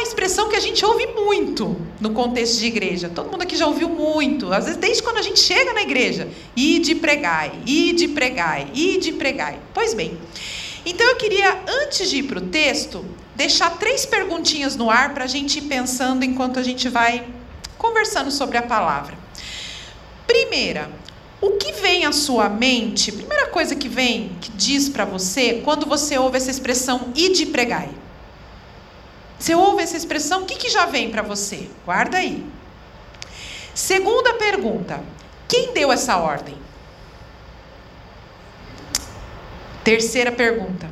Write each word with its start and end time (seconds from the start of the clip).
uma 0.00 0.02
expressão 0.02 0.48
que 0.48 0.56
a 0.56 0.60
gente 0.60 0.82
ouve 0.82 1.06
muito 1.08 1.76
no 2.00 2.10
contexto 2.12 2.58
de 2.58 2.66
igreja. 2.66 3.10
Todo 3.14 3.30
mundo 3.30 3.42
aqui 3.42 3.54
já 3.54 3.66
ouviu 3.66 3.88
muito, 3.88 4.50
às 4.50 4.64
vezes 4.64 4.80
desde 4.80 5.02
quando 5.02 5.18
a 5.18 5.22
gente 5.22 5.38
chega 5.38 5.74
na 5.74 5.82
igreja. 5.82 6.26
Ide 6.56 6.94
pregai, 6.94 7.52
ide 7.66 8.08
pregai, 8.08 8.70
ide 8.72 9.12
pregai. 9.12 9.60
Pois 9.74 9.92
bem, 9.92 10.18
então 10.86 11.06
eu 11.06 11.16
queria, 11.16 11.62
antes 11.82 12.08
de 12.08 12.18
ir 12.18 12.22
para 12.22 12.38
o 12.38 12.42
texto, 12.42 13.04
deixar 13.36 13.78
três 13.78 14.06
perguntinhas 14.06 14.74
no 14.74 14.90
ar 14.90 15.12
para 15.12 15.24
a 15.24 15.26
gente 15.26 15.58
ir 15.58 15.62
pensando 15.62 16.24
enquanto 16.24 16.58
a 16.58 16.62
gente 16.62 16.88
vai 16.88 17.26
conversando 17.76 18.30
sobre 18.30 18.56
a 18.56 18.62
palavra. 18.62 19.18
Primeira, 20.26 20.90
o 21.42 21.52
que 21.52 21.72
vem 21.72 22.06
à 22.06 22.12
sua 22.12 22.48
mente? 22.48 23.12
Primeira 23.12 23.48
coisa 23.48 23.76
que 23.76 23.88
vem, 23.88 24.32
que 24.40 24.50
diz 24.52 24.88
para 24.88 25.04
você, 25.04 25.60
quando 25.62 25.84
você 25.84 26.16
ouve 26.16 26.38
essa 26.38 26.50
expressão 26.50 27.12
ide 27.14 27.44
pregai. 27.44 27.90
Você 29.40 29.54
ouve 29.54 29.82
essa 29.82 29.96
expressão, 29.96 30.42
o 30.42 30.44
que, 30.44 30.54
que 30.54 30.68
já 30.68 30.84
vem 30.84 31.10
para 31.10 31.22
você? 31.22 31.70
Guarda 31.86 32.18
aí. 32.18 32.46
Segunda 33.74 34.34
pergunta: 34.34 35.02
quem 35.48 35.72
deu 35.72 35.90
essa 35.90 36.18
ordem? 36.18 36.54
Terceira 39.82 40.30
pergunta: 40.30 40.90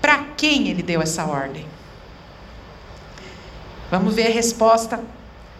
para 0.00 0.24
quem 0.38 0.68
ele 0.68 0.82
deu 0.82 1.02
essa 1.02 1.26
ordem? 1.26 1.68
Vamos 3.90 4.14
ver 4.14 4.28
a 4.28 4.30
resposta 4.30 4.98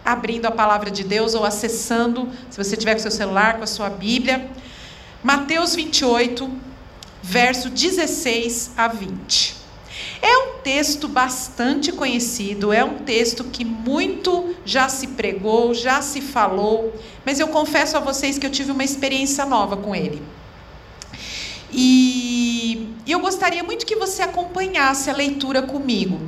abrindo 0.03 0.47
a 0.47 0.51
palavra 0.51 0.89
de 0.89 1.03
Deus 1.03 1.35
ou 1.35 1.45
acessando, 1.45 2.31
se 2.49 2.57
você 2.57 2.75
tiver 2.75 2.95
com 2.95 2.99
seu 2.99 3.11
celular, 3.11 3.57
com 3.57 3.63
a 3.63 3.67
sua 3.67 3.91
Bíblia. 3.91 4.49
Mateus 5.21 5.75
28, 5.75 6.49
verso 7.21 7.69
16 7.69 8.71
a 8.75 8.87
20. 8.87 9.56
É 10.21 10.37
um 10.37 10.59
texto 10.63 11.07
bastante 11.07 11.91
conhecido, 11.91 12.73
é 12.73 12.83
um 12.83 12.99
texto 12.99 13.43
que 13.45 13.63
muito 13.63 14.55
já 14.65 14.89
se 14.89 15.07
pregou, 15.07 15.73
já 15.73 16.01
se 16.01 16.21
falou, 16.21 16.93
mas 17.25 17.39
eu 17.39 17.47
confesso 17.47 17.97
a 17.97 17.99
vocês 17.99 18.37
que 18.37 18.45
eu 18.45 18.51
tive 18.51 18.71
uma 18.71 18.83
experiência 18.83 19.45
nova 19.45 19.77
com 19.77 19.95
ele. 19.95 20.21
E 21.71 22.89
eu 23.07 23.19
gostaria 23.19 23.63
muito 23.63 23.85
que 23.85 23.95
você 23.95 24.21
acompanhasse 24.21 25.09
a 25.09 25.13
leitura 25.13 25.61
comigo. 25.61 26.19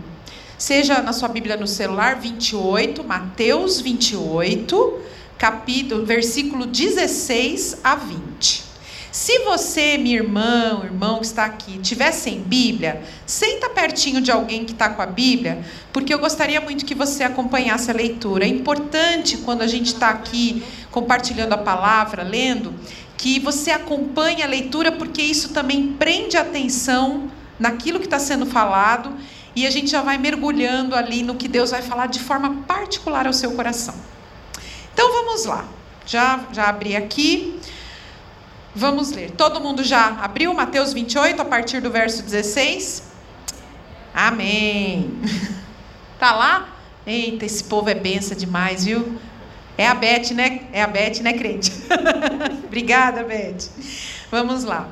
Seja 0.58 1.02
na 1.02 1.14
sua 1.14 1.30
Bíblia 1.30 1.56
no 1.56 1.66
celular, 1.66 2.20
28, 2.20 3.04
Mateus 3.04 3.80
28, 3.80 5.00
capítulo, 5.38 6.06
versículo 6.06 6.66
16 6.66 7.78
a 7.84 7.96
20. 7.96 8.69
Se 9.12 9.40
você, 9.40 9.98
minha 9.98 10.18
irmã, 10.18 10.82
irmão 10.84 11.20
que 11.20 11.26
está 11.26 11.46
aqui, 11.46 11.80
tiver 11.80 12.12
sem 12.12 12.42
Bíblia, 12.42 13.02
senta 13.26 13.68
pertinho 13.70 14.22
de 14.22 14.32
alguém 14.32 14.66
que 14.66 14.72
está 14.72 14.90
com 14.90 15.02
a 15.02 15.06
Bíblia, 15.08 15.64
porque 15.92 16.14
eu 16.14 16.20
gostaria 16.20 16.62
muito 16.62 16.86
que 16.86 16.94
você 16.94 17.24
acompanhasse 17.24 17.90
a 17.90 17.94
leitura. 17.94 18.46
É 18.46 18.48
importante 18.48 19.38
quando 19.38 19.64
a 19.64 19.68
gente 19.68 19.88
está 19.88 20.10
aqui 20.10 20.64
compartilhando 20.92 21.54
a 21.54 21.58
palavra, 21.58 22.22
lendo, 22.22 22.74
que 23.18 23.40
você 23.40 23.72
acompanhe 23.72 24.44
a 24.44 24.48
leitura, 24.48 24.92
porque 24.92 25.22
isso 25.22 25.50
também 25.50 25.94
prende 25.94 26.38
atenção 26.38 27.32
naquilo 27.60 28.00
que 28.00 28.06
está 28.06 28.20
sendo 28.20 28.46
falado 28.46 29.12
e 29.56 29.66
a 29.66 29.72
gente 29.72 29.90
já 29.90 30.02
vai 30.02 30.18
mergulhando 30.18 30.96
ali 30.96 31.24
no 31.24 31.36
que 31.36 31.48
Deus 31.48 31.72
vai 31.72 31.82
falar 31.82 32.06
de 32.06 32.20
forma 32.20 32.64
particular 32.68 33.26
ao 33.26 33.34
seu 33.34 33.52
coração. 33.54 33.96
Então 34.94 35.12
vamos 35.12 35.46
lá. 35.46 35.66
Já, 36.06 36.40
já 36.54 36.70
abri 36.70 36.96
aqui. 36.96 37.60
Vamos 38.76 39.12
ler. 39.12 39.32
Todo 39.32 39.60
mundo 39.60 39.84
já 39.84 40.20
abriu 40.22 40.54
Mateus 40.54 40.94
28 40.94 41.42
a 41.42 41.46
partir 41.46 41.82
do 41.82 41.90
verso 41.90 42.24
16? 42.24 43.04
Amém. 44.14 45.12
Tá 46.20 46.34
lá? 46.34 46.68
Eita, 47.08 47.46
esse 47.46 47.64
povo 47.64 47.90
é 47.90 47.96
benção 47.96 48.36
demais, 48.36 48.84
viu? 48.84 49.18
É 49.78 49.88
a 49.88 49.96
Beth, 49.96 50.32
né? 50.34 50.64
É 50.74 50.84
a 50.84 50.88
Beth, 50.88 51.22
né, 51.22 51.32
crente? 51.32 51.72
Obrigada, 52.68 53.24
Beth. 53.24 53.70
Vamos 54.30 54.66
lá. 54.66 54.90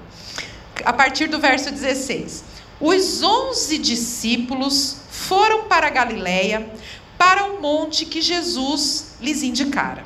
A 0.86 0.94
partir 0.94 1.28
do 1.28 1.38
verso 1.38 1.70
16. 1.70 2.46
Os 2.80 3.22
onze 3.22 3.78
discípulos 3.78 5.02
foram 5.12 5.66
para 5.66 5.90
Galiléia, 5.90 6.72
para 7.18 7.44
o 7.44 7.62
monte 7.62 8.06
que 8.06 8.22
Jesus 8.22 9.18
lhes 9.20 9.44
indicara. 9.44 10.06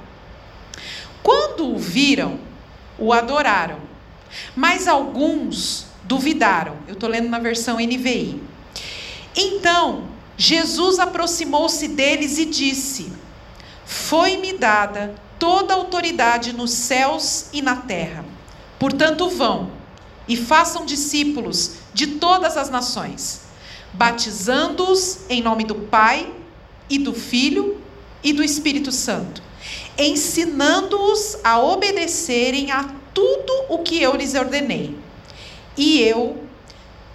Quando 1.22 1.68
o 1.68 1.78
viram, 1.78 2.40
o 2.97 3.13
adoraram, 3.13 3.79
mas 4.56 4.88
alguns 4.88 5.88
duvidaram. 6.03 6.75
Eu 6.88 6.94
estou 6.94 7.09
lendo 7.09 7.29
na 7.29 7.40
versão 7.40 7.78
NVI. 7.78 8.41
Então, 9.35 10.06
Jesus 10.38 11.00
aproximou-se 11.00 11.88
deles 11.88 12.38
e 12.38 12.46
disse: 12.46 13.12
Foi-me 13.85 14.53
dada 14.53 15.16
toda 15.38 15.74
a 15.74 15.78
autoridade 15.78 16.53
nos 16.53 16.72
céus 16.72 17.47
e 17.51 17.62
na 17.62 17.75
terra. 17.75 18.24
Portanto, 18.78 19.30
vão 19.30 19.72
e 20.28 20.35
façam 20.35 20.85
discípulos 20.85 21.74
de 21.94 22.07
todas 22.07 22.57
as 22.57 22.69
nações, 22.69 23.41
batizando-os 23.94 25.22
em 25.30 25.41
nome 25.41 25.63
do 25.63 25.75
Pai 25.75 26.31
e 26.90 26.97
do 26.97 27.13
Filho 27.13 27.81
e 28.24 28.34
do 28.34 28.44
Espírito 28.44 28.91
Santo, 28.91 29.41
ensinando-os 30.01 31.38
a 31.44 31.59
obedecerem 31.59 32.72
a 32.72 32.89
tudo 33.13 33.66
o 33.69 33.79
que 33.79 34.01
eu 34.01 34.16
lhes 34.16 34.34
ordenei. 34.35 34.95
E 35.78 36.00
eu 36.01 36.44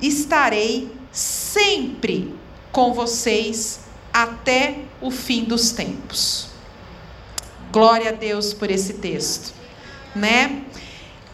estarei 0.00 0.91
sempre 1.12 2.34
com 2.72 2.92
vocês 2.92 3.80
até 4.12 4.78
o 5.00 5.10
fim 5.10 5.44
dos 5.44 5.70
tempos. 5.70 6.48
Glória 7.72 8.10
a 8.10 8.12
Deus 8.12 8.54
por 8.54 8.70
esse 8.70 8.94
texto, 8.94 9.53
né? 10.14 10.62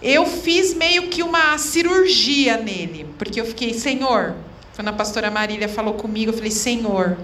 Eu 0.00 0.26
fiz 0.26 0.74
meio 0.74 1.08
que 1.08 1.22
uma 1.22 1.56
cirurgia 1.58 2.56
nele, 2.56 3.06
porque 3.16 3.40
eu 3.40 3.44
fiquei, 3.44 3.72
Senhor, 3.72 4.34
quando 4.74 4.88
a 4.88 4.92
pastora 4.92 5.30
Marília 5.30 5.68
falou 5.68 5.94
comigo, 5.94 6.32
eu 6.32 6.36
falei, 6.36 6.50
Senhor, 6.50 7.16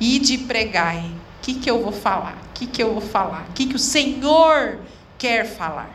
ide 0.00 0.38
pregai. 0.38 1.04
O 1.42 1.44
que, 1.44 1.54
que 1.54 1.68
eu 1.68 1.82
vou 1.82 1.90
falar? 1.90 2.38
O 2.50 2.52
que, 2.54 2.68
que 2.68 2.80
eu 2.80 2.92
vou 2.92 3.00
falar? 3.00 3.48
O 3.50 3.52
que, 3.52 3.66
que 3.66 3.74
o 3.74 3.78
Senhor 3.78 4.78
quer 5.18 5.44
falar? 5.44 5.90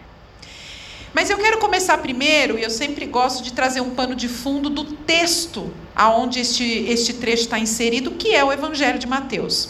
Mas 1.13 1.29
eu 1.29 1.37
quero 1.37 1.57
começar 1.57 1.97
primeiro, 1.99 2.59
e 2.59 2.63
eu 2.63 2.69
sempre 2.69 3.05
gosto 3.05 3.41
de 3.41 3.53
trazer 3.53 3.79
um 3.79 3.91
pano 3.91 4.13
de 4.13 4.27
fundo 4.27 4.69
do 4.69 4.83
texto 4.83 5.73
aonde 5.95 6.41
este, 6.41 6.85
este 6.89 7.13
trecho 7.13 7.43
está 7.43 7.57
inserido, 7.57 8.11
que 8.11 8.35
é 8.35 8.43
o 8.43 8.51
Evangelho 8.51 8.99
de 8.99 9.07
Mateus. 9.07 9.69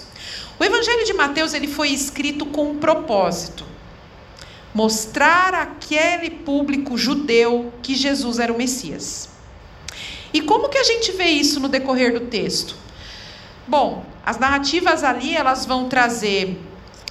O 0.59 0.63
Evangelho 0.63 1.05
de 1.05 1.13
Mateus 1.13 1.53
ele 1.53 1.67
foi 1.67 1.89
escrito 1.89 2.43
com 2.47 2.71
um 2.71 2.77
propósito 2.79 3.63
mostrar 4.73 5.53
àquele 5.53 6.29
público 6.29 6.97
judeu 6.97 7.71
que 7.81 7.95
Jesus 7.95 8.39
era 8.39 8.51
o 8.51 8.57
Messias. 8.57 9.29
E 10.33 10.41
como 10.41 10.69
que 10.69 10.77
a 10.77 10.83
gente 10.83 11.11
vê 11.11 11.25
isso 11.25 11.59
no 11.59 11.67
decorrer 11.67 12.13
do 12.13 12.27
texto? 12.27 12.75
Bom, 13.67 14.05
as 14.25 14.37
narrativas 14.37 15.03
ali 15.03 15.35
elas 15.35 15.65
vão 15.65 15.89
trazer 15.89 16.57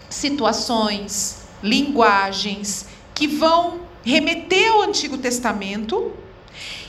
situações, 0.08 1.42
linguagens 1.62 2.86
que 3.14 3.26
vão 3.26 3.80
remeter 4.02 4.72
ao 4.72 4.82
Antigo 4.82 5.18
Testamento 5.18 6.12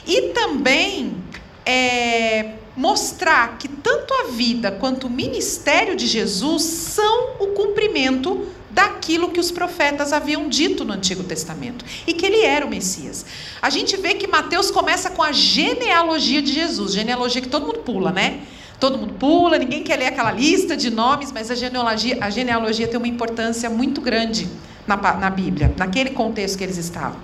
e 0.06 0.30
também 0.34 1.18
é, 1.66 2.54
mostrar 2.78 3.58
que 3.58 3.68
tanto 3.68 4.14
a 4.14 4.28
vida 4.32 4.72
quanto 4.72 5.08
o 5.08 5.10
ministério 5.10 5.98
de 5.98 6.08
Jesus 6.08 6.64
são 6.64 7.36
o 7.40 7.48
cumprimento 7.48 8.48
daquilo 8.70 9.32
que 9.32 9.40
os 9.40 9.52
profetas 9.52 10.14
haviam 10.14 10.48
dito 10.48 10.86
no 10.86 10.94
Antigo 10.94 11.24
Testamento 11.24 11.84
e 12.06 12.14
que 12.14 12.26
ele 12.26 12.42
era 12.42 12.66
o 12.66 12.70
Messias. 12.70 13.26
A 13.62 13.70
gente 13.70 13.98
vê 13.98 14.14
que 14.14 14.28
Mateus 14.28 14.72
começa 14.72 15.10
com 15.10 15.24
a 15.24 15.32
genealogia 15.32 16.42
de 16.42 16.54
Jesus, 16.54 16.94
genealogia 16.94 17.42
que 17.42 17.50
todo 17.50 17.66
mundo 17.66 17.80
pula, 17.80 18.12
né? 18.12 18.42
Todo 18.80 18.98
mundo 18.98 19.14
pula, 19.14 19.58
ninguém 19.58 19.84
quer 19.84 19.98
ler 19.98 20.08
aquela 20.08 20.32
lista 20.32 20.78
de 20.78 20.90
nomes, 20.92 21.32
mas 21.32 21.50
a 21.50 21.56
genealogia, 21.56 22.18
a 22.22 22.30
genealogia 22.30 22.88
tem 22.88 22.98
uma 22.98 23.08
importância 23.08 23.70
muito 23.70 24.02
grande 24.02 24.48
na, 24.86 24.96
na 24.96 25.30
Bíblia, 25.30 25.74
naquele 25.76 26.12
contexto 26.12 26.58
que 26.58 26.64
eles 26.64 26.78
estavam. 26.78 27.20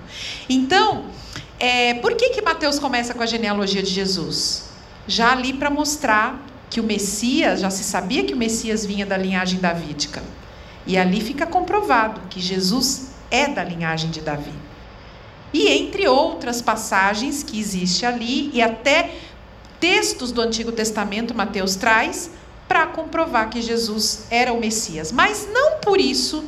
Então, 0.48 1.04
é, 1.58 1.94
por 1.94 2.14
que, 2.14 2.30
que 2.30 2.42
Mateus 2.42 2.78
começa 2.78 3.14
com 3.14 3.22
a 3.22 3.26
genealogia 3.26 3.82
de 3.82 3.90
Jesus? 3.90 4.64
Já 5.06 5.32
ali 5.32 5.52
para 5.52 5.70
mostrar 5.70 6.44
que 6.68 6.80
o 6.80 6.84
Messias, 6.84 7.60
já 7.60 7.70
se 7.70 7.84
sabia 7.84 8.24
que 8.24 8.34
o 8.34 8.36
Messias 8.36 8.84
vinha 8.84 9.06
da 9.06 9.16
linhagem 9.16 9.60
davídica. 9.60 10.22
E 10.86 10.98
ali 10.98 11.20
fica 11.20 11.46
comprovado 11.46 12.20
que 12.28 12.40
Jesus 12.40 13.12
é 13.30 13.46
da 13.48 13.62
linhagem 13.62 14.10
de 14.10 14.20
Davi. 14.20 14.52
E 15.52 15.68
entre 15.68 16.08
outras 16.08 16.60
passagens 16.60 17.44
que 17.44 17.60
existe 17.60 18.04
ali, 18.04 18.50
e 18.52 18.60
até 18.60 19.12
textos 19.84 20.32
do 20.32 20.40
Antigo 20.40 20.72
Testamento, 20.72 21.34
Mateus 21.34 21.76
traz, 21.76 22.30
para 22.66 22.86
comprovar 22.86 23.50
que 23.50 23.60
Jesus 23.60 24.24
era 24.30 24.50
o 24.50 24.58
Messias. 24.58 25.12
Mas 25.12 25.46
não 25.52 25.78
por 25.80 26.00
isso, 26.00 26.42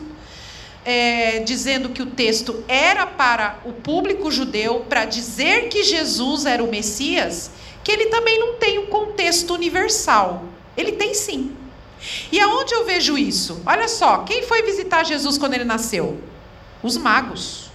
é, 0.86 1.40
dizendo 1.40 1.90
que 1.90 2.00
o 2.00 2.06
texto 2.06 2.64
era 2.66 3.06
para 3.06 3.58
o 3.66 3.74
público 3.74 4.30
judeu, 4.30 4.86
para 4.88 5.04
dizer 5.04 5.68
que 5.68 5.84
Jesus 5.84 6.46
era 6.46 6.64
o 6.64 6.70
Messias, 6.70 7.50
que 7.84 7.92
ele 7.92 8.06
também 8.06 8.40
não 8.40 8.54
tem 8.54 8.78
um 8.78 8.86
contexto 8.86 9.52
universal. 9.52 10.44
Ele 10.74 10.92
tem 10.92 11.12
sim. 11.12 11.54
E 12.32 12.40
aonde 12.40 12.72
eu 12.72 12.86
vejo 12.86 13.18
isso? 13.18 13.60
Olha 13.66 13.86
só, 13.86 14.20
quem 14.20 14.44
foi 14.44 14.62
visitar 14.62 15.04
Jesus 15.04 15.36
quando 15.36 15.52
ele 15.52 15.64
nasceu? 15.64 16.18
Os 16.82 16.96
magos. 16.96 17.70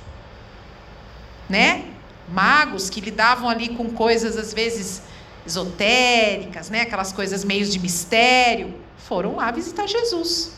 Né? 1.47 1.85
Magos 2.27 2.89
que 2.89 2.99
lidavam 2.99 3.47
ali 3.47 3.69
com 3.69 3.91
coisas 3.91 4.35
às 4.37 4.51
vezes 4.51 5.10
esotéricas, 5.45 6.69
né? 6.69 6.81
Aquelas 6.81 7.11
coisas 7.11 7.43
meio 7.43 7.65
de 7.65 7.79
mistério, 7.79 8.73
foram 8.97 9.35
lá 9.35 9.51
visitar 9.51 9.87
Jesus. 9.87 10.51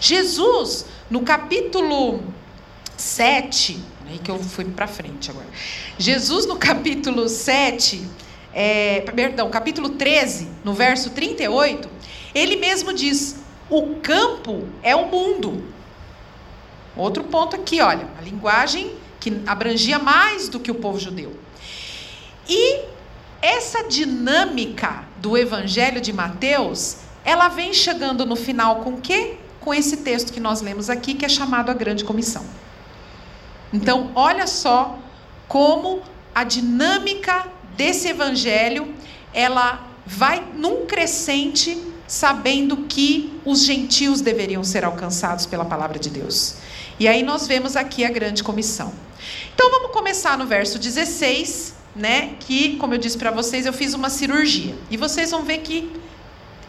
Jesus, 0.00 0.86
no 1.10 1.22
capítulo 1.22 2.22
7, 2.96 3.78
aí 4.08 4.18
que 4.18 4.30
eu 4.30 4.38
fui 4.38 4.64
para 4.64 4.86
frente 4.86 5.30
agora. 5.30 5.46
Jesus, 5.98 6.46
no 6.46 6.56
capítulo 6.56 7.28
7, 7.28 8.04
é, 8.52 9.00
perdão, 9.00 9.48
capítulo 9.50 9.90
13, 9.90 10.48
no 10.64 10.74
verso 10.74 11.10
38, 11.10 11.88
ele 12.34 12.56
mesmo 12.56 12.92
diz: 12.92 13.36
o 13.70 13.96
campo 13.96 14.66
é 14.82 14.94
o 14.94 15.06
mundo. 15.06 15.62
Outro 16.96 17.24
ponto 17.24 17.56
aqui, 17.56 17.80
olha, 17.80 18.06
a 18.18 18.22
linguagem 18.22 18.94
que 19.18 19.40
abrangia 19.46 19.98
mais 19.98 20.48
do 20.48 20.60
que 20.60 20.70
o 20.70 20.74
povo 20.74 20.98
judeu. 20.98 21.32
E 22.48 22.80
essa 23.44 23.84
dinâmica 23.84 25.04
do 25.18 25.36
evangelho 25.36 26.00
de 26.00 26.14
Mateus, 26.14 26.96
ela 27.22 27.48
vem 27.48 27.74
chegando 27.74 28.24
no 28.24 28.36
final 28.36 28.76
com 28.76 28.98
quê? 28.98 29.36
Com 29.60 29.74
esse 29.74 29.98
texto 29.98 30.32
que 30.32 30.40
nós 30.40 30.62
lemos 30.62 30.88
aqui, 30.88 31.12
que 31.12 31.26
é 31.26 31.28
chamado 31.28 31.70
a 31.70 31.74
grande 31.74 32.04
comissão. 32.04 32.42
Então, 33.70 34.12
olha 34.14 34.46
só 34.46 34.98
como 35.46 36.00
a 36.34 36.42
dinâmica 36.42 37.46
desse 37.76 38.08
evangelho, 38.08 38.94
ela 39.34 39.88
vai 40.06 40.42
num 40.54 40.86
crescente 40.86 41.78
sabendo 42.06 42.78
que 42.88 43.38
os 43.44 43.62
gentios 43.62 44.22
deveriam 44.22 44.64
ser 44.64 44.86
alcançados 44.86 45.44
pela 45.44 45.66
palavra 45.66 45.98
de 45.98 46.08
Deus. 46.08 46.56
E 46.98 47.06
aí 47.06 47.22
nós 47.22 47.46
vemos 47.46 47.76
aqui 47.76 48.06
a 48.06 48.10
grande 48.10 48.42
comissão. 48.42 48.90
Então 49.54 49.70
vamos 49.70 49.90
começar 49.90 50.38
no 50.38 50.46
verso 50.46 50.78
16, 50.78 51.74
né, 51.94 52.34
que 52.40 52.76
como 52.76 52.94
eu 52.94 52.98
disse 52.98 53.16
para 53.16 53.30
vocês, 53.30 53.66
eu 53.66 53.72
fiz 53.72 53.94
uma 53.94 54.10
cirurgia. 54.10 54.74
E 54.90 54.96
vocês 54.96 55.30
vão 55.30 55.42
ver 55.42 55.58
que 55.58 55.90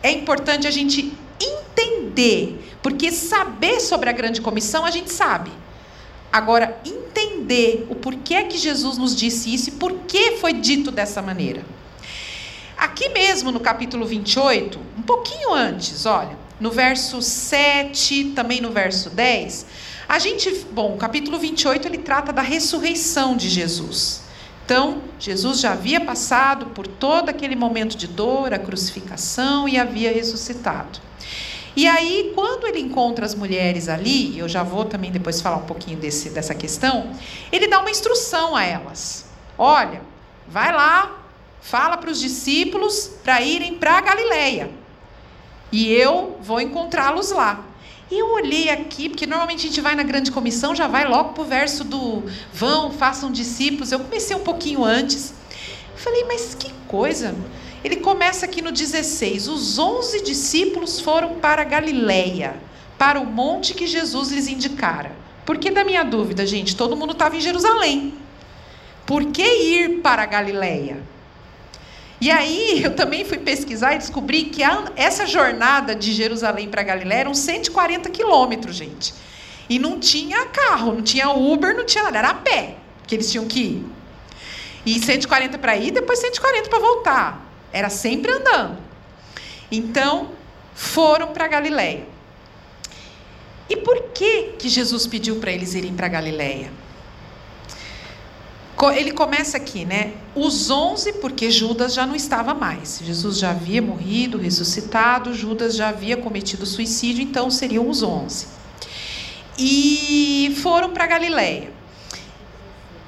é 0.03 0.11
importante 0.11 0.67
a 0.67 0.71
gente 0.71 1.11
entender, 1.39 2.77
porque 2.81 3.11
saber 3.11 3.79
sobre 3.79 4.09
a 4.09 4.13
grande 4.13 4.41
comissão 4.41 4.85
a 4.85 4.91
gente 4.91 5.11
sabe. 5.11 5.51
Agora, 6.31 6.77
entender 6.85 7.87
o 7.89 7.95
porquê 7.95 8.43
que 8.43 8.57
Jesus 8.57 8.97
nos 8.97 9.15
disse 9.15 9.53
isso 9.53 9.69
e 9.69 9.73
por 9.73 9.93
que 10.07 10.33
foi 10.37 10.53
dito 10.53 10.91
dessa 10.91 11.21
maneira. 11.21 11.65
Aqui 12.77 13.09
mesmo 13.09 13.51
no 13.51 13.59
capítulo 13.59 14.05
28, 14.05 14.77
um 14.97 15.01
pouquinho 15.01 15.53
antes, 15.53 16.05
olha, 16.05 16.37
no 16.59 16.71
verso 16.71 17.21
7, 17.21 18.33
também 18.35 18.59
no 18.59 18.69
verso 18.69 19.09
10, 19.09 19.65
a 20.07 20.19
gente, 20.19 20.65
bom, 20.71 20.93
o 20.93 20.97
capítulo 20.97 21.39
28 21.39 21.87
ele 21.87 21.97
trata 21.97 22.31
da 22.31 22.41
ressurreição 22.41 23.35
de 23.35 23.49
Jesus. 23.49 24.24
Então, 24.65 25.03
Jesus 25.19 25.59
já 25.59 25.73
havia 25.73 26.01
passado 26.01 26.65
por 26.67 26.87
todo 26.87 27.29
aquele 27.29 27.55
momento 27.55 27.95
de 27.95 28.07
dor, 28.07 28.51
a 28.51 28.57
crucificação 28.57 29.69
e 29.69 29.77
havia 29.77 30.11
ressuscitado. 30.11 30.99
E 31.75 31.85
aí, 31.85 32.31
quando 32.33 32.65
ele 32.65 32.79
encontra 32.79 33.25
as 33.25 33.35
mulheres 33.35 33.87
ali, 33.87 34.39
eu 34.39 34.49
já 34.49 34.63
vou 34.63 34.83
também 34.83 35.11
depois 35.11 35.39
falar 35.39 35.57
um 35.57 35.65
pouquinho 35.65 35.99
desse, 35.99 36.31
dessa 36.31 36.55
questão, 36.55 37.11
ele 37.51 37.67
dá 37.67 37.79
uma 37.79 37.91
instrução 37.91 38.55
a 38.55 38.63
elas. 38.63 39.27
Olha, 39.55 40.01
vai 40.47 40.73
lá, 40.73 41.15
fala 41.61 41.95
para 41.97 42.09
os 42.09 42.19
discípulos 42.19 43.11
para 43.23 43.41
irem 43.41 43.75
para 43.75 44.01
Galileia. 44.01 44.71
E 45.71 45.91
eu 45.91 46.39
vou 46.41 46.59
encontrá-los 46.59 47.31
lá. 47.31 47.63
E 48.11 48.19
eu 48.19 48.33
olhei 48.33 48.69
aqui, 48.69 49.09
porque 49.09 49.25
normalmente 49.25 49.65
a 49.65 49.69
gente 49.69 49.81
vai 49.81 49.95
na 49.95 50.03
grande 50.03 50.31
comissão, 50.31 50.75
já 50.75 50.87
vai 50.87 51.07
logo 51.07 51.33
para 51.33 51.41
o 51.41 51.45
verso 51.45 51.83
do 51.83 52.23
vão, 52.53 52.91
façam 52.91 53.31
discípulos. 53.31 53.91
Eu 53.91 53.99
comecei 53.99 54.35
um 54.35 54.43
pouquinho 54.43 54.83
antes. 54.83 55.33
Falei, 55.95 56.23
mas 56.25 56.53
que 56.53 56.71
coisa. 56.87 57.35
Ele 57.83 57.97
começa 57.97 58.45
aqui 58.45 58.61
no 58.61 58.71
16: 58.71 59.47
Os 59.47 59.79
onze 59.79 60.21
discípulos 60.21 60.99
foram 60.99 61.35
para 61.35 61.63
Galiléia, 61.63 62.55
para 62.97 63.19
o 63.19 63.25
monte 63.25 63.73
que 63.73 63.87
Jesus 63.87 64.31
lhes 64.31 64.47
indicara. 64.47 65.11
Por 65.43 65.57
que 65.57 65.71
da 65.71 65.83
minha 65.83 66.03
dúvida, 66.03 66.45
gente? 66.45 66.75
Todo 66.75 66.95
mundo 66.95 67.13
estava 67.13 67.35
em 67.35 67.41
Jerusalém. 67.41 68.13
Por 69.05 69.25
que 69.25 69.43
ir 69.43 70.01
para 70.01 70.25
Galiléia? 70.25 71.14
E 72.25 72.31
aí 72.31 72.81
eu 72.83 72.95
também 72.95 73.23
fui 73.23 73.37
pesquisar 73.37 73.93
e 73.93 73.99
descobri 73.99 74.45
que 74.45 74.63
a, 74.63 74.85
essa 74.95 75.27
jornada 75.27 75.93
de 75.93 76.11
Jerusalém 76.11 76.67
para 76.67 76.81
Galiléia 76.81 77.19
eram 77.19 77.35
140 77.35 78.09
quilômetros, 78.09 78.75
gente. 78.75 79.13
E 79.69 79.77
não 79.77 79.99
tinha 79.99 80.43
carro, 80.47 80.91
não 80.91 81.03
tinha 81.03 81.29
Uber, 81.29 81.77
não 81.77 81.85
tinha 81.85 82.03
nada, 82.03 82.17
era 82.17 82.29
a 82.29 82.33
pé 82.33 82.77
que 83.05 83.13
eles 83.13 83.31
tinham 83.31 83.45
que 83.45 83.59
ir. 83.59 83.85
E 84.87 84.99
140 84.99 85.59
para 85.59 85.77
ir, 85.77 85.91
depois 85.91 86.17
140 86.17 86.67
para 86.67 86.79
voltar. 86.79 87.47
Era 87.71 87.91
sempre 87.91 88.31
andando. 88.31 88.79
Então, 89.71 90.31
foram 90.73 91.27
para 91.27 91.47
Galiléia. 91.47 92.07
E 93.69 93.77
por 93.77 94.01
que 94.15 94.53
que 94.57 94.67
Jesus 94.67 95.05
pediu 95.05 95.35
para 95.35 95.51
eles 95.51 95.75
irem 95.75 95.93
para 95.93 96.07
Galiléia? 96.07 96.71
Ele 98.95 99.11
começa 99.11 99.57
aqui, 99.57 99.85
né? 99.85 100.13
Os 100.35 100.69
onze, 100.69 101.13
porque 101.13 101.49
Judas 101.49 101.93
já 101.93 102.05
não 102.05 102.15
estava 102.15 102.53
mais. 102.53 102.99
Jesus 103.01 103.37
já 103.37 103.51
havia 103.51 103.81
morrido, 103.81 104.37
ressuscitado, 104.37 105.33
Judas 105.33 105.75
já 105.75 105.89
havia 105.89 106.17
cometido 106.17 106.65
suicídio, 106.65 107.23
então 107.23 107.49
seriam 107.49 107.89
os 107.89 108.03
onze. 108.03 108.47
E 109.57 110.57
foram 110.61 110.91
para 110.91 111.07
Galiléia. 111.07 111.71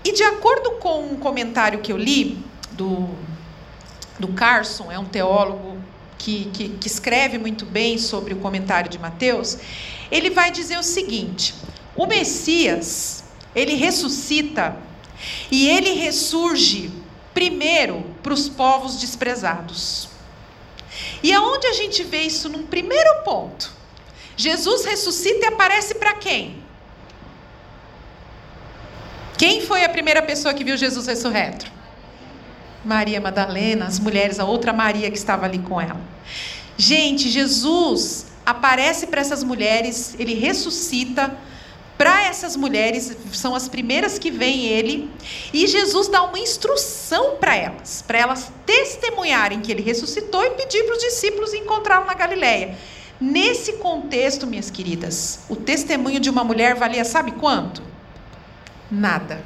E 0.05 0.13
de 0.13 0.23
acordo 0.23 0.71
com 0.79 1.11
um 1.11 1.17
comentário 1.17 1.79
que 1.79 1.91
eu 1.91 1.97
li 1.97 2.37
do 2.71 3.09
do 4.19 4.29
Carson, 4.29 4.91
é 4.91 4.97
um 4.97 5.05
teólogo 5.05 5.77
que, 6.17 6.45
que, 6.45 6.69
que 6.69 6.87
escreve 6.87 7.37
muito 7.37 7.65
bem 7.65 7.97
sobre 7.97 8.33
o 8.33 8.37
comentário 8.37 8.89
de 8.89 8.97
Mateus, 8.97 9.57
ele 10.11 10.29
vai 10.29 10.51
dizer 10.51 10.77
o 10.77 10.83
seguinte: 10.83 11.53
o 11.95 12.05
Messias, 12.05 13.23
ele 13.55 13.75
ressuscita 13.75 14.75
e 15.51 15.67
ele 15.67 15.93
ressurge 15.93 16.91
primeiro 17.33 18.03
para 18.23 18.33
os 18.33 18.49
povos 18.49 18.99
desprezados. 18.99 20.09
E 21.21 21.33
aonde 21.33 21.67
a 21.67 21.73
gente 21.73 22.03
vê 22.03 22.21
isso 22.21 22.49
num 22.49 22.65
primeiro 22.65 23.23
ponto? 23.23 23.71
Jesus 24.35 24.85
ressuscita 24.85 25.45
e 25.45 25.47
aparece 25.47 25.95
para 25.95 26.13
quem? 26.13 26.63
Quem 29.37 29.61
foi 29.61 29.83
a 29.83 29.89
primeira 29.89 30.21
pessoa 30.21 30.53
que 30.53 30.63
viu 30.63 30.75
Jesus 30.75 31.05
ressurreto? 31.05 31.71
Maria 32.83 33.19
Madalena, 33.19 33.85
as 33.85 33.99
mulheres, 33.99 34.39
a 34.39 34.45
outra 34.45 34.73
Maria 34.73 35.11
que 35.11 35.17
estava 35.17 35.45
ali 35.45 35.59
com 35.59 35.79
ela. 35.79 35.99
Gente, 36.77 37.29
Jesus 37.29 38.27
aparece 38.45 39.07
para 39.07 39.19
essas 39.19 39.43
mulheres, 39.43 40.15
ele 40.17 40.33
ressuscita 40.33 41.37
para 41.97 42.25
essas 42.25 42.55
mulheres, 42.55 43.17
são 43.33 43.55
as 43.55 43.67
primeiras 43.67 44.19
que 44.19 44.29
veem 44.29 44.67
ele, 44.67 45.09
e 45.51 45.65
Jesus 45.65 46.07
dá 46.07 46.21
uma 46.23 46.37
instrução 46.37 47.37
para 47.37 47.55
elas, 47.55 48.03
para 48.05 48.19
elas 48.19 48.51
testemunharem 48.65 49.61
que 49.61 49.71
ele 49.71 49.81
ressuscitou 49.81 50.43
e 50.43 50.51
pedir 50.51 50.83
para 50.83 50.95
os 50.95 51.01
discípulos 51.01 51.53
encontrá-lo 51.53 52.05
na 52.05 52.13
Galileia. 52.13 52.77
Nesse 53.19 53.73
contexto, 53.73 54.45
minhas 54.45 54.69
queridas, 54.69 55.39
o 55.49 55.55
testemunho 55.55 56.19
de 56.19 56.29
uma 56.29 56.43
mulher 56.43 56.75
valia 56.75 57.03
sabe 57.03 57.31
quanto? 57.31 57.81
Nada. 58.91 59.43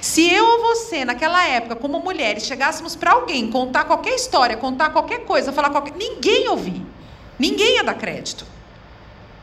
Se 0.00 0.28
eu 0.28 0.44
ou 0.44 0.62
você, 0.62 1.04
naquela 1.04 1.46
época, 1.46 1.76
como 1.76 2.00
mulheres, 2.00 2.44
chegássemos 2.44 2.96
para 2.96 3.12
alguém 3.12 3.50
contar 3.50 3.84
qualquer 3.84 4.16
história, 4.16 4.56
contar 4.56 4.90
qualquer 4.90 5.20
coisa, 5.20 5.52
falar 5.52 5.70
qualquer. 5.70 5.94
Ninguém 5.94 6.48
ouvir. 6.48 6.82
Ninguém 7.38 7.76
ia 7.76 7.84
dar 7.84 7.94
crédito. 7.94 8.55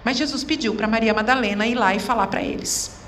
Mas 0.04 0.18
Jesus 0.18 0.44
pediu 0.44 0.76
para 0.76 0.88
Maria 0.88 1.14
Madalena 1.14 1.66
ir 1.66 1.76
lá 1.76 1.96
e 1.96 2.00
falar 2.00 2.28
para 2.28 2.42
eles. 2.42 3.00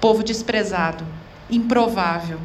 Povo 0.00 0.22
desprezado, 0.22 1.06
improvável. 1.50 2.40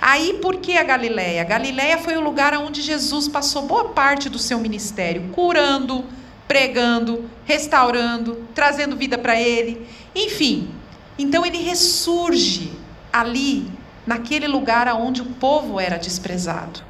Aí 0.00 0.38
por 0.40 0.56
que 0.56 0.78
a 0.78 0.82
Galileia? 0.82 1.42
A 1.42 1.44
Galileia 1.44 1.98
foi 1.98 2.16
o 2.16 2.22
lugar 2.22 2.54
onde 2.54 2.80
Jesus 2.80 3.28
passou 3.28 3.62
boa 3.62 3.90
parte 3.90 4.28
do 4.28 4.38
seu 4.38 4.58
ministério, 4.58 5.28
curando, 5.32 6.04
pregando, 6.48 7.28
restaurando, 7.44 8.46
trazendo 8.54 8.96
vida 8.96 9.18
para 9.18 9.38
ele. 9.38 9.86
Enfim, 10.14 10.70
então 11.18 11.44
ele 11.44 11.58
ressurge 11.58 12.72
ali, 13.12 13.70
naquele 14.06 14.46
lugar 14.46 14.88
onde 14.94 15.20
o 15.20 15.26
povo 15.26 15.80
era 15.80 15.98
desprezado. 15.98 16.80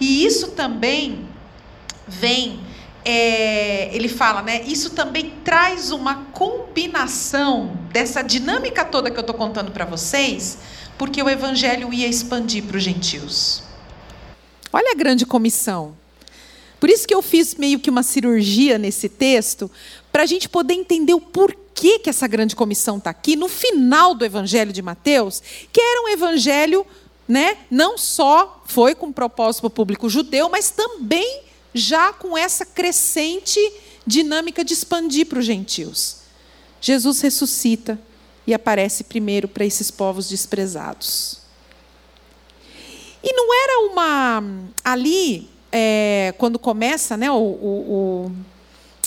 E 0.00 0.24
isso 0.24 0.52
também 0.52 1.28
vem, 2.08 2.60
é, 3.04 3.94
ele 3.94 4.08
fala, 4.08 4.42
né? 4.42 4.62
Isso 4.62 4.90
também 4.90 5.32
traz 5.44 5.90
uma 5.90 6.26
combinação 6.32 7.76
dessa 7.92 8.22
dinâmica 8.22 8.84
toda 8.84 9.10
que 9.10 9.16
eu 9.16 9.22
estou 9.22 9.34
contando 9.34 9.70
para 9.70 9.84
vocês, 9.84 10.58
porque 10.98 11.22
o 11.22 11.28
evangelho 11.28 11.92
ia 11.92 12.06
expandir 12.06 12.64
para 12.64 12.76
os 12.76 12.82
gentios. 12.82 13.62
Olha 14.72 14.92
a 14.92 14.94
grande 14.94 15.24
comissão. 15.24 15.96
Por 16.78 16.88
isso 16.88 17.06
que 17.06 17.14
eu 17.14 17.20
fiz 17.20 17.54
meio 17.54 17.78
que 17.78 17.90
uma 17.90 18.02
cirurgia 18.02 18.78
nesse 18.78 19.08
texto, 19.08 19.70
para 20.10 20.22
a 20.22 20.26
gente 20.26 20.48
poder 20.48 20.74
entender 20.74 21.12
o 21.12 21.20
porquê 21.20 21.98
que 21.98 22.08
essa 22.08 22.26
grande 22.26 22.56
comissão 22.56 22.98
está 22.98 23.10
aqui, 23.10 23.36
no 23.36 23.48
final 23.48 24.14
do 24.14 24.24
Evangelho 24.24 24.72
de 24.72 24.80
Mateus, 24.80 25.42
que 25.72 25.80
era 25.80 26.02
um 26.02 26.08
evangelho, 26.08 26.86
né, 27.28 27.58
não 27.70 27.98
só 27.98 28.62
foi 28.66 28.94
com 28.94 29.12
propósito 29.12 29.62
para 29.62 29.68
o 29.68 29.70
público 29.70 30.08
judeu, 30.08 30.48
mas 30.48 30.70
também 30.70 31.42
já 31.74 32.12
com 32.12 32.36
essa 32.36 32.64
crescente 32.64 33.60
dinâmica 34.06 34.64
de 34.64 34.72
expandir 34.72 35.26
para 35.26 35.38
os 35.38 35.44
gentios. 35.44 36.16
Jesus 36.80 37.20
ressuscita 37.20 38.00
e 38.46 38.54
aparece 38.54 39.04
primeiro 39.04 39.46
para 39.46 39.64
esses 39.64 39.90
povos 39.90 40.28
desprezados. 40.28 41.38
E 43.22 43.32
não 43.32 43.54
era 43.54 43.92
uma. 43.92 44.42
Ali, 44.82 45.48
é, 45.70 46.34
quando 46.38 46.58
começa 46.58 47.16
né, 47.16 47.30
o, 47.30 47.36
o, 47.36 48.32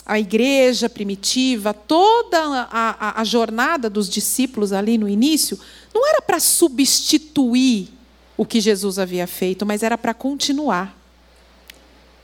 a 0.05 0.19
igreja 0.19 0.87
primitiva, 0.87 1.73
toda 1.73 2.39
a, 2.39 3.09
a, 3.09 3.21
a 3.21 3.23
jornada 3.23 3.89
dos 3.89 4.07
discípulos 4.07 4.71
ali 4.71 4.97
no 4.97 5.09
início, 5.09 5.59
não 5.93 6.07
era 6.07 6.21
para 6.21 6.39
substituir 6.39 7.89
o 8.37 8.45
que 8.45 8.61
Jesus 8.61 8.99
havia 8.99 9.25
feito, 9.25 9.65
mas 9.65 9.81
era 9.81 9.97
para 9.97 10.13
continuar. 10.13 11.02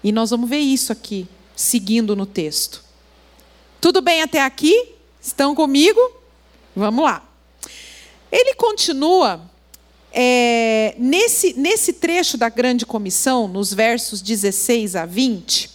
E 0.04 0.12
nós 0.12 0.30
vamos 0.30 0.50
ver 0.50 0.60
isso 0.60 0.92
aqui, 0.92 1.28
seguindo 1.56 2.16
no 2.16 2.26
texto. 2.26 2.84
Tudo 3.82 4.02
bem 4.02 4.22
até 4.22 4.42
aqui? 4.42 4.94
Estão 5.22 5.54
comigo? 5.54 6.00
Vamos 6.76 7.04
lá. 7.04 7.24
Ele 8.32 8.54
continua 8.56 9.42
é, 10.12 10.96
nesse, 10.98 11.54
nesse 11.54 11.94
trecho 11.94 12.38
da 12.38 12.50
grande 12.50 12.86
comissão, 12.86 13.48
nos 13.48 13.74
versos 13.74 14.22
16 14.22 14.96
a 14.96 15.06
20, 15.06 15.70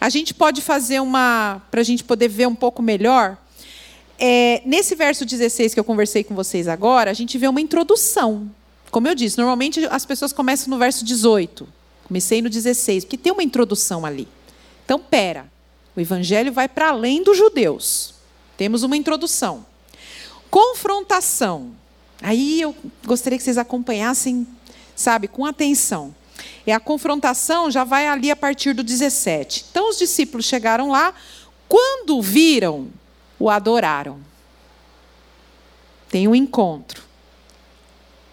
a 0.00 0.08
gente 0.08 0.32
pode 0.32 0.62
fazer 0.62 1.00
uma. 1.00 1.60
Para 1.70 1.80
a 1.80 1.84
gente 1.84 2.02
poder 2.02 2.28
ver 2.28 2.48
um 2.48 2.54
pouco 2.54 2.80
melhor. 2.80 3.36
É, 4.18 4.62
nesse 4.64 4.94
verso 4.94 5.24
16 5.24 5.74
que 5.74 5.80
eu 5.80 5.84
conversei 5.84 6.24
com 6.24 6.34
vocês 6.34 6.68
agora, 6.68 7.10
a 7.10 7.14
gente 7.14 7.36
vê 7.36 7.48
uma 7.48 7.60
introdução. 7.60 8.50
Como 8.90 9.06
eu 9.06 9.14
disse, 9.14 9.36
normalmente 9.38 9.84
as 9.86 10.04
pessoas 10.04 10.32
começam 10.32 10.68
no 10.68 10.78
verso 10.78 11.04
18. 11.04 11.66
Comecei 12.10 12.42
no 12.42 12.50
16, 12.50 13.04
porque 13.04 13.16
tem 13.16 13.32
uma 13.32 13.44
introdução 13.44 14.04
ali. 14.04 14.26
Então, 14.84 14.98
pera. 14.98 15.48
O 15.94 16.00
evangelho 16.00 16.52
vai 16.52 16.68
para 16.68 16.88
além 16.88 17.22
dos 17.22 17.38
judeus. 17.38 18.14
Temos 18.56 18.82
uma 18.82 18.96
introdução. 18.96 19.64
Confrontação. 20.50 21.70
Aí 22.20 22.60
eu 22.60 22.74
gostaria 23.06 23.38
que 23.38 23.44
vocês 23.44 23.56
acompanhassem, 23.56 24.44
sabe, 24.96 25.28
com 25.28 25.46
atenção. 25.46 26.12
E 26.66 26.72
a 26.72 26.80
confrontação 26.80 27.70
já 27.70 27.84
vai 27.84 28.08
ali 28.08 28.28
a 28.28 28.34
partir 28.34 28.72
do 28.72 28.82
17. 28.82 29.66
Então 29.70 29.88
os 29.88 29.96
discípulos 29.96 30.46
chegaram 30.46 30.90
lá, 30.90 31.14
quando 31.68 32.20
viram, 32.20 32.88
o 33.38 33.48
adoraram. 33.48 34.18
Tem 36.08 36.26
um 36.26 36.34
encontro. 36.34 37.04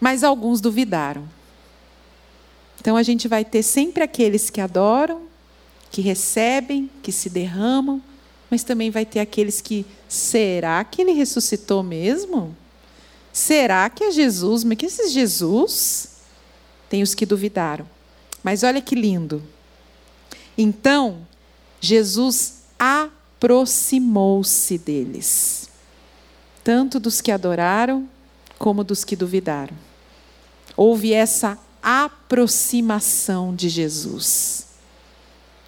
Mas 0.01 0.23
alguns 0.23 0.59
duvidaram. 0.61 1.36
Então 2.79 2.95
a 2.95 3.03
gente 3.03 3.27
vai 3.27 3.43
ter 3.43 3.63
sempre 3.63 4.03
aqueles 4.03 4.49
que 4.49 4.61
adoram, 4.61 5.23
que 5.91 6.01
recebem, 6.01 6.89
que 7.01 7.11
se 7.11 7.29
derramam, 7.29 8.01
mas 8.49 8.63
também 8.63 8.89
vai 8.89 9.05
ter 9.05 9.19
aqueles 9.19 9.61
que 9.61 9.85
será 10.07 10.83
que 10.83 11.01
ele 11.01 11.11
ressuscitou 11.11 11.83
mesmo? 11.83 12.55
Será 13.33 13.89
que 13.89 14.05
é 14.05 14.11
Jesus? 14.11 14.63
Mas 14.63 14.77
que 14.77 14.85
é 14.85 14.87
esse 14.87 15.09
Jesus? 15.09 16.17
Tem 16.89 17.03
os 17.03 17.13
que 17.13 17.25
duvidaram. 17.25 17.87
Mas 18.43 18.63
olha 18.63 18.81
que 18.81 18.95
lindo. 18.95 19.43
Então, 20.57 21.27
Jesus 21.79 22.63
aproximou-se 22.79 24.77
deles, 24.77 25.69
tanto 26.63 26.99
dos 26.99 27.21
que 27.21 27.31
adoraram 27.31 28.09
como 28.57 28.83
dos 28.83 29.03
que 29.03 29.15
duvidaram. 29.15 29.75
Houve 30.75 31.13
essa 31.13 31.59
aproximação 32.05 33.55
de 33.55 33.69
Jesus. 33.69 34.67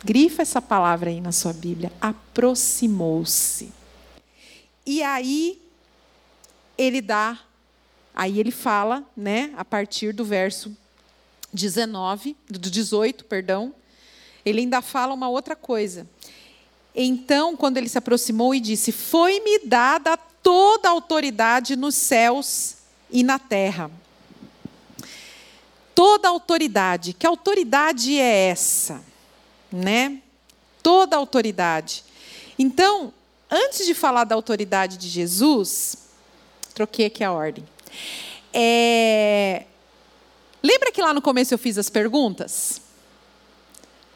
Grifa 0.03 0.41
essa 0.41 0.61
palavra 0.61 1.09
aí 1.09 1.21
na 1.21 1.31
sua 1.31 1.53
Bíblia. 1.53 1.91
Aproximou-se. 2.01 3.71
E 4.85 5.03
aí, 5.03 5.61
ele 6.77 7.01
dá 7.01 7.39
Aí 8.19 8.37
ele 8.37 8.51
fala, 8.51 9.05
né, 9.15 9.53
a 9.55 9.63
partir 9.63 10.11
do 10.11 10.25
verso 10.25 10.75
19, 11.53 12.35
do 12.49 12.69
18, 12.69 13.23
perdão, 13.23 13.73
ele 14.45 14.59
ainda 14.59 14.81
fala 14.81 15.13
uma 15.13 15.29
outra 15.29 15.55
coisa. 15.55 16.05
Então, 16.93 17.55
quando 17.55 17.77
ele 17.77 17.87
se 17.87 17.97
aproximou 17.97 18.53
e 18.53 18.59
disse: 18.59 18.91
Foi-me 18.91 19.59
dada 19.59 20.17
toda 20.17 20.89
a 20.89 20.91
autoridade 20.91 21.77
nos 21.77 21.95
céus 21.95 22.75
e 23.09 23.23
na 23.23 23.39
terra. 23.39 23.89
Toda 25.99 26.29
autoridade. 26.29 27.11
Que 27.11 27.27
autoridade 27.27 28.17
é 28.17 28.47
essa? 28.47 29.03
Né? 29.69 30.21
Toda 30.81 31.17
autoridade. 31.17 32.05
Então, 32.57 33.13
antes 33.51 33.85
de 33.85 33.93
falar 33.93 34.23
da 34.23 34.33
autoridade 34.33 34.95
de 34.95 35.09
Jesus, 35.09 35.97
troquei 36.73 37.07
aqui 37.07 37.21
a 37.21 37.33
ordem. 37.33 37.65
É... 38.53 39.65
Lembra 40.63 40.89
que 40.89 41.01
lá 41.01 41.13
no 41.13 41.21
começo 41.21 41.53
eu 41.53 41.57
fiz 41.57 41.77
as 41.77 41.89
perguntas? 41.89 42.81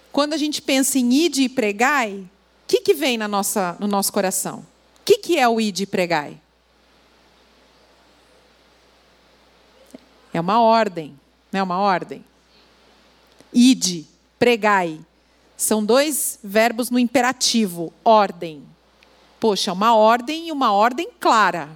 Quando 0.10 0.32
a 0.32 0.38
gente 0.38 0.62
pensa 0.62 0.98
em 0.98 1.14
id 1.14 1.40
e 1.40 1.50
pregai, 1.50 2.14
o 2.14 2.30
que, 2.66 2.80
que 2.80 2.94
vem 2.94 3.18
na 3.18 3.28
nossa, 3.28 3.76
no 3.78 3.88
nosso 3.88 4.14
coração? 4.14 4.60
O 4.60 5.04
que, 5.04 5.18
que 5.18 5.38
é 5.38 5.46
o 5.50 5.60
id 5.60 5.82
e 5.82 5.86
pregai? 5.86 6.40
É 10.34 10.40
uma 10.40 10.62
ordem, 10.62 11.20
não 11.54 11.60
é 11.60 11.64
uma 11.64 11.78
ordem? 11.78 12.24
Ide, 13.54 14.06
pregai. 14.40 15.00
São 15.56 15.86
dois 15.86 16.40
verbos 16.44 16.90
no 16.90 17.00
imperativo, 17.00 17.94
ordem. 18.04 18.64
Poxa, 19.40 19.72
uma 19.72 19.96
ordem 19.96 20.48
e 20.48 20.52
uma 20.52 20.74
ordem 20.74 21.10
clara. 21.20 21.70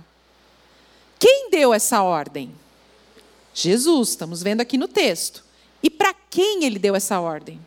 Quem 1.19 1.49
deu 1.49 1.73
essa 1.73 2.01
ordem? 2.01 2.51
Jesus, 3.53 4.09
estamos 4.09 4.43
vendo 4.43 4.61
aqui 4.61 4.77
no 4.77 4.87
texto. 4.87 5.43
E 5.81 5.89
para 5.89 6.13
quem 6.13 6.63
ele 6.63 6.79
deu 6.79 6.95
essa 6.95 7.19
ordem? 7.19 7.59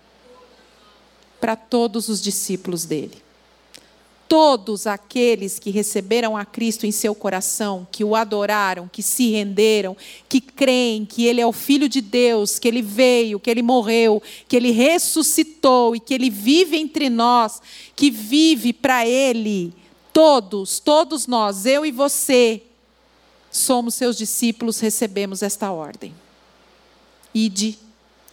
Para 1.40 1.56
todos 1.56 2.08
os 2.08 2.20
discípulos 2.20 2.84
dele. 2.84 3.22
Todos 4.30 4.86
aqueles 4.86 5.58
que 5.58 5.70
receberam 5.70 6.36
a 6.36 6.44
Cristo 6.44 6.86
em 6.86 6.92
seu 6.92 7.16
coração, 7.16 7.84
que 7.90 8.04
o 8.04 8.14
adoraram, 8.14 8.86
que 8.86 9.02
se 9.02 9.28
renderam, 9.28 9.96
que 10.28 10.40
creem 10.40 11.04
que 11.04 11.26
Ele 11.26 11.40
é 11.40 11.46
o 11.46 11.52
Filho 11.52 11.88
de 11.88 12.00
Deus, 12.00 12.56
que 12.56 12.68
Ele 12.68 12.80
veio, 12.80 13.40
que 13.40 13.50
Ele 13.50 13.60
morreu, 13.60 14.22
que 14.46 14.54
Ele 14.54 14.70
ressuscitou 14.70 15.96
e 15.96 16.00
que 16.00 16.14
Ele 16.14 16.30
vive 16.30 16.76
entre 16.76 17.10
nós, 17.10 17.60
que 17.96 18.08
vive 18.08 18.72
para 18.72 19.04
Ele. 19.04 19.74
Todos, 20.12 20.78
todos 20.78 21.26
nós, 21.26 21.66
eu 21.66 21.84
e 21.84 21.90
você, 21.90 22.62
somos 23.50 23.96
seus 23.96 24.16
discípulos, 24.16 24.78
recebemos 24.78 25.42
esta 25.42 25.72
ordem. 25.72 26.14
Ide, 27.34 27.76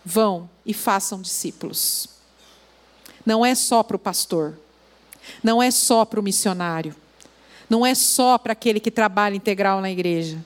vão 0.06 0.48
e 0.64 0.76
façam 0.76 1.24
discípulos. 1.24 2.08
Não 3.26 3.44
é 3.44 3.56
só 3.56 3.82
para 3.82 3.96
o 3.96 4.00
pastor, 4.00 4.60
não 5.44 5.62
é 5.62 5.72
só 5.72 6.06
para 6.06 6.20
o 6.20 6.24
missionário, 6.24 6.96
não 7.70 7.86
é 7.86 7.94
só 7.94 8.38
para 8.38 8.54
aquele 8.54 8.80
que 8.80 8.92
trabalha 8.92 9.36
integral 9.36 9.82
na 9.82 9.92
igreja, 9.92 10.38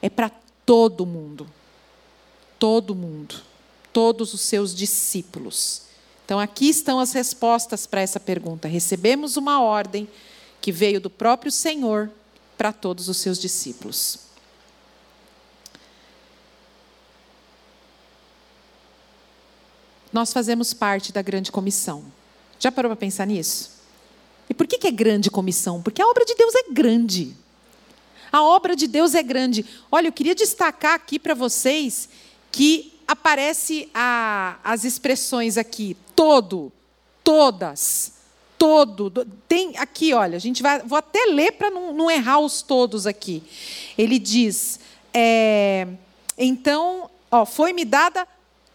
é 0.00 0.08
para 0.08 0.30
todo 0.64 1.06
mundo. 1.06 1.46
Todo 2.58 2.94
mundo. 2.94 3.36
Todos 3.92 4.34
os 4.34 4.40
seus 4.40 4.74
discípulos. 4.74 5.82
Então, 6.24 6.38
aqui 6.38 6.68
estão 6.68 7.00
as 7.00 7.12
respostas 7.12 7.86
para 7.86 8.02
essa 8.02 8.20
pergunta. 8.20 8.68
Recebemos 8.68 9.36
uma 9.36 9.62
ordem 9.62 10.06
que 10.60 10.70
veio 10.70 11.00
do 11.00 11.08
próprio 11.08 11.50
Senhor 11.50 12.10
para 12.56 12.72
todos 12.72 13.08
os 13.08 13.16
seus 13.16 13.38
discípulos. 13.38 14.18
Nós 20.12 20.32
fazemos 20.32 20.74
parte 20.74 21.12
da 21.12 21.22
grande 21.22 21.52
comissão. 21.52 22.04
Já 22.58 22.72
parou 22.72 22.90
para 22.90 22.96
pensar 22.96 23.26
nisso? 23.26 23.77
E 24.48 24.54
por 24.54 24.66
que, 24.66 24.78
que 24.78 24.86
é 24.86 24.90
grande 24.90 25.30
comissão? 25.30 25.82
Porque 25.82 26.00
a 26.00 26.06
obra 26.06 26.24
de 26.24 26.34
Deus 26.34 26.54
é 26.54 26.72
grande. 26.72 27.36
A 28.32 28.42
obra 28.42 28.74
de 28.74 28.86
Deus 28.86 29.14
é 29.14 29.22
grande. 29.22 29.64
Olha, 29.90 30.08
eu 30.08 30.12
queria 30.12 30.34
destacar 30.34 30.94
aqui 30.94 31.18
para 31.18 31.34
vocês 31.34 32.08
que 32.50 32.92
aparece 33.06 33.88
a, 33.94 34.58
as 34.62 34.84
expressões 34.84 35.56
aqui, 35.56 35.96
todo, 36.14 36.72
todas, 37.24 38.12
todo. 38.58 39.26
Tem 39.48 39.76
aqui, 39.78 40.12
olha, 40.12 40.36
a 40.36 40.40
gente 40.40 40.62
vai. 40.62 40.80
Vou 40.80 40.98
até 40.98 41.26
ler 41.26 41.52
para 41.52 41.70
não, 41.70 41.94
não, 41.94 42.10
errar 42.10 42.40
os 42.40 42.60
todos 42.60 43.06
aqui. 43.06 43.42
Ele 43.96 44.18
diz: 44.18 44.80
é, 45.12 45.86
então, 46.36 47.10
ó, 47.30 47.46
foi-me 47.46 47.84
dada 47.84 48.26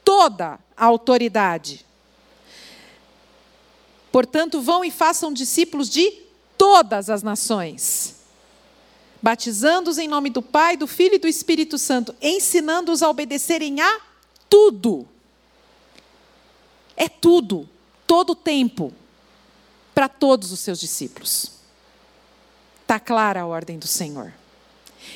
toda 0.03 0.59
a 0.75 0.85
autoridade. 0.85 1.85
Portanto, 4.13 4.61
vão 4.61 4.85
e 4.85 4.91
façam 4.91 5.33
discípulos 5.33 5.89
de 5.89 6.11
todas 6.55 7.09
as 7.09 7.23
nações, 7.23 8.17
batizando-os 9.19 9.97
em 9.97 10.07
nome 10.07 10.29
do 10.29 10.39
Pai, 10.39 10.77
do 10.77 10.85
Filho 10.85 11.15
e 11.15 11.17
do 11.17 11.27
Espírito 11.27 11.79
Santo, 11.79 12.13
ensinando-os 12.21 13.01
a 13.01 13.09
obedecerem 13.09 13.81
a 13.81 14.01
tudo. 14.47 15.07
É 16.95 17.09
tudo, 17.09 17.67
todo 18.05 18.33
o 18.33 18.35
tempo, 18.35 18.93
para 19.95 20.07
todos 20.07 20.51
os 20.51 20.59
seus 20.59 20.79
discípulos. 20.79 21.53
Está 22.83 22.99
clara 22.99 23.41
a 23.41 23.47
ordem 23.47 23.79
do 23.79 23.87
Senhor. 23.87 24.31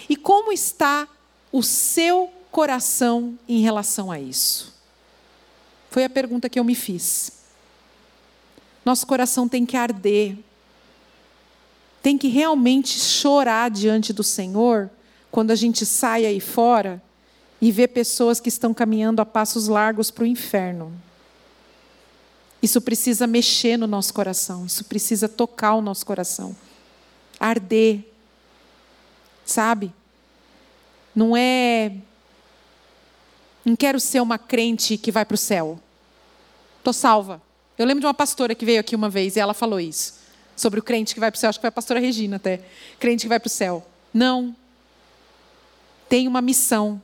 E 0.10 0.16
como 0.16 0.52
está 0.52 1.08
o 1.52 1.62
seu 1.62 2.34
coração 2.50 3.38
em 3.48 3.62
relação 3.62 4.12
a 4.12 4.20
isso? 4.20 4.74
Foi 5.92 6.04
a 6.04 6.10
pergunta 6.10 6.50
que 6.50 6.60
eu 6.60 6.64
me 6.64 6.74
fiz. 6.74 7.37
Nosso 8.88 9.06
coração 9.06 9.50
tem 9.50 9.66
que 9.66 9.76
arder, 9.76 10.38
tem 12.02 12.18
que 12.18 12.30
realmente 12.30 12.98
chorar 12.98 13.70
diante 13.70 14.14
do 14.14 14.24
Senhor 14.24 14.90
quando 15.30 15.52
a 15.52 15.56
gente 15.56 15.86
sai 15.86 16.26
aí 16.26 16.40
fora 16.40 17.04
e 17.60 17.70
vê 17.70 17.86
pessoas 17.86 18.40
que 18.40 18.48
estão 18.48 18.74
caminhando 18.74 19.22
a 19.22 19.26
passos 19.26 19.68
largos 19.68 20.10
para 20.10 20.24
o 20.24 20.26
inferno. 20.26 20.94
Isso 22.62 22.80
precisa 22.80 23.28
mexer 23.28 23.76
no 23.76 23.88
nosso 23.88 24.14
coração, 24.14 24.66
isso 24.66 24.86
precisa 24.86 25.28
tocar 25.28 25.74
o 25.76 25.82
nosso 25.82 26.06
coração, 26.06 26.56
arder, 27.38 28.06
sabe? 29.46 29.94
Não 31.14 31.36
é. 31.36 31.92
Não 33.66 33.76
quero 33.76 34.00
ser 34.00 34.22
uma 34.22 34.40
crente 34.40 34.98
que 34.98 35.12
vai 35.12 35.26
para 35.26 35.36
o 35.36 35.38
céu. 35.38 35.78
Estou 36.80 36.94
salva. 36.94 37.46
Eu 37.78 37.86
lembro 37.86 38.02
de 38.02 38.08
uma 38.08 38.14
pastora 38.14 38.56
que 38.56 38.66
veio 38.66 38.80
aqui 38.80 38.96
uma 38.96 39.10
vez 39.10 39.36
e 39.36 39.40
ela 39.40 39.54
falou 39.54 39.80
isso. 39.80 40.16
Sobre 40.56 40.80
o 40.80 40.84
crente 40.84 41.14
que 41.14 41.20
vai 41.20 41.30
para 41.30 41.38
o 41.38 41.40
céu. 41.40 41.50
Acho 41.50 41.60
que 41.60 41.62
foi 41.62 41.70
a 41.70 41.72
pastora 41.72 42.00
Regina 42.00 42.38
até. 42.38 42.62
Crente 43.00 43.22
que 43.22 43.28
vai 43.30 43.40
para 43.40 43.48
o 43.48 43.52
céu. 43.52 43.88
Não. 44.14 44.56
Tem 46.10 46.28
uma 46.28 46.42
missão. 46.42 47.00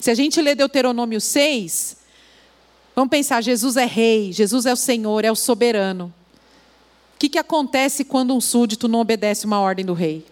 Se 0.00 0.10
a 0.10 0.14
gente 0.14 0.40
ler 0.40 0.54
Deuteronômio 0.54 1.20
6, 1.20 1.98
vamos 2.96 3.10
pensar: 3.10 3.42
Jesus 3.42 3.76
é 3.76 3.84
rei, 3.84 4.32
Jesus 4.32 4.64
é 4.64 4.72
o 4.72 4.76
Senhor, 4.76 5.24
é 5.24 5.30
o 5.30 5.36
soberano. 5.36 6.12
O 7.14 7.18
que, 7.18 7.28
que 7.28 7.38
acontece 7.38 8.04
quando 8.04 8.34
um 8.34 8.40
súdito 8.40 8.88
não 8.88 9.00
obedece 9.00 9.44
uma 9.44 9.60
ordem 9.60 9.84
do 9.84 9.92
rei? 9.92 10.24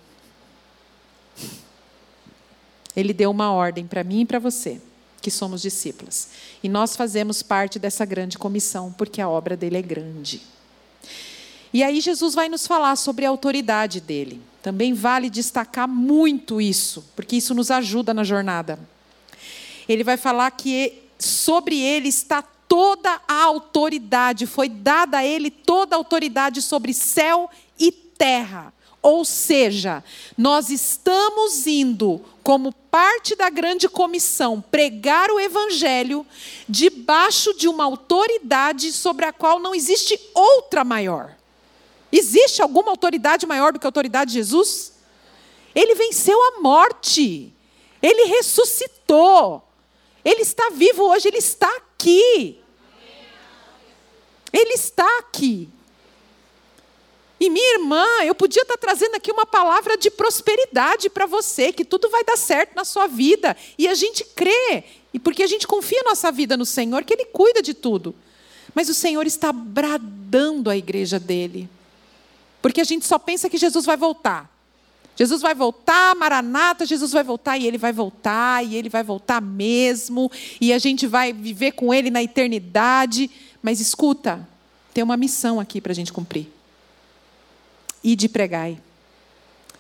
Ele 2.97 3.13
deu 3.13 3.31
uma 3.31 3.53
ordem 3.53 3.87
para 3.87 4.03
mim 4.03 4.21
e 4.21 4.25
para 4.25 4.39
você 4.39 4.81
que 5.23 5.31
somos 5.31 5.63
discípulos. 5.63 6.29
E 6.63 6.69
nós 6.69 6.97
fazemos 6.97 7.43
parte 7.43 7.79
dessa 7.79 8.05
grande 8.05 8.37
comissão, 8.37 8.93
porque 8.93 9.21
a 9.21 9.29
obra 9.29 9.57
dele 9.57 9.79
é 9.79 9.83
grande. 9.83 10.43
E 11.73 11.83
aí 11.83 12.01
Jesus 12.01 12.35
vai 12.35 12.49
nos 12.49 12.67
falar 12.67 12.97
sobre 12.97 13.25
a 13.25 13.31
autoridade 13.31 14.01
dele. 14.01 14.43
Também 14.63 14.93
vale 14.93 15.31
destacar 15.31 15.89
muito 15.89 16.61
isso, 16.61 17.05
porque 17.17 17.37
isso 17.37 17.55
nos 17.55 17.71
ajuda 17.71 18.13
na 18.13 18.25
jornada. 18.25 18.79
Ele 19.89 20.05
vai 20.05 20.17
falar 20.17 20.51
que 20.51 21.03
sobre 21.19 21.81
ele 21.81 22.09
está 22.09 22.43
toda 22.43 23.21
a 23.27 23.43
autoridade, 23.45 24.47
foi 24.47 24.69
dada 24.69 25.19
a 25.19 25.25
ele 25.25 25.51
toda 25.51 25.95
a 25.95 25.99
autoridade 25.99 26.61
sobre 26.61 26.93
céu 26.93 27.51
e 27.79 27.91
terra. 27.91 28.73
Ou 29.03 29.25
seja, 29.25 30.05
nós 30.39 30.71
estamos 30.71 31.67
indo, 31.67 32.25
como 32.43 32.73
parte 32.73 33.35
da 33.35 33.51
grande 33.51 33.89
comissão, 33.89 34.61
pregar 34.61 35.29
o 35.31 35.41
evangelho 35.41 36.25
debaixo 36.69 37.53
de 37.55 37.67
uma 37.67 37.85
autoridade 37.85 38.93
sobre 38.93 39.25
a 39.25 39.33
qual 39.33 39.59
não 39.59 39.75
existe 39.75 40.19
outra 40.33 40.85
maior. 40.85 41.37
Existe 42.13 42.63
alguma 42.63 42.91
autoridade 42.91 43.45
maior 43.45 43.73
do 43.73 43.81
que 43.81 43.87
a 43.87 43.89
autoridade 43.89 44.31
de 44.31 44.39
Jesus? 44.39 44.93
Ele 45.75 45.95
venceu 45.95 46.39
a 46.41 46.61
morte. 46.61 47.53
Ele 48.01 48.25
ressuscitou. 48.25 49.67
Ele 50.25 50.43
está 50.43 50.71
vivo 50.71 51.03
hoje, 51.05 51.29
ele 51.29 51.39
está 51.39 51.69
aqui. 51.77 52.61
Ele 54.53 54.75
está 54.75 55.19
aqui. 55.19 55.69
E 57.43 57.51
minha 57.51 57.75
irmã, 57.75 58.07
eu 58.25 58.37
podia 58.37 58.63
estar 58.63 58.77
trazendo 58.77 59.17
aqui 59.17 59.33
uma 59.33 59.45
palavra 59.45 59.99
de 59.99 60.09
prosperidade 60.13 61.11
para 61.11 61.27
você, 61.27 61.73
que 61.73 61.85
tudo 61.85 62.09
vai 62.09 62.23
dar 62.23 62.37
certo 62.37 62.77
na 62.77 62.85
sua 62.85 63.09
vida. 63.09 63.57
E 63.77 63.89
a 63.89 63.95
gente 63.95 64.25
crê, 64.25 64.85
e 65.13 65.19
porque 65.19 65.43
a 65.43 65.47
gente 65.49 65.67
confia 65.67 66.05
nossa 66.05 66.31
vida 66.31 66.57
no 66.57 66.65
Senhor, 66.65 67.03
que 67.03 67.13
Ele 67.13 67.25
cuida 67.25 67.61
de 67.61 67.75
tudo. 67.75 68.15
Mas 68.73 68.89
o 68.89 68.95
Senhor 68.95 69.27
está 69.27 69.53
bradando 69.53 70.71
a 70.71 70.77
igreja 70.77 71.19
dele. 71.19 71.69
Porque 72.63 72.81
a 72.81 72.85
gente 72.85 73.05
só 73.05 73.19
pensa 73.19 73.51
que 73.51 73.59
Jesus 73.59 73.85
vai 73.85 73.97
voltar. 73.97 74.49
Jesus 75.17 75.43
vai 75.43 75.53
voltar, 75.53 76.15
Maranata, 76.15 76.87
Jesus 76.87 77.11
vai 77.11 77.25
voltar 77.25 77.59
e 77.59 77.67
ele 77.67 77.77
vai 77.77 77.93
voltar, 77.93 78.65
e 78.65 78.77
ele 78.77 78.89
vai 78.89 79.03
voltar 79.03 79.43
mesmo, 79.43 80.31
e 80.61 80.73
a 80.73 80.79
gente 80.79 81.09
vai 81.09 81.33
viver 81.33 81.73
com 81.73 81.93
ele 81.93 82.09
na 82.09 82.23
eternidade. 82.23 83.29
Mas 83.61 83.81
escuta, 83.81 84.49
tem 84.95 85.03
uma 85.03 85.17
missão 85.17 85.59
aqui 85.59 85.81
para 85.81 85.91
a 85.91 85.95
gente 85.95 86.13
cumprir 86.13 86.62
e 88.03 88.17
de 88.17 88.29
pregai. 88.29 88.79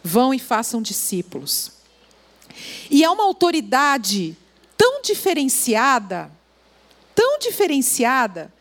Vão 0.02 0.32
e 0.35 0.38
façam 0.38 0.82
discípulos. 0.82 1.72
E 2.90 3.02
é 3.02 3.11
uma 3.11 3.24
autoridade 3.24 4.37
tão 4.76 5.00
diferenciada, 5.02 6.30
tão 7.14 7.38
diferenciada, 7.38 8.52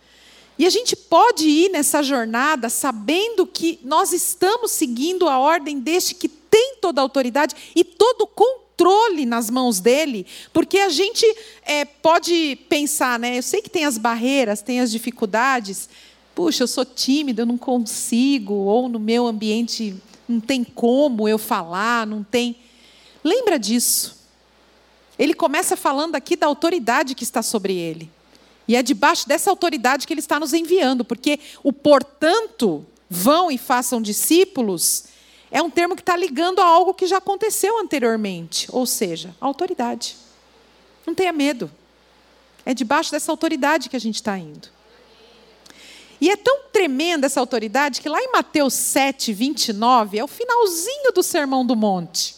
e 0.61 0.65
a 0.67 0.69
gente 0.69 0.95
pode 0.95 1.47
ir 1.47 1.71
nessa 1.71 2.03
jornada 2.03 2.69
sabendo 2.69 3.47
que 3.47 3.79
nós 3.81 4.13
estamos 4.13 4.71
seguindo 4.71 5.27
a 5.27 5.39
ordem 5.39 5.79
deste 5.79 6.13
que 6.13 6.27
tem 6.27 6.75
toda 6.79 7.01
a 7.01 7.03
autoridade 7.03 7.55
e 7.75 7.83
todo 7.83 8.21
o 8.21 8.27
controle 8.27 9.25
nas 9.25 9.49
mãos 9.49 9.79
dele, 9.79 10.27
porque 10.53 10.77
a 10.77 10.89
gente 10.89 11.25
é, 11.63 11.83
pode 11.83 12.59
pensar, 12.69 13.17
né? 13.17 13.39
Eu 13.39 13.41
sei 13.41 13.61
que 13.61 13.71
tem 13.71 13.85
as 13.85 13.97
barreiras, 13.97 14.61
tem 14.61 14.79
as 14.79 14.91
dificuldades, 14.91 15.89
puxa, 16.33 16.63
eu 16.63 16.67
sou 16.67 16.85
tímida, 16.85 17.41
eu 17.41 17.45
não 17.45 17.57
consigo, 17.57 18.53
ou 18.53 18.89
no 18.89 18.99
meu 18.99 19.27
ambiente 19.27 19.95
não 20.27 20.39
tem 20.39 20.63
como 20.63 21.27
eu 21.27 21.37
falar, 21.37 22.07
não 22.07 22.23
tem. 22.23 22.55
Lembra 23.23 23.59
disso. 23.59 24.19
Ele 25.19 25.33
começa 25.33 25.77
falando 25.77 26.15
aqui 26.15 26.35
da 26.35 26.47
autoridade 26.47 27.13
que 27.13 27.23
está 27.23 27.41
sobre 27.41 27.75
ele. 27.75 28.09
E 28.67 28.75
é 28.75 28.81
debaixo 28.81 29.27
dessa 29.27 29.49
autoridade 29.49 30.07
que 30.07 30.13
ele 30.13 30.21
está 30.21 30.39
nos 30.39 30.53
enviando, 30.53 31.03
porque 31.03 31.39
o 31.63 31.73
portanto, 31.73 32.85
vão 33.09 33.51
e 33.51 33.57
façam 33.57 34.01
discípulos, 34.01 35.03
é 35.51 35.61
um 35.61 35.69
termo 35.69 35.95
que 35.95 36.01
está 36.01 36.15
ligando 36.15 36.59
a 36.59 36.65
algo 36.65 36.93
que 36.93 37.05
já 37.05 37.17
aconteceu 37.17 37.77
anteriormente, 37.79 38.67
ou 38.71 38.85
seja, 38.85 39.35
autoridade. 39.41 40.15
Não 41.05 41.13
tenha 41.13 41.33
medo. 41.33 41.69
É 42.65 42.73
debaixo 42.73 43.11
dessa 43.11 43.31
autoridade 43.31 43.89
que 43.89 43.95
a 43.95 43.99
gente 43.99 44.15
está 44.15 44.37
indo. 44.37 44.69
E 46.21 46.29
é 46.29 46.35
tão 46.35 46.65
tremenda 46.71 47.25
essa 47.25 47.39
autoridade 47.39 47.99
que 47.99 48.07
lá 48.07 48.21
em 48.21 48.31
Mateus 48.31 48.75
7, 48.75 49.33
29, 49.33 50.19
é 50.19 50.23
o 50.23 50.27
finalzinho 50.27 51.11
do 51.11 51.23
Sermão 51.23 51.65
do 51.65 51.75
Monte. 51.75 52.35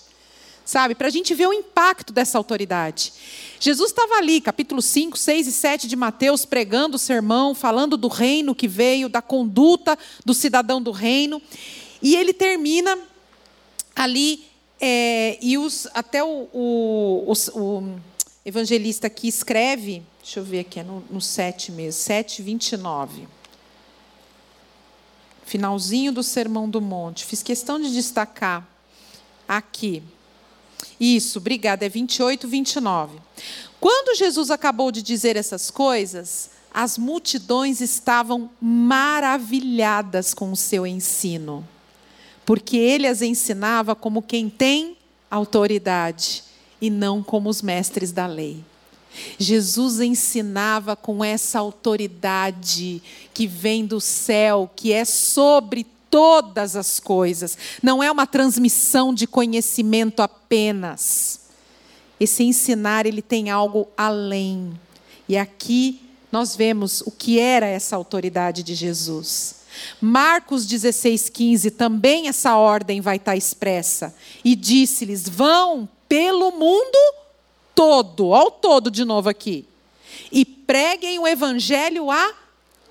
Sabe? 0.64 0.96
Para 0.96 1.08
a 1.08 1.12
gente 1.12 1.36
ver 1.36 1.48
o 1.48 1.54
impacto 1.54 2.14
dessa 2.14 2.38
autoridade. 2.38 3.12
Jesus 3.60 3.92
estava 3.92 4.16
ali, 4.16 4.40
capítulo 4.40 4.82
5, 4.82 5.18
6 5.18 5.48
e 5.48 5.52
7 5.52 5.88
de 5.90 5.98
Mateus, 5.98 6.46
pregando 6.46 6.96
o 6.96 7.00
sermão, 7.00 7.54
falando 7.54 7.98
do 7.98 8.08
reino 8.08 8.56
que 8.56 8.70
veio, 8.70 9.10
da 9.10 9.22
conduta 9.22 10.00
do 10.24 10.34
cidadão 10.34 10.82
do 10.82 10.92
reino. 10.92 11.42
E 12.02 12.16
ele 12.16 12.32
termina 12.32 12.98
ali, 13.94 14.46
é, 14.80 15.38
e 15.42 15.58
os, 15.58 15.90
até 15.94 16.24
o, 16.24 16.48
o, 16.54 17.34
o, 17.54 17.60
o 17.60 18.00
evangelista 18.46 19.10
que 19.10 19.28
escreve, 19.28 20.02
deixa 20.22 20.40
eu 20.40 20.44
ver 20.46 20.62
aqui, 20.62 20.80
é 20.80 20.84
no, 20.84 21.04
no 21.10 21.20
7 21.20 21.74
mesmo, 21.74 22.02
7, 22.02 22.42
29 22.42 23.28
finalzinho 25.46 26.12
do 26.12 26.24
Sermão 26.24 26.70
do 26.70 26.82
Monte. 26.82 27.26
Fiz 27.26 27.44
questão 27.44 27.80
de 27.80 27.94
destacar 27.94 28.68
aqui. 29.48 30.04
Isso, 31.00 31.40
obrigada, 31.40 31.86
é 31.86 31.90
28, 31.90 32.48
29. 32.48 33.20
Quando 33.80 34.16
Jesus 34.16 34.50
acabou 34.50 34.92
de 34.92 35.02
dizer 35.02 35.36
essas 35.36 35.70
coisas, 35.70 36.52
as 36.74 36.98
multidões 36.98 37.82
estavam 37.82 38.50
maravilhadas 38.60 40.34
com 40.34 40.52
o 40.52 40.56
seu 40.56 40.88
ensino, 40.88 41.68
porque 42.46 42.78
ele 42.78 43.08
as 43.08 43.22
ensinava 43.22 43.96
como 43.96 44.22
quem 44.22 44.50
tem 44.50 44.98
autoridade 45.30 46.44
e 46.82 46.90
não 46.90 47.22
como 47.22 47.50
os 47.50 47.62
mestres 47.62 48.12
da 48.12 48.26
lei. 48.26 48.64
Jesus 49.38 50.00
ensinava 50.00 50.96
com 50.96 51.24
essa 51.24 51.60
autoridade 51.60 53.02
que 53.34 53.48
vem 53.48 53.86
do 53.86 54.00
céu, 54.00 54.70
que 54.76 54.92
é 54.92 55.06
sobre 55.06 55.86
todas 56.10 56.76
as 56.76 57.00
coisas. 57.00 57.58
Não 57.82 58.04
é 58.04 58.12
uma 58.12 58.28
transmissão 58.28 59.14
de 59.14 59.26
conhecimento 59.26 60.22
apenas. 60.22 61.42
Esse 62.20 62.44
ensinar, 62.44 63.06
ele 63.06 63.22
tem 63.22 63.50
algo 63.50 63.88
além. 63.98 64.80
E 65.28 65.36
aqui 65.36 66.02
nós 66.32 66.56
vemos 66.56 67.02
o 67.02 67.12
que 67.12 67.40
era 67.40 67.66
essa 67.66 67.96
autoridade 67.96 68.64
de 68.64 68.76
Jesus. 68.76 69.64
Marcos 70.00 70.66
16, 70.66 71.30
15, 71.30 71.72
também 71.72 72.28
essa 72.28 72.56
ordem 72.58 73.02
vai 73.02 73.18
estar 73.18 73.36
expressa. 73.36 74.16
E 74.44 74.56
disse-lhes: 74.56 75.28
vão 75.28 75.90
pelo 76.08 76.52
mundo 76.52 76.98
todo, 77.76 78.34
ao 78.34 78.52
todo 78.52 78.90
de 78.90 79.04
novo 79.06 79.30
aqui, 79.30 79.66
e 80.32 80.46
preguem 80.46 81.20
o 81.20 81.28
evangelho 81.28 82.10
a 82.10 82.34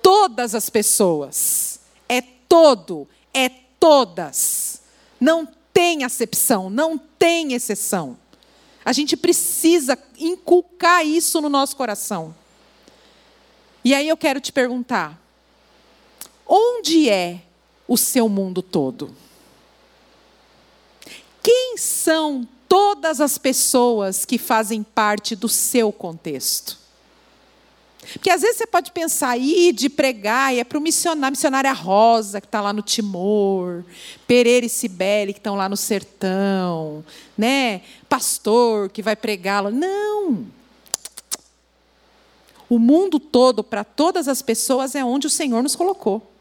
todas 0.01 0.53
as 0.53 0.69
pessoas. 0.69 1.79
É 2.07 2.21
todo, 2.21 3.07
é 3.33 3.49
todas. 3.79 4.81
Não 5.19 5.47
tem 5.73 6.03
acepção, 6.03 6.69
não 6.69 6.97
tem 6.97 7.53
exceção. 7.53 8.17
A 8.85 8.91
gente 8.91 9.15
precisa 9.15 9.97
inculcar 10.17 11.05
isso 11.05 11.39
no 11.41 11.49
nosso 11.49 11.75
coração. 11.75 12.35
E 13.83 13.93
aí 13.93 14.07
eu 14.07 14.17
quero 14.17 14.39
te 14.39 14.51
perguntar: 14.51 15.19
onde 16.45 17.09
é 17.09 17.41
o 17.87 17.97
seu 17.97 18.27
mundo 18.27 18.61
todo? 18.61 19.15
Quem 21.41 21.77
são 21.77 22.47
todas 22.73 23.21
as 23.21 23.37
pessoas 23.37 24.25
que 24.25 24.39
fazem 24.39 24.81
parte 24.81 25.35
do 25.35 25.47
seu 25.47 25.91
contexto? 25.91 26.79
Porque 28.13 28.31
às 28.31 28.41
vezes 28.41 28.57
você 28.57 28.65
pode 28.65 28.91
pensar, 28.91 29.29
aí 29.29 29.71
de 29.71 29.87
pregar, 29.89 30.51
e 30.51 30.59
é 30.59 30.63
para 30.63 30.79
o 30.79 30.81
missionário, 30.81 31.33
missionária 31.33 31.71
Rosa, 31.71 32.41
que 32.41 32.47
está 32.47 32.59
lá 32.59 32.73
no 32.73 32.81
Timor, 32.81 33.83
Pereira 34.25 34.65
e 34.65 34.69
Cibele, 34.69 35.33
que 35.33 35.39
estão 35.39 35.53
lá 35.53 35.69
no 35.69 35.77
sertão, 35.77 37.05
né? 37.37 37.81
pastor 38.09 38.89
que 38.89 39.03
vai 39.03 39.15
pregá-lo. 39.15 39.69
Não! 39.69 40.47
O 42.67 42.79
mundo 42.79 43.19
todo, 43.19 43.63
para 43.63 43.83
todas 43.83 44.27
as 44.27 44.41
pessoas, 44.41 44.95
é 44.95 45.05
onde 45.05 45.27
o 45.27 45.29
Senhor 45.29 45.61
nos 45.61 45.75
colocou. 45.75 46.32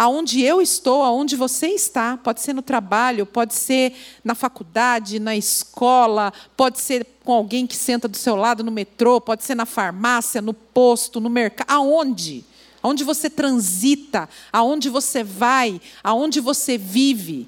Aonde 0.00 0.40
eu 0.40 0.62
estou, 0.62 1.02
aonde 1.02 1.36
você 1.36 1.66
está, 1.66 2.16
pode 2.16 2.40
ser 2.40 2.54
no 2.54 2.62
trabalho, 2.62 3.26
pode 3.26 3.52
ser 3.52 3.92
na 4.24 4.34
faculdade, 4.34 5.20
na 5.20 5.36
escola, 5.36 6.32
pode 6.56 6.80
ser 6.80 7.06
com 7.22 7.34
alguém 7.34 7.66
que 7.66 7.76
senta 7.76 8.08
do 8.08 8.16
seu 8.16 8.34
lado 8.34 8.64
no 8.64 8.70
metrô, 8.70 9.20
pode 9.20 9.44
ser 9.44 9.54
na 9.54 9.66
farmácia, 9.66 10.40
no 10.40 10.54
posto, 10.54 11.20
no 11.20 11.28
mercado, 11.28 11.70
aonde? 11.70 12.46
Aonde 12.82 13.04
você 13.04 13.28
transita, 13.28 14.26
aonde 14.50 14.88
você 14.88 15.22
vai, 15.22 15.78
aonde 16.02 16.40
você 16.40 16.78
vive. 16.78 17.46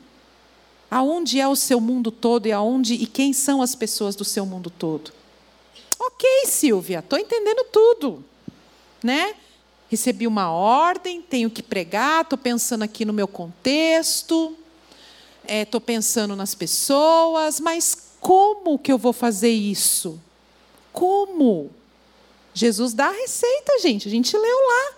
Aonde 0.91 1.41
é 1.41 1.49
o 1.49 1.57
seu 1.57 1.81
mundo 1.81 2.11
todo 2.11 2.49
e 2.49 2.53
aonde 2.53 2.93
e 2.93 3.07
quem 3.07 3.33
são 3.33 3.63
as 3.63 3.75
pessoas 3.75 4.15
do 4.15 4.27
seu 4.27 4.45
mundo 4.45 4.69
todo? 4.69 5.11
OK, 5.99 6.45
Silvia, 6.45 6.99
estou 6.99 7.19
entendendo 7.19 7.65
tudo. 7.73 8.23
Né? 9.03 9.37
Recebi 9.93 10.27
uma 10.27 10.51
ordem, 10.51 11.21
tenho 11.21 11.51
que 11.51 11.63
pregar, 11.63 12.23
estou 12.23 12.39
pensando 12.39 12.83
aqui 12.83 13.05
no 13.05 13.13
meu 13.13 13.29
contexto, 13.29 14.57
estou 15.47 15.81
é, 15.81 15.85
pensando 15.85 16.35
nas 16.35 16.55
pessoas, 16.55 17.61
mas 17.61 18.15
como 18.19 18.79
que 18.79 18.91
eu 18.91 18.97
vou 18.97 19.13
fazer 19.13 19.51
isso? 19.51 20.19
Como? 20.95 21.71
Jesus 22.55 22.95
dá 22.95 23.09
a 23.09 23.13
receita, 23.13 23.81
gente, 23.81 24.09
a 24.09 24.11
gente 24.11 24.35
leu 24.35 24.57
lá. 24.67 24.95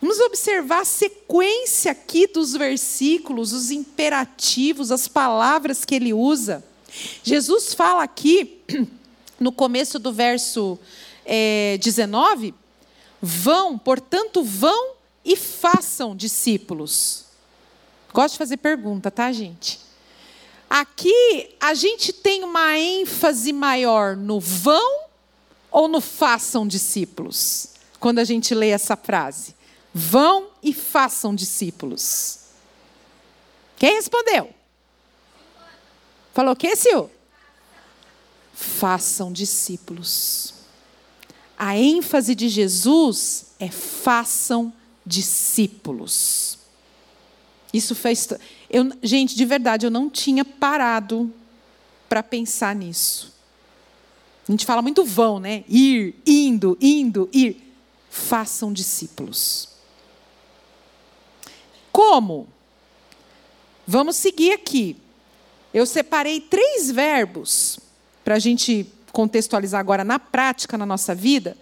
Vamos 0.00 0.18
observar 0.20 0.80
a 0.80 0.84
sequência 0.86 1.92
aqui 1.92 2.26
dos 2.26 2.54
versículos, 2.54 3.52
os 3.52 3.70
imperativos, 3.70 4.90
as 4.90 5.06
palavras 5.06 5.84
que 5.84 5.94
ele 5.94 6.14
usa. 6.14 6.64
Jesus 7.22 7.74
fala 7.74 8.04
aqui, 8.04 8.62
no 9.38 9.52
começo 9.52 9.98
do 9.98 10.14
verso 10.14 10.78
é, 11.26 11.76
19, 11.78 12.54
Vão, 13.20 13.78
portanto, 13.78 14.42
vão 14.42 14.94
e 15.24 15.36
façam 15.36 16.16
discípulos. 16.16 17.26
Gosto 18.12 18.32
de 18.32 18.38
fazer 18.38 18.56
pergunta, 18.56 19.10
tá, 19.10 19.30
gente? 19.30 19.80
Aqui 20.68 21.54
a 21.60 21.74
gente 21.74 22.12
tem 22.12 22.44
uma 22.44 22.78
ênfase 22.78 23.52
maior 23.52 24.16
no 24.16 24.40
vão 24.40 25.04
ou 25.70 25.88
no 25.88 26.00
façam 26.00 26.66
discípulos? 26.66 27.68
Quando 27.98 28.18
a 28.18 28.24
gente 28.24 28.54
lê 28.54 28.70
essa 28.70 28.96
frase. 28.96 29.54
Vão 29.92 30.48
e 30.62 30.72
façam 30.72 31.34
discípulos. 31.34 32.38
Quem 33.76 33.94
respondeu? 33.94 34.54
Falou 36.32 36.52
o 36.52 36.56
que, 36.56 36.74
Sil? 36.76 37.10
Façam 38.54 39.32
discípulos. 39.32 40.59
A 41.62 41.76
ênfase 41.76 42.34
de 42.34 42.48
Jesus 42.48 43.48
é 43.60 43.68
façam 43.68 44.72
discípulos. 45.04 46.58
Isso 47.70 47.94
fez. 47.94 48.26
Eu, 48.70 48.90
gente, 49.02 49.36
de 49.36 49.44
verdade, 49.44 49.84
eu 49.84 49.90
não 49.90 50.08
tinha 50.08 50.42
parado 50.42 51.30
para 52.08 52.22
pensar 52.22 52.74
nisso. 52.74 53.34
A 54.48 54.50
gente 54.50 54.64
fala 54.64 54.80
muito 54.80 55.04
vão, 55.04 55.38
né? 55.38 55.62
Ir, 55.68 56.14
indo, 56.26 56.78
indo, 56.80 57.28
ir. 57.30 57.74
Façam 58.08 58.72
discípulos. 58.72 59.68
Como? 61.92 62.48
Vamos 63.86 64.16
seguir 64.16 64.52
aqui. 64.52 64.96
Eu 65.74 65.84
separei 65.84 66.40
três 66.40 66.90
verbos 66.90 67.78
para 68.24 68.36
a 68.36 68.38
gente 68.38 68.86
contextualizar 69.12 69.80
agora 69.80 70.04
na 70.04 70.18
prática, 70.18 70.78
na 70.78 70.86
nossa 70.86 71.14
vida, 71.14 71.56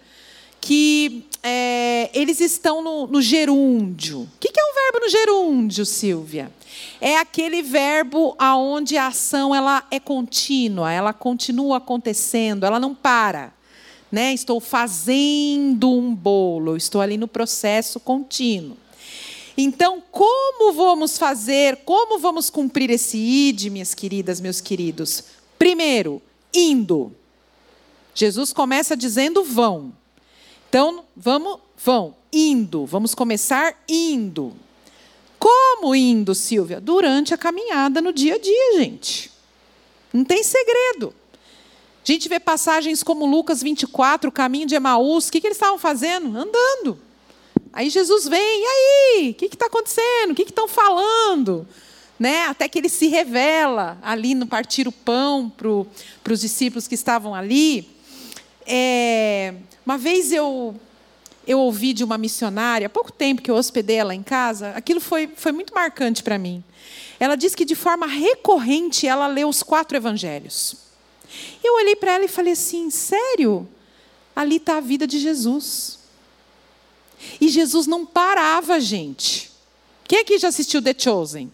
que 0.61 1.25
é, 1.41 2.09
eles 2.13 2.39
estão 2.41 2.81
no, 2.81 3.07
no 3.07 3.21
gerúndio. 3.21 4.21
O 4.21 4.29
que, 4.39 4.49
é 4.49 4.63
um 4.63 4.73
verbo 4.73 5.05
no 5.05 5.09
gerúndio, 5.09 5.85
Silvia? 5.85 6.51
É 6.99 7.17
aquele 7.17 7.61
verbo 7.61 8.35
aonde 8.37 8.97
a 8.97 9.07
ação 9.07 9.53
ela 9.55 9.85
é 9.89 9.99
contínua, 9.99 10.91
ela 10.91 11.13
continua 11.13 11.77
acontecendo, 11.77 12.65
ela 12.65 12.79
não 12.79 12.93
para. 12.93 13.53
Né? 14.11 14.33
Estou 14.33 14.59
fazendo 14.59 15.91
um 15.91 16.13
bolo, 16.13 16.75
estou 16.75 16.99
ali 16.99 17.17
no 17.17 17.27
processo 17.27 17.99
contínuo. 17.99 18.77
Então, 19.61 20.01
como 20.09 20.71
vamos 20.73 21.17
fazer, 21.17 21.77
como 21.83 22.17
vamos 22.17 22.49
cumprir 22.49 22.89
esse 22.89 23.17
id, 23.17 23.69
minhas 23.69 23.93
queridas, 23.93 24.39
meus 24.39 24.61
queridos? 24.61 25.25
Primeiro, 25.57 26.21
indo. 26.53 27.13
Jesus 28.13 28.51
começa 28.53 28.95
dizendo 28.95 29.43
vão. 29.43 29.93
Então, 30.69 31.03
vamos, 31.15 31.59
vão, 31.77 32.15
indo. 32.31 32.85
Vamos 32.85 33.15
começar 33.15 33.75
indo. 33.87 34.53
Como 35.39 35.95
indo, 35.95 36.35
Silvia? 36.35 36.79
Durante 36.79 37.33
a 37.33 37.37
caminhada 37.37 38.01
no 38.01 38.11
dia 38.11 38.35
a 38.35 38.37
dia, 38.37 38.79
gente. 38.79 39.31
Não 40.13 40.23
tem 40.23 40.43
segredo. 40.43 41.13
A 42.03 42.11
gente 42.11 42.27
vê 42.27 42.39
passagens 42.39 43.03
como 43.03 43.25
Lucas 43.25 43.61
24, 43.61 44.29
o 44.29 44.31
caminho 44.31 44.67
de 44.67 44.75
Emaús. 44.75 45.27
O 45.27 45.31
que, 45.31 45.39
que 45.39 45.47
eles 45.47 45.57
estavam 45.57 45.77
fazendo? 45.77 46.37
Andando. 46.37 46.99
Aí 47.71 47.89
Jesus 47.89 48.27
vem, 48.27 48.39
e 48.39 48.65
aí? 48.65 49.29
O 49.31 49.33
que 49.33 49.45
está 49.45 49.67
acontecendo? 49.67 50.31
O 50.31 50.35
que 50.35 50.43
estão 50.43 50.67
falando? 50.67 51.67
Né? 52.17 52.45
Até 52.45 52.67
que 52.67 52.79
ele 52.79 52.89
se 52.89 53.07
revela 53.07 53.97
ali 54.01 54.33
no 54.33 54.47
partir 54.47 54.87
o 54.87 54.91
pão 54.91 55.49
para 55.49 56.33
os 56.33 56.41
discípulos 56.41 56.87
que 56.87 56.95
estavam 56.95 57.33
ali. 57.33 57.87
É, 58.71 59.55
uma 59.83 59.97
vez 59.97 60.31
eu 60.31 60.79
eu 61.47 61.59
ouvi 61.59 61.93
de 61.93 62.03
uma 62.03 62.15
missionária, 62.15 62.85
há 62.85 62.89
pouco 62.89 63.11
tempo 63.11 63.41
que 63.41 63.49
eu 63.49 63.55
hospedei 63.55 63.95
ela 63.95 64.13
em 64.13 64.21
casa, 64.21 64.69
aquilo 64.75 65.01
foi, 65.01 65.27
foi 65.35 65.51
muito 65.51 65.73
marcante 65.73 66.21
para 66.21 66.37
mim. 66.37 66.63
Ela 67.19 67.35
disse 67.35 67.57
que 67.57 67.65
de 67.65 67.73
forma 67.73 68.05
recorrente 68.05 69.07
ela 69.07 69.25
lê 69.25 69.43
os 69.43 69.63
quatro 69.63 69.97
evangelhos. 69.97 70.75
Eu 71.63 71.73
olhei 71.77 71.95
para 71.95 72.13
ela 72.13 72.25
e 72.25 72.27
falei 72.27 72.53
assim: 72.53 72.91
sério? 72.91 73.67
Ali 74.35 74.57
está 74.57 74.77
a 74.77 74.81
vida 74.81 75.07
de 75.07 75.17
Jesus. 75.17 75.97
E 77.41 77.49
Jesus 77.49 77.87
não 77.87 78.05
parava, 78.05 78.79
gente. 78.79 79.51
Quem 80.07 80.19
aqui 80.19 80.37
já 80.37 80.49
assistiu 80.49 80.81
The 80.81 80.95
Chosen? 80.97 81.51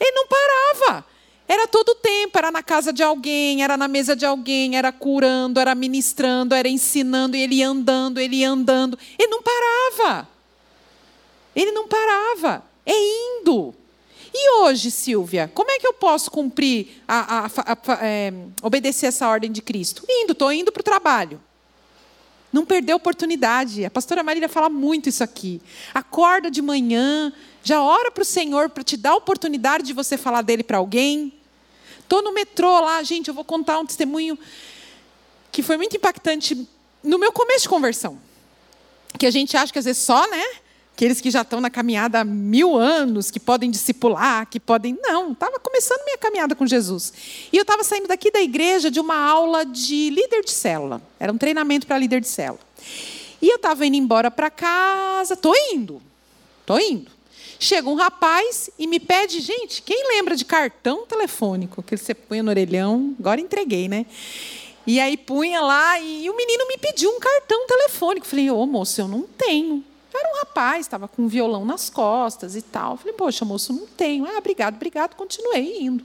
Ele 0.00 0.12
não 0.12 0.26
parava. 0.26 1.04
Era 1.48 1.66
todo 1.66 1.88
o 1.88 1.94
tempo, 1.94 2.36
era 2.36 2.50
na 2.50 2.62
casa 2.62 2.92
de 2.92 3.02
alguém, 3.02 3.62
era 3.62 3.74
na 3.74 3.88
mesa 3.88 4.14
de 4.14 4.26
alguém, 4.26 4.76
era 4.76 4.92
curando, 4.92 5.58
era 5.58 5.74
ministrando, 5.74 6.54
era 6.54 6.68
ensinando, 6.68 7.34
e 7.34 7.40
ele 7.40 7.54
ia 7.56 7.68
andando, 7.68 8.20
ele 8.20 8.36
ia 8.36 8.50
andando. 8.50 8.98
Ele 9.18 9.28
não 9.28 9.42
parava. 9.42 10.28
Ele 11.56 11.72
não 11.72 11.88
parava. 11.88 12.62
É 12.84 12.92
indo. 12.92 13.74
E 14.32 14.60
hoje, 14.60 14.90
Silvia, 14.90 15.50
como 15.54 15.70
é 15.70 15.78
que 15.78 15.86
eu 15.86 15.94
posso 15.94 16.30
cumprir, 16.30 17.02
a, 17.08 17.46
a, 17.46 17.46
a, 17.46 18.06
é, 18.06 18.30
obedecer 18.62 19.06
essa 19.06 19.26
ordem 19.26 19.50
de 19.50 19.62
Cristo? 19.62 20.04
Indo, 20.06 20.32
estou 20.32 20.52
indo 20.52 20.70
para 20.70 20.80
o 20.80 20.84
trabalho. 20.84 21.40
Não 22.52 22.66
perder 22.66 22.92
a 22.92 22.96
oportunidade. 22.96 23.86
A 23.86 23.90
pastora 23.90 24.22
Marília 24.22 24.50
fala 24.50 24.68
muito 24.68 25.08
isso 25.08 25.24
aqui. 25.24 25.62
Acorda 25.94 26.50
de 26.50 26.60
manhã, 26.60 27.32
já 27.62 27.82
ora 27.82 28.10
para 28.10 28.22
o 28.22 28.24
Senhor 28.24 28.68
para 28.68 28.84
te 28.84 28.96
dar 28.96 29.10
a 29.10 29.16
oportunidade 29.16 29.84
de 29.84 29.92
você 29.94 30.18
falar 30.18 30.42
dele 30.42 30.62
para 30.62 30.76
alguém. 30.76 31.32
Estou 32.08 32.22
no 32.22 32.32
metrô 32.32 32.80
lá, 32.80 33.02
gente, 33.02 33.28
eu 33.28 33.34
vou 33.34 33.44
contar 33.44 33.78
um 33.78 33.84
testemunho 33.84 34.38
que 35.52 35.62
foi 35.62 35.76
muito 35.76 35.94
impactante 35.94 36.66
no 37.04 37.18
meu 37.18 37.30
começo 37.30 37.64
de 37.64 37.68
conversão. 37.68 38.18
que 39.18 39.26
a 39.26 39.30
gente 39.30 39.54
acha 39.58 39.70
que 39.70 39.78
às 39.78 39.84
vezes 39.84 40.02
só, 40.02 40.26
né? 40.30 40.42
Aqueles 40.94 41.20
que 41.20 41.30
já 41.30 41.42
estão 41.42 41.60
na 41.60 41.68
caminhada 41.68 42.20
há 42.20 42.24
mil 42.24 42.78
anos, 42.78 43.30
que 43.30 43.38
podem 43.38 43.70
discipular, 43.70 44.46
que 44.46 44.58
podem. 44.58 44.96
Não, 45.02 45.32
estava 45.32 45.58
começando 45.60 46.02
minha 46.06 46.16
caminhada 46.16 46.54
com 46.54 46.66
Jesus. 46.66 47.12
E 47.52 47.56
eu 47.58 47.62
estava 47.62 47.84
saindo 47.84 48.08
daqui 48.08 48.30
da 48.30 48.40
igreja 48.40 48.90
de 48.90 48.98
uma 48.98 49.14
aula 49.14 49.66
de 49.66 50.08
líder 50.08 50.42
de 50.42 50.50
célula. 50.50 51.02
Era 51.20 51.30
um 51.30 51.36
treinamento 51.36 51.86
para 51.86 51.98
líder 51.98 52.22
de 52.22 52.28
célula. 52.28 52.60
E 53.42 53.50
eu 53.50 53.56
estava 53.56 53.84
indo 53.84 53.98
embora 53.98 54.30
para 54.30 54.48
casa, 54.48 55.34
estou 55.34 55.54
indo, 55.74 56.00
estou 56.62 56.80
indo. 56.80 57.17
Chega 57.58 57.88
um 57.88 57.94
rapaz 57.94 58.70
e 58.78 58.86
me 58.86 59.00
pede, 59.00 59.40
gente, 59.40 59.82
quem 59.82 60.16
lembra 60.16 60.36
de 60.36 60.44
cartão 60.44 61.04
telefônico? 61.06 61.82
Que 61.82 61.96
você 61.96 62.14
põe 62.14 62.40
no 62.40 62.50
orelhão, 62.50 63.16
agora 63.18 63.40
entreguei, 63.40 63.88
né? 63.88 64.06
E 64.86 65.00
aí 65.00 65.16
punha 65.16 65.60
lá 65.60 65.98
e 65.98 66.30
o 66.30 66.36
menino 66.36 66.66
me 66.68 66.78
pediu 66.78 67.10
um 67.10 67.18
cartão 67.18 67.66
telefônico. 67.66 68.26
Falei, 68.26 68.50
ô 68.50 68.64
moço, 68.64 69.00
eu 69.00 69.08
não 69.08 69.22
tenho. 69.22 69.84
Era 70.14 70.32
um 70.34 70.38
rapaz, 70.38 70.86
estava 70.86 71.06
com 71.06 71.22
um 71.22 71.28
violão 71.28 71.64
nas 71.64 71.90
costas 71.90 72.56
e 72.56 72.62
tal. 72.62 72.96
Falei, 72.96 73.12
poxa, 73.12 73.44
moço, 73.44 73.72
não 73.72 73.86
tenho. 73.86 74.24
Ah, 74.24 74.38
obrigado, 74.38 74.76
obrigado. 74.76 75.14
Continuei 75.14 75.82
indo. 75.82 76.04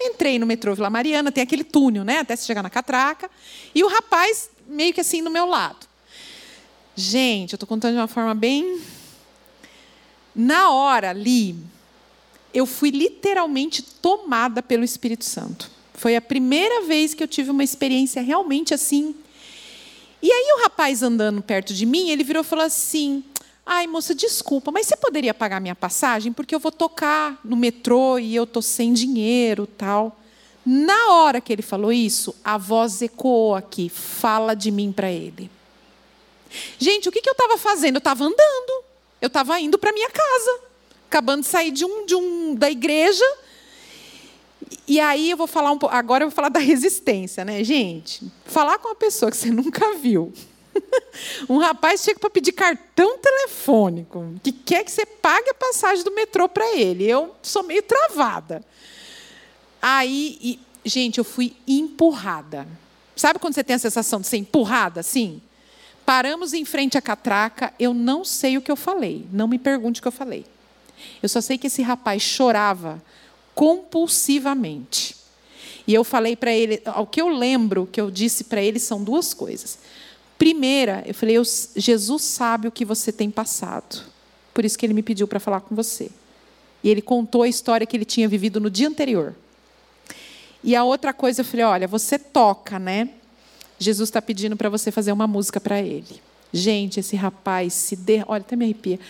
Entrei 0.00 0.38
no 0.38 0.46
metrô 0.46 0.74
Vila 0.74 0.90
Mariana, 0.90 1.32
tem 1.32 1.42
aquele 1.42 1.64
túnel, 1.64 2.04
né? 2.04 2.18
Até 2.18 2.36
se 2.36 2.46
chegar 2.46 2.62
na 2.62 2.70
catraca. 2.70 3.30
E 3.74 3.82
o 3.82 3.88
rapaz 3.88 4.50
meio 4.66 4.92
que 4.92 5.00
assim 5.00 5.22
do 5.22 5.30
meu 5.30 5.46
lado. 5.46 5.86
Gente, 6.94 7.54
eu 7.54 7.56
estou 7.56 7.66
contando 7.66 7.92
de 7.92 7.98
uma 7.98 8.08
forma 8.08 8.34
bem. 8.34 8.82
Na 10.34 10.70
hora 10.70 11.10
ali, 11.10 11.56
eu 12.52 12.66
fui 12.66 12.90
literalmente 12.90 13.82
tomada 13.82 14.62
pelo 14.62 14.84
Espírito 14.84 15.24
Santo. 15.24 15.70
Foi 15.94 16.16
a 16.16 16.20
primeira 16.20 16.82
vez 16.82 17.14
que 17.14 17.22
eu 17.22 17.28
tive 17.28 17.50
uma 17.50 17.64
experiência 17.64 18.22
realmente 18.22 18.72
assim. 18.72 19.14
E 20.22 20.30
aí 20.30 20.52
o 20.58 20.62
rapaz 20.62 21.02
andando 21.02 21.42
perto 21.42 21.72
de 21.72 21.86
mim, 21.86 22.10
ele 22.10 22.24
virou 22.24 22.42
e 22.42 22.46
falou 22.46 22.64
assim: 22.64 23.24
Ai, 23.64 23.86
moça, 23.86 24.14
desculpa, 24.14 24.70
mas 24.70 24.86
você 24.86 24.96
poderia 24.96 25.32
pagar 25.32 25.60
minha 25.60 25.74
passagem? 25.74 26.32
Porque 26.32 26.54
eu 26.54 26.58
vou 26.58 26.72
tocar 26.72 27.38
no 27.44 27.56
metrô 27.56 28.18
e 28.18 28.34
eu 28.34 28.46
tô 28.46 28.60
sem 28.60 28.92
dinheiro 28.92 29.66
tal. 29.66 30.18
Na 30.64 31.12
hora 31.12 31.40
que 31.40 31.52
ele 31.52 31.62
falou 31.62 31.92
isso, 31.92 32.34
a 32.44 32.58
voz 32.58 33.00
ecoou 33.00 33.54
aqui: 33.54 33.88
fala 33.88 34.54
de 34.54 34.70
mim 34.70 34.92
para 34.92 35.10
ele. 35.10 35.50
Gente, 36.78 37.08
o 37.08 37.12
que, 37.12 37.20
eu 37.24 37.32
estava 37.32 37.56
fazendo? 37.56 37.96
Eu 37.96 38.00
estava 38.00 38.24
andando. 38.24 38.84
Eu 39.20 39.26
estava 39.26 39.60
indo 39.60 39.78
para 39.78 39.92
minha 39.92 40.10
casa, 40.10 40.60
acabando 41.08 41.42
de 41.42 41.48
sair 41.48 41.70
de 41.70 41.84
um, 41.84 42.06
de 42.06 42.14
um 42.14 42.54
da 42.54 42.70
igreja. 42.70 43.24
E 44.86 44.98
aí 44.98 45.30
eu 45.30 45.36
vou 45.36 45.46
falar 45.46 45.70
um 45.70 45.78
pouco. 45.78 45.94
Agora 45.94 46.24
eu 46.24 46.28
vou 46.28 46.34
falar 46.34 46.48
da 46.48 46.60
resistência, 46.60 47.44
né, 47.44 47.62
gente? 47.62 48.30
Falar 48.44 48.78
com 48.78 48.88
uma 48.88 48.94
pessoa 48.94 49.30
que 49.30 49.36
você 49.36 49.50
nunca 49.52 49.94
viu. 49.94 50.32
um 51.48 51.58
rapaz 51.58 52.02
chega 52.02 52.18
para 52.18 52.30
pedir 52.30 52.52
cartão 52.52 53.18
telefônico, 53.18 54.34
que 54.42 54.52
quer 54.52 54.84
que 54.84 54.90
você 54.90 55.04
pague 55.04 55.50
a 55.50 55.54
passagem 55.54 56.04
do 56.04 56.12
metrô 56.12 56.48
para 56.48 56.76
ele. 56.76 57.04
Eu 57.04 57.34
sou 57.42 57.62
meio 57.62 57.82
travada. 57.82 58.64
Aí, 59.82 60.38
e, 60.40 60.60
gente, 60.84 61.18
eu 61.18 61.24
fui 61.24 61.56
empurrada. 61.66 62.66
Sabe 63.16 63.38
quando 63.38 63.54
você 63.54 63.64
tem 63.64 63.76
a 63.76 63.78
sensação 63.78 64.20
de 64.20 64.28
ser 64.28 64.38
empurrada 64.38 65.00
assim? 65.00 65.42
Paramos 66.10 66.52
em 66.52 66.64
frente 66.64 66.98
à 66.98 67.00
catraca, 67.00 67.72
eu 67.78 67.94
não 67.94 68.24
sei 68.24 68.56
o 68.56 68.60
que 68.60 68.68
eu 68.68 68.74
falei, 68.74 69.24
não 69.30 69.46
me 69.46 69.60
pergunte 69.60 70.00
o 70.00 70.02
que 70.02 70.08
eu 70.08 70.12
falei. 70.12 70.44
Eu 71.22 71.28
só 71.28 71.40
sei 71.40 71.56
que 71.56 71.68
esse 71.68 71.82
rapaz 71.82 72.20
chorava 72.20 73.00
compulsivamente. 73.54 75.14
E 75.86 75.94
eu 75.94 76.02
falei 76.02 76.34
para 76.34 76.50
ele, 76.50 76.82
o 76.96 77.06
que 77.06 77.22
eu 77.22 77.28
lembro 77.28 77.88
que 77.92 78.00
eu 78.00 78.10
disse 78.10 78.42
para 78.42 78.60
ele 78.60 78.80
são 78.80 79.04
duas 79.04 79.32
coisas. 79.32 79.78
Primeira, 80.36 81.04
eu 81.06 81.14
falei, 81.14 81.36
Jesus 81.76 82.24
sabe 82.24 82.66
o 82.66 82.72
que 82.72 82.84
você 82.84 83.12
tem 83.12 83.30
passado. 83.30 84.04
Por 84.52 84.64
isso 84.64 84.76
que 84.76 84.84
ele 84.84 84.94
me 84.94 85.04
pediu 85.04 85.28
para 85.28 85.38
falar 85.38 85.60
com 85.60 85.76
você. 85.76 86.10
E 86.82 86.90
ele 86.90 87.02
contou 87.02 87.44
a 87.44 87.48
história 87.48 87.86
que 87.86 87.96
ele 87.96 88.04
tinha 88.04 88.26
vivido 88.26 88.58
no 88.58 88.68
dia 88.68 88.88
anterior. 88.88 89.32
E 90.64 90.74
a 90.74 90.82
outra 90.82 91.12
coisa, 91.12 91.42
eu 91.42 91.44
falei, 91.44 91.66
olha, 91.66 91.86
você 91.86 92.18
toca, 92.18 92.80
né? 92.80 93.10
Jesus 93.80 94.10
está 94.10 94.20
pedindo 94.20 94.56
para 94.56 94.68
você 94.68 94.92
fazer 94.92 95.10
uma 95.10 95.26
música 95.26 95.58
para 95.58 95.80
ele. 95.80 96.22
Gente, 96.52 97.00
esse 97.00 97.16
rapaz 97.16 97.72
se 97.72 97.96
der. 97.96 98.24
Olha, 98.28 98.42
até 98.42 98.54
me 98.54 98.66
arrepia. 98.66 99.00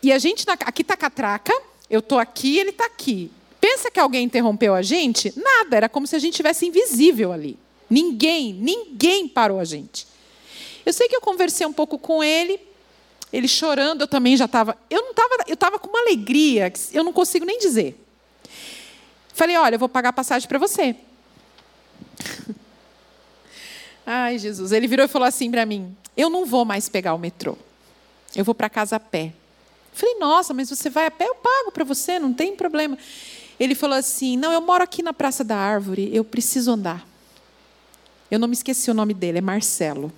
E 0.00 0.12
a 0.12 0.18
gente, 0.18 0.44
aqui 0.48 0.82
está 0.82 0.96
catraca, 0.96 1.52
eu 1.90 1.98
estou 1.98 2.18
aqui, 2.18 2.58
ele 2.58 2.70
está 2.70 2.86
aqui. 2.86 3.28
Pensa 3.60 3.90
que 3.90 3.98
alguém 3.98 4.24
interrompeu 4.24 4.72
a 4.72 4.82
gente? 4.82 5.32
Nada, 5.36 5.76
era 5.76 5.88
como 5.88 6.06
se 6.06 6.14
a 6.14 6.18
gente 6.20 6.34
tivesse 6.34 6.64
invisível 6.64 7.32
ali. 7.32 7.58
Ninguém, 7.90 8.54
ninguém 8.54 9.26
parou 9.26 9.58
a 9.58 9.64
gente. 9.64 10.06
Eu 10.86 10.92
sei 10.92 11.08
que 11.08 11.16
eu 11.16 11.20
conversei 11.20 11.66
um 11.66 11.72
pouco 11.72 11.98
com 11.98 12.22
ele, 12.22 12.60
ele 13.32 13.48
chorando, 13.48 14.02
eu 14.02 14.08
também 14.08 14.36
já 14.36 14.44
estava. 14.44 14.78
Eu 14.88 15.02
não 15.02 15.10
estava, 15.10 15.34
eu 15.48 15.54
estava 15.54 15.78
com 15.78 15.88
uma 15.88 16.00
alegria, 16.00 16.70
que 16.70 16.80
eu 16.96 17.02
não 17.02 17.12
consigo 17.12 17.44
nem 17.44 17.58
dizer. 17.58 17.98
Falei, 19.34 19.56
olha, 19.56 19.74
eu 19.74 19.78
vou 19.78 19.88
pagar 19.88 20.10
a 20.10 20.12
passagem 20.12 20.48
para 20.48 20.58
você. 20.58 20.94
Ai, 24.06 24.38
Jesus. 24.38 24.72
Ele 24.72 24.86
virou 24.86 25.04
e 25.04 25.08
falou 25.08 25.26
assim 25.26 25.50
para 25.50 25.64
mim: 25.64 25.96
Eu 26.16 26.28
não 26.28 26.44
vou 26.44 26.64
mais 26.64 26.88
pegar 26.88 27.14
o 27.14 27.18
metrô. 27.18 27.56
Eu 28.34 28.44
vou 28.44 28.54
para 28.54 28.68
casa 28.68 28.96
a 28.96 29.00
pé. 29.00 29.32
falei: 29.92 30.18
Nossa, 30.18 30.52
mas 30.52 30.68
você 30.68 30.90
vai 30.90 31.06
a 31.06 31.10
pé? 31.10 31.26
Eu 31.26 31.34
pago 31.36 31.70
para 31.72 31.84
você, 31.84 32.18
não 32.18 32.32
tem 32.32 32.56
problema. 32.56 32.98
Ele 33.58 33.74
falou 33.74 33.96
assim: 33.96 34.36
Não, 34.36 34.52
eu 34.52 34.60
moro 34.60 34.82
aqui 34.82 35.02
na 35.02 35.12
Praça 35.12 35.44
da 35.44 35.56
Árvore, 35.56 36.10
eu 36.12 36.24
preciso 36.24 36.72
andar. 36.72 37.06
Eu 38.30 38.38
não 38.38 38.48
me 38.48 38.54
esqueci 38.54 38.90
o 38.90 38.94
nome 38.94 39.12
dele, 39.12 39.38
é 39.38 39.42
Marcelo. 39.42 40.12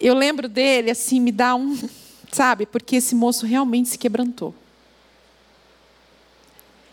Eu 0.00 0.14
lembro 0.14 0.48
dele, 0.48 0.90
assim, 0.90 1.20
me 1.20 1.30
dá 1.30 1.54
um. 1.54 1.78
Sabe, 2.32 2.66
porque 2.66 2.96
esse 2.96 3.14
moço 3.14 3.46
realmente 3.46 3.90
se 3.90 3.98
quebrantou. 3.98 4.54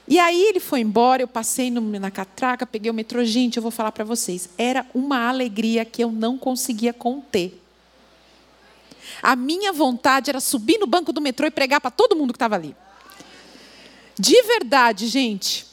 E 0.10 0.17
aí 0.17 0.41
ele 0.41 0.60
foi 0.60 0.80
embora, 0.80 1.22
eu 1.22 1.28
passei 1.28 1.69
no, 1.69 1.82
na 1.82 2.10
catraca, 2.10 2.65
peguei 2.65 2.89
o 2.89 2.93
metrô. 2.93 3.24
Gente, 3.24 3.58
eu 3.58 3.62
vou 3.63 3.72
falar 3.72 3.91
para 3.91 4.04
vocês, 4.04 4.50
era 4.58 4.84
uma 4.91 5.30
alegria 5.30 5.86
que 5.86 6.04
eu 6.04 6.12
não 6.12 6.36
conseguia 6.36 6.91
conter. 6.91 7.62
A 9.22 9.36
minha 9.36 9.72
vontade 9.72 10.32
era 10.32 10.39
subir 10.39 10.80
no 10.80 10.88
banco 10.88 11.13
do 11.13 11.22
metrô 11.22 11.45
e 11.45 11.52
pregar 11.52 11.80
para 11.80 11.91
todo 11.91 12.15
mundo 12.15 12.34
que 12.34 12.38
estava 12.38 12.56
ali. 12.56 12.76
De 14.17 14.41
verdade, 14.41 15.06
gente. 15.06 15.67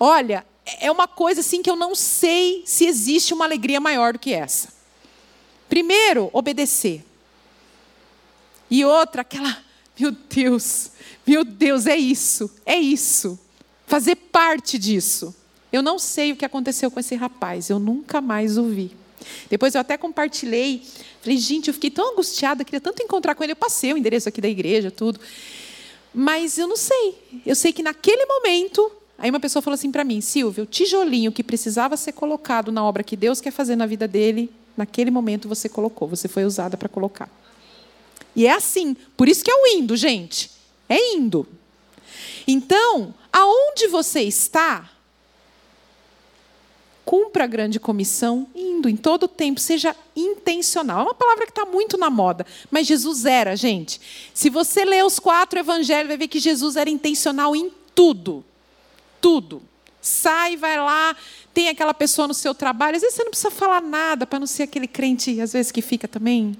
Olha, 0.00 0.46
é 0.80 0.90
uma 0.90 1.06
coisa 1.06 1.40
assim 1.40 1.62
que 1.62 1.68
eu 1.68 1.76
não 1.76 1.94
sei 1.94 2.62
se 2.64 2.86
existe 2.86 3.34
uma 3.34 3.44
alegria 3.44 3.78
maior 3.78 4.14
do 4.14 4.18
que 4.18 4.32
essa. 4.32 4.72
Primeiro, 5.68 6.30
obedecer. 6.32 7.04
E 8.70 8.86
outra, 8.86 9.20
aquela, 9.20 9.58
meu 10.00 10.12
Deus, 10.12 10.92
meu 11.26 11.44
Deus, 11.44 11.86
é 11.86 11.96
isso, 11.96 12.50
é 12.64 12.76
isso 12.76 13.38
fazer 13.86 14.16
parte 14.16 14.78
disso. 14.78 15.34
Eu 15.72 15.82
não 15.82 15.98
sei 15.98 16.32
o 16.32 16.36
que 16.36 16.44
aconteceu 16.44 16.90
com 16.90 17.00
esse 17.00 17.14
rapaz, 17.14 17.70
eu 17.70 17.78
nunca 17.78 18.20
mais 18.20 18.58
o 18.58 18.64
vi. 18.64 18.94
Depois 19.48 19.74
eu 19.74 19.80
até 19.80 19.96
compartilhei, 19.96 20.82
falei, 21.20 21.38
gente, 21.38 21.68
eu 21.68 21.74
fiquei 21.74 21.90
tão 21.90 22.12
angustiada, 22.12 22.64
queria 22.64 22.80
tanto 22.80 23.02
encontrar 23.02 23.34
com 23.34 23.42
ele. 23.42 23.52
Eu 23.52 23.56
passei 23.56 23.92
o 23.92 23.96
endereço 23.96 24.28
aqui 24.28 24.40
da 24.40 24.48
igreja, 24.48 24.90
tudo. 24.90 25.20
Mas 26.14 26.58
eu 26.58 26.66
não 26.66 26.76
sei. 26.76 27.14
Eu 27.46 27.54
sei 27.54 27.72
que 27.72 27.82
naquele 27.82 28.26
momento, 28.26 28.90
aí 29.16 29.30
uma 29.30 29.40
pessoa 29.40 29.62
falou 29.62 29.74
assim 29.74 29.90
para 29.90 30.04
mim, 30.04 30.20
Silvia, 30.20 30.64
o 30.64 30.66
tijolinho 30.66 31.32
que 31.32 31.42
precisava 31.42 31.96
ser 31.96 32.12
colocado 32.12 32.70
na 32.70 32.84
obra 32.84 33.02
que 33.02 33.16
Deus 33.16 33.40
quer 33.40 33.50
fazer 33.50 33.76
na 33.76 33.86
vida 33.86 34.06
dele, 34.06 34.50
naquele 34.76 35.10
momento 35.10 35.48
você 35.48 35.68
colocou, 35.68 36.08
você 36.08 36.28
foi 36.28 36.44
usada 36.44 36.76
para 36.76 36.88
colocar. 36.88 37.30
E 38.34 38.46
é 38.46 38.52
assim, 38.52 38.96
por 39.16 39.28
isso 39.28 39.44
que 39.44 39.50
é 39.50 39.54
o 39.54 39.66
indo, 39.78 39.96
gente. 39.96 40.50
É 40.88 41.14
indo. 41.14 41.46
Então, 42.46 43.14
aonde 43.72 43.86
você 43.88 44.20
está, 44.20 44.90
cumpra 47.04 47.44
a 47.44 47.46
grande 47.46 47.80
comissão 47.80 48.46
indo 48.54 48.88
em 48.88 48.96
todo 48.96 49.24
o 49.24 49.28
tempo, 49.28 49.58
seja 49.58 49.96
intencional. 50.14 51.00
É 51.00 51.02
uma 51.04 51.14
palavra 51.14 51.46
que 51.46 51.50
está 51.50 51.64
muito 51.64 51.96
na 51.96 52.10
moda, 52.10 52.46
mas 52.70 52.86
Jesus 52.86 53.24
era, 53.24 53.56
gente. 53.56 54.00
Se 54.32 54.50
você 54.50 54.84
ler 54.84 55.04
os 55.04 55.18
quatro 55.18 55.58
evangelhos, 55.58 56.08
vai 56.08 56.16
ver 56.16 56.28
que 56.28 56.38
Jesus 56.38 56.76
era 56.76 56.88
intencional 56.88 57.56
em 57.56 57.72
tudo. 57.94 58.44
Tudo. 59.20 59.62
Sai, 60.00 60.56
vai 60.56 60.78
lá, 60.78 61.16
tem 61.54 61.68
aquela 61.68 61.94
pessoa 61.94 62.28
no 62.28 62.34
seu 62.34 62.54
trabalho. 62.54 62.96
Às 62.96 63.02
vezes 63.02 63.16
você 63.16 63.24
não 63.24 63.30
precisa 63.30 63.50
falar 63.50 63.80
nada 63.80 64.26
para 64.26 64.38
não 64.38 64.46
ser 64.46 64.64
aquele 64.64 64.88
crente, 64.88 65.40
às 65.40 65.52
vezes, 65.52 65.70
que 65.70 65.80
fica 65.80 66.08
também 66.08 66.56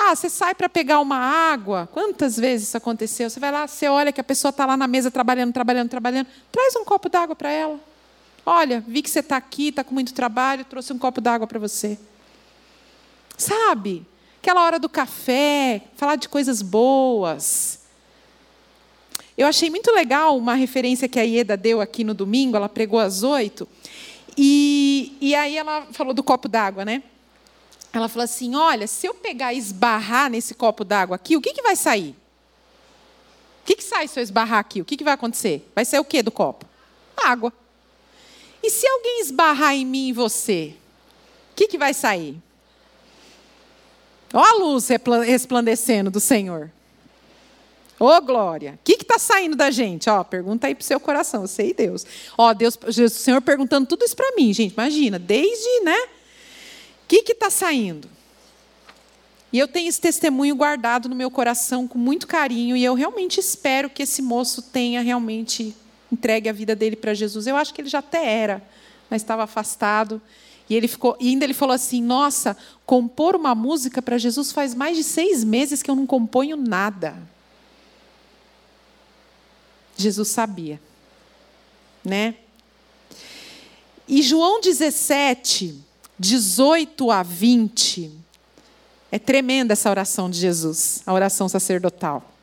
ah, 0.00 0.14
você 0.14 0.30
sai 0.30 0.54
para 0.54 0.68
pegar 0.68 1.00
uma 1.00 1.16
água. 1.16 1.88
Quantas 1.92 2.36
vezes 2.36 2.68
isso 2.68 2.76
aconteceu? 2.76 3.28
Você 3.28 3.40
vai 3.40 3.50
lá, 3.50 3.66
você 3.66 3.88
olha 3.88 4.12
que 4.12 4.20
a 4.20 4.24
pessoa 4.24 4.50
está 4.50 4.64
lá 4.64 4.76
na 4.76 4.86
mesa 4.86 5.10
trabalhando, 5.10 5.52
trabalhando, 5.52 5.90
trabalhando. 5.90 6.28
Traz 6.52 6.76
um 6.76 6.84
copo 6.84 7.08
d'água 7.08 7.34
para 7.34 7.50
ela. 7.50 7.80
Olha, 8.46 8.82
vi 8.86 9.02
que 9.02 9.10
você 9.10 9.18
está 9.18 9.36
aqui, 9.36 9.68
está 9.68 9.82
com 9.82 9.92
muito 9.92 10.14
trabalho, 10.14 10.64
trouxe 10.64 10.92
um 10.92 10.98
copo 10.98 11.20
d'água 11.20 11.48
para 11.48 11.58
você. 11.58 11.98
Sabe? 13.36 14.06
Aquela 14.40 14.64
hora 14.64 14.78
do 14.78 14.88
café, 14.88 15.82
falar 15.96 16.14
de 16.14 16.28
coisas 16.28 16.62
boas. 16.62 17.80
Eu 19.36 19.48
achei 19.48 19.68
muito 19.68 19.90
legal 19.90 20.38
uma 20.38 20.54
referência 20.54 21.08
que 21.08 21.18
a 21.18 21.22
Ieda 21.22 21.56
deu 21.56 21.80
aqui 21.80 22.04
no 22.04 22.14
domingo, 22.14 22.56
ela 22.56 22.68
pregou 22.68 23.00
às 23.00 23.24
oito. 23.24 23.68
E, 24.36 25.16
e 25.20 25.34
aí 25.34 25.56
ela 25.56 25.88
falou 25.90 26.14
do 26.14 26.22
copo 26.22 26.48
d'água, 26.48 26.84
né? 26.84 27.02
Ela 27.92 28.08
falou 28.08 28.24
assim: 28.24 28.54
Olha, 28.54 28.86
se 28.86 29.06
eu 29.06 29.14
pegar 29.14 29.52
e 29.52 29.58
esbarrar 29.58 30.30
nesse 30.30 30.54
copo 30.54 30.84
d'água 30.84 31.16
aqui, 31.16 31.36
o 31.36 31.40
que, 31.40 31.52
que 31.52 31.62
vai 31.62 31.76
sair? 31.76 32.16
O 33.62 33.66
que, 33.66 33.76
que 33.76 33.84
sai 33.84 34.08
se 34.08 34.18
eu 34.18 34.22
esbarrar 34.22 34.58
aqui? 34.58 34.80
O 34.80 34.84
que, 34.84 34.96
que 34.96 35.04
vai 35.04 35.14
acontecer? 35.14 35.70
Vai 35.74 35.84
ser 35.84 35.98
o 35.98 36.04
que 36.04 36.22
do 36.22 36.30
copo? 36.30 36.66
Água. 37.16 37.52
E 38.62 38.70
se 38.70 38.86
alguém 38.86 39.20
esbarrar 39.20 39.74
em 39.74 39.84
mim 39.84 40.08
e 40.08 40.12
você? 40.12 40.74
O 41.52 41.56
que, 41.56 41.68
que 41.68 41.78
vai 41.78 41.92
sair? 41.92 42.36
Olha 44.32 44.50
a 44.50 44.54
luz 44.54 44.88
resplandecendo 44.88 46.10
do 46.10 46.20
Senhor. 46.20 46.70
Ô, 47.98 48.06
oh, 48.06 48.20
glória. 48.20 48.78
O 48.80 48.84
que 48.84 48.92
está 48.92 49.18
saindo 49.18 49.56
da 49.56 49.70
gente? 49.70 50.08
Ó, 50.08 50.22
pergunta 50.22 50.66
aí 50.66 50.74
para 50.74 50.82
o 50.82 50.84
seu 50.84 51.00
coração, 51.00 51.42
eu 51.42 51.48
sei 51.48 51.74
Deus. 51.74 52.06
Ó, 52.36 52.54
Deus, 52.54 52.78
o 52.86 53.08
Senhor 53.08 53.40
perguntando 53.42 53.88
tudo 53.88 54.04
isso 54.04 54.14
para 54.14 54.36
mim, 54.36 54.52
gente. 54.52 54.72
Imagina, 54.72 55.18
desde, 55.18 55.80
né? 55.80 56.08
Que 57.08 57.32
está 57.32 57.48
saindo? 57.48 58.08
E 59.50 59.58
eu 59.58 59.66
tenho 59.66 59.88
esse 59.88 60.00
testemunho 60.00 60.54
guardado 60.54 61.08
no 61.08 61.16
meu 61.16 61.30
coração 61.30 61.88
com 61.88 61.98
muito 61.98 62.26
carinho, 62.26 62.76
e 62.76 62.84
eu 62.84 62.92
realmente 62.92 63.40
espero 63.40 63.88
que 63.88 64.02
esse 64.02 64.20
moço 64.20 64.60
tenha 64.60 65.00
realmente 65.00 65.74
entregue 66.12 66.50
a 66.50 66.52
vida 66.52 66.76
dele 66.76 66.96
para 66.96 67.14
Jesus. 67.14 67.46
Eu 67.46 67.56
acho 67.56 67.72
que 67.72 67.80
ele 67.80 67.88
já 67.88 68.00
até 68.00 68.24
era, 68.26 68.62
mas 69.08 69.22
estava 69.22 69.44
afastado. 69.44 70.20
E 70.68 70.74
ele 70.74 70.86
ficou, 70.86 71.16
e 71.18 71.28
ainda 71.28 71.46
ele 71.46 71.54
falou 71.54 71.74
assim: 71.74 72.02
Nossa, 72.02 72.54
compor 72.84 73.34
uma 73.34 73.54
música 73.54 74.02
para 74.02 74.18
Jesus 74.18 74.52
faz 74.52 74.74
mais 74.74 74.98
de 74.98 75.04
seis 75.04 75.42
meses 75.42 75.82
que 75.82 75.90
eu 75.90 75.96
não 75.96 76.06
componho 76.06 76.56
nada. 76.56 77.16
Jesus 79.96 80.28
sabia, 80.28 80.78
né? 82.04 82.34
E 84.06 84.22
João 84.22 84.60
17, 84.60 85.87
18 86.18 87.10
a 87.10 87.22
20, 87.22 88.10
é 89.10 89.18
tremenda 89.18 89.72
essa 89.72 89.88
oração 89.88 90.28
de 90.28 90.38
Jesus, 90.38 91.02
a 91.06 91.12
oração 91.12 91.48
sacerdotal. 91.48 92.34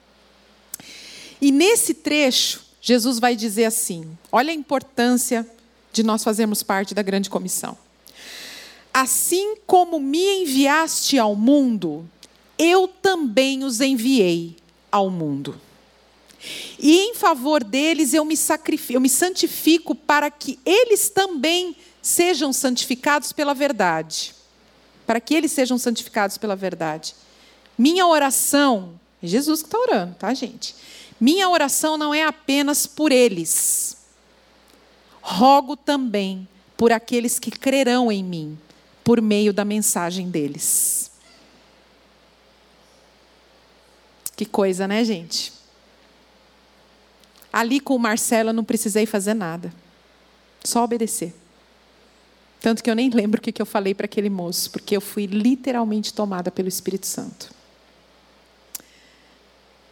E 1.42 1.52
nesse 1.52 1.94
trecho, 1.94 2.64
Jesus 2.82 3.20
vai 3.20 3.36
dizer 3.36 3.66
assim: 3.66 4.18
olha 4.32 4.52
a 4.52 4.56
importância 4.56 5.48
de 5.92 6.04
nós 6.04 6.24
fazermos 6.24 6.64
parte 6.64 6.94
da 6.94 7.02
grande 7.02 7.30
comissão. 7.30 7.78
Assim 8.94 9.56
como 9.68 10.00
me 10.00 10.44
enviaste 10.44 11.20
ao 11.20 11.36
mundo, 11.36 12.08
eu 12.58 12.88
também 12.88 13.64
os 13.64 13.82
enviei 13.82 14.56
ao 14.92 15.10
mundo. 15.10 15.60
E 16.80 17.00
em 17.00 17.16
favor 17.16 17.64
deles 17.64 18.14
eu 18.14 18.24
me 18.24 18.38
sacrifico, 18.38 18.94
eu 18.94 19.02
me 19.02 19.10
santifico 19.10 19.96
para 19.96 20.30
que 20.30 20.60
eles 20.66 21.10
também 21.10 21.76
sejam 22.06 22.54
santificados 22.54 23.34
pela 23.34 23.56
verdade. 23.56 24.36
Para 25.08 25.20
que 25.20 25.34
eles 25.34 25.52
sejam 25.52 25.76
santificados 25.76 26.38
pela 26.38 26.56
verdade. 26.56 27.15
Minha 27.76 28.06
oração, 28.06 29.00
é 29.24 29.26
Jesus 29.26 29.63
que 29.63 29.68
está 29.68 29.80
orando, 29.80 30.13
tá, 30.13 30.32
gente? 30.32 30.76
Minha 31.20 31.50
oração 31.50 31.98
não 31.98 32.13
é 32.13 32.24
apenas 32.24 32.86
por 32.86 33.12
eles. 33.12 33.98
Rogo 35.20 35.76
também 35.76 36.48
por 36.78 36.91
aqueles 36.91 37.39
que 37.39 37.50
crerão 37.50 38.12
em 38.12 38.24
mim, 38.24 38.56
por 39.04 39.20
meio 39.20 39.52
da 39.52 39.65
mensagem 39.65 40.30
deles. 40.30 41.10
Que 44.36 44.46
coisa, 44.46 44.88
né, 44.88 45.04
gente? 45.04 45.52
Ali 47.52 47.80
com 47.80 47.96
o 47.96 48.00
Marcelo 48.00 48.50
eu 48.50 48.54
não 48.54 48.63
precisei 48.63 49.08
fazer 49.08 49.34
nada. 49.34 49.74
Só 50.63 50.84
obedecer. 50.84 51.34
Tanto 52.65 52.84
que 52.84 52.89
eu 52.89 52.95
nem 52.95 53.12
lembro 53.12 53.39
o 53.39 53.43
que 53.43 53.62
eu 53.62 53.65
falei 53.65 53.93
para 53.93 54.06
aquele 54.06 54.28
moço, 54.28 54.71
porque 54.71 54.97
eu 54.97 54.99
fui 54.99 55.28
literalmente 55.28 56.12
tomada 56.12 56.49
pelo 56.49 56.67
Espírito 56.67 57.06
Santo. 57.06 57.54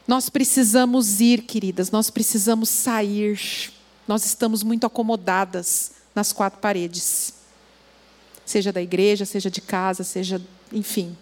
Nós 0.07 0.27
precisamos 0.27 1.21
ir, 1.21 1.43
queridas, 1.43 1.91
nós 1.91 2.09
precisamos 2.09 2.69
sair. 2.69 3.39
Nós 4.07 4.25
estamos 4.25 4.63
muito 4.63 4.88
acomodadas 4.88 5.91
nas 6.15 6.33
quatro 6.33 6.59
paredes. 6.59 7.36
Seja 8.43 8.73
da 8.73 8.81
igreja, 8.81 9.23
seja 9.23 9.51
de 9.51 9.62
casa, 9.62 10.03
seja, 10.03 10.41
enfim. 10.71 11.15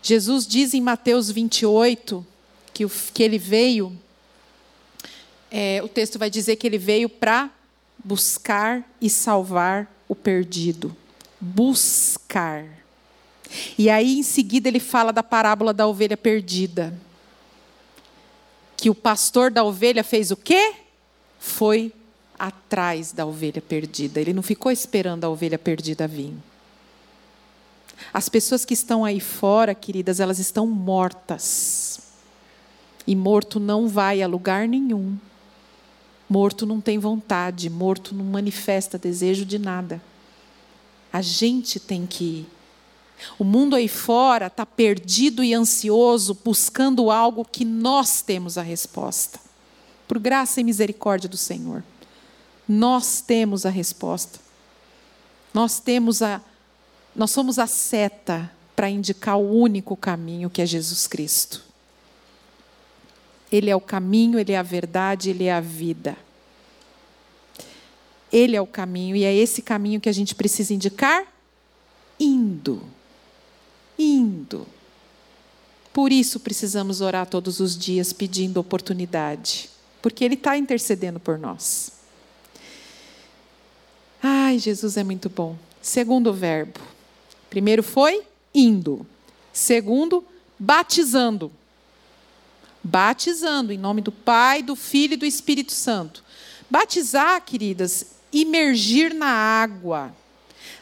Jesus 0.00 0.46
diz 0.46 0.72
em 0.72 0.80
Mateus 0.80 1.30
28 1.30 2.26
que, 2.72 2.86
o, 2.86 2.90
que 3.12 3.22
ele 3.22 3.36
veio 3.36 3.94
é, 5.50 5.82
o 5.84 5.88
texto 5.88 6.18
vai 6.18 6.30
dizer 6.30 6.56
que 6.56 6.66
ele 6.66 6.78
veio 6.78 7.10
para 7.10 7.50
buscar 8.04 8.82
e 9.00 9.10
salvar 9.10 9.90
o 10.08 10.14
perdido. 10.14 10.94
Buscar. 11.40 12.64
E 13.76 13.88
aí, 13.88 14.18
em 14.18 14.22
seguida, 14.22 14.68
ele 14.68 14.80
fala 14.80 15.12
da 15.12 15.22
parábola 15.22 15.72
da 15.72 15.86
ovelha 15.86 16.16
perdida. 16.16 16.94
Que 18.76 18.90
o 18.90 18.94
pastor 18.94 19.50
da 19.50 19.64
ovelha 19.64 20.04
fez 20.04 20.30
o 20.30 20.36
quê? 20.36 20.74
Foi 21.38 21.92
atrás 22.38 23.12
da 23.12 23.26
ovelha 23.26 23.60
perdida. 23.60 24.20
Ele 24.20 24.32
não 24.32 24.42
ficou 24.42 24.70
esperando 24.70 25.24
a 25.24 25.28
ovelha 25.28 25.58
perdida 25.58 26.06
vir. 26.06 26.32
As 28.12 28.28
pessoas 28.28 28.64
que 28.64 28.74
estão 28.74 29.04
aí 29.04 29.18
fora, 29.18 29.74
queridas, 29.74 30.20
elas 30.20 30.38
estão 30.38 30.66
mortas. 30.66 32.00
E 33.06 33.16
morto 33.16 33.58
não 33.58 33.88
vai 33.88 34.22
a 34.22 34.28
lugar 34.28 34.68
nenhum. 34.68 35.16
Morto 36.28 36.66
não 36.66 36.80
tem 36.80 36.98
vontade, 36.98 37.70
morto 37.70 38.14
não 38.14 38.24
manifesta 38.24 38.98
desejo 38.98 39.44
de 39.44 39.58
nada. 39.58 40.00
A 41.12 41.22
gente 41.22 41.80
tem 41.80 42.06
que 42.06 42.24
ir. 42.24 42.46
O 43.38 43.44
mundo 43.44 43.74
aí 43.74 43.88
fora 43.88 44.46
está 44.46 44.64
perdido 44.64 45.42
e 45.42 45.54
ansioso, 45.54 46.38
buscando 46.44 47.10
algo 47.10 47.44
que 47.44 47.64
nós 47.64 48.22
temos 48.22 48.58
a 48.58 48.62
resposta. 48.62 49.40
Por 50.06 50.18
graça 50.18 50.60
e 50.60 50.64
misericórdia 50.64 51.28
do 51.28 51.36
Senhor. 51.36 51.82
Nós 52.68 53.20
temos 53.20 53.64
a 53.64 53.70
resposta. 53.70 54.38
Nós 55.52 55.80
temos 55.80 56.22
a 56.22 56.40
nós 57.16 57.32
somos 57.32 57.58
a 57.58 57.66
seta 57.66 58.48
para 58.76 58.88
indicar 58.88 59.36
o 59.36 59.50
único 59.50 59.96
caminho 59.96 60.48
que 60.48 60.62
é 60.62 60.66
Jesus 60.66 61.08
Cristo. 61.08 61.67
Ele 63.50 63.70
é 63.70 63.76
o 63.76 63.80
caminho, 63.80 64.38
Ele 64.38 64.52
é 64.52 64.58
a 64.58 64.62
verdade, 64.62 65.30
Ele 65.30 65.44
é 65.44 65.52
a 65.52 65.60
vida. 65.60 66.16
Ele 68.30 68.54
é 68.54 68.60
o 68.60 68.66
caminho 68.66 69.16
e 69.16 69.24
é 69.24 69.34
esse 69.34 69.62
caminho 69.62 70.00
que 70.00 70.08
a 70.08 70.12
gente 70.12 70.34
precisa 70.34 70.74
indicar 70.74 71.26
indo. 72.20 72.82
Indo. 73.98 74.66
Por 75.92 76.12
isso 76.12 76.38
precisamos 76.40 77.00
orar 77.00 77.26
todos 77.26 77.58
os 77.58 77.76
dias 77.76 78.12
pedindo 78.12 78.60
oportunidade, 78.60 79.70
porque 80.02 80.24
Ele 80.24 80.34
está 80.34 80.56
intercedendo 80.56 81.18
por 81.18 81.38
nós. 81.38 81.92
Ai, 84.22 84.58
Jesus 84.58 84.96
é 84.96 85.04
muito 85.04 85.28
bom. 85.28 85.56
Segundo 85.80 86.32
verbo. 86.32 86.80
Primeiro 87.48 87.82
foi 87.82 88.22
indo. 88.54 89.06
Segundo, 89.52 90.24
batizando 90.58 91.50
batizando 92.82 93.72
em 93.72 93.78
nome 93.78 94.00
do 94.00 94.12
Pai, 94.12 94.62
do 94.62 94.76
Filho 94.76 95.14
e 95.14 95.16
do 95.16 95.26
Espírito 95.26 95.72
Santo. 95.72 96.24
Batizar, 96.70 97.42
queridas, 97.44 98.06
imergir 98.32 99.14
na 99.14 99.28
água, 99.28 100.14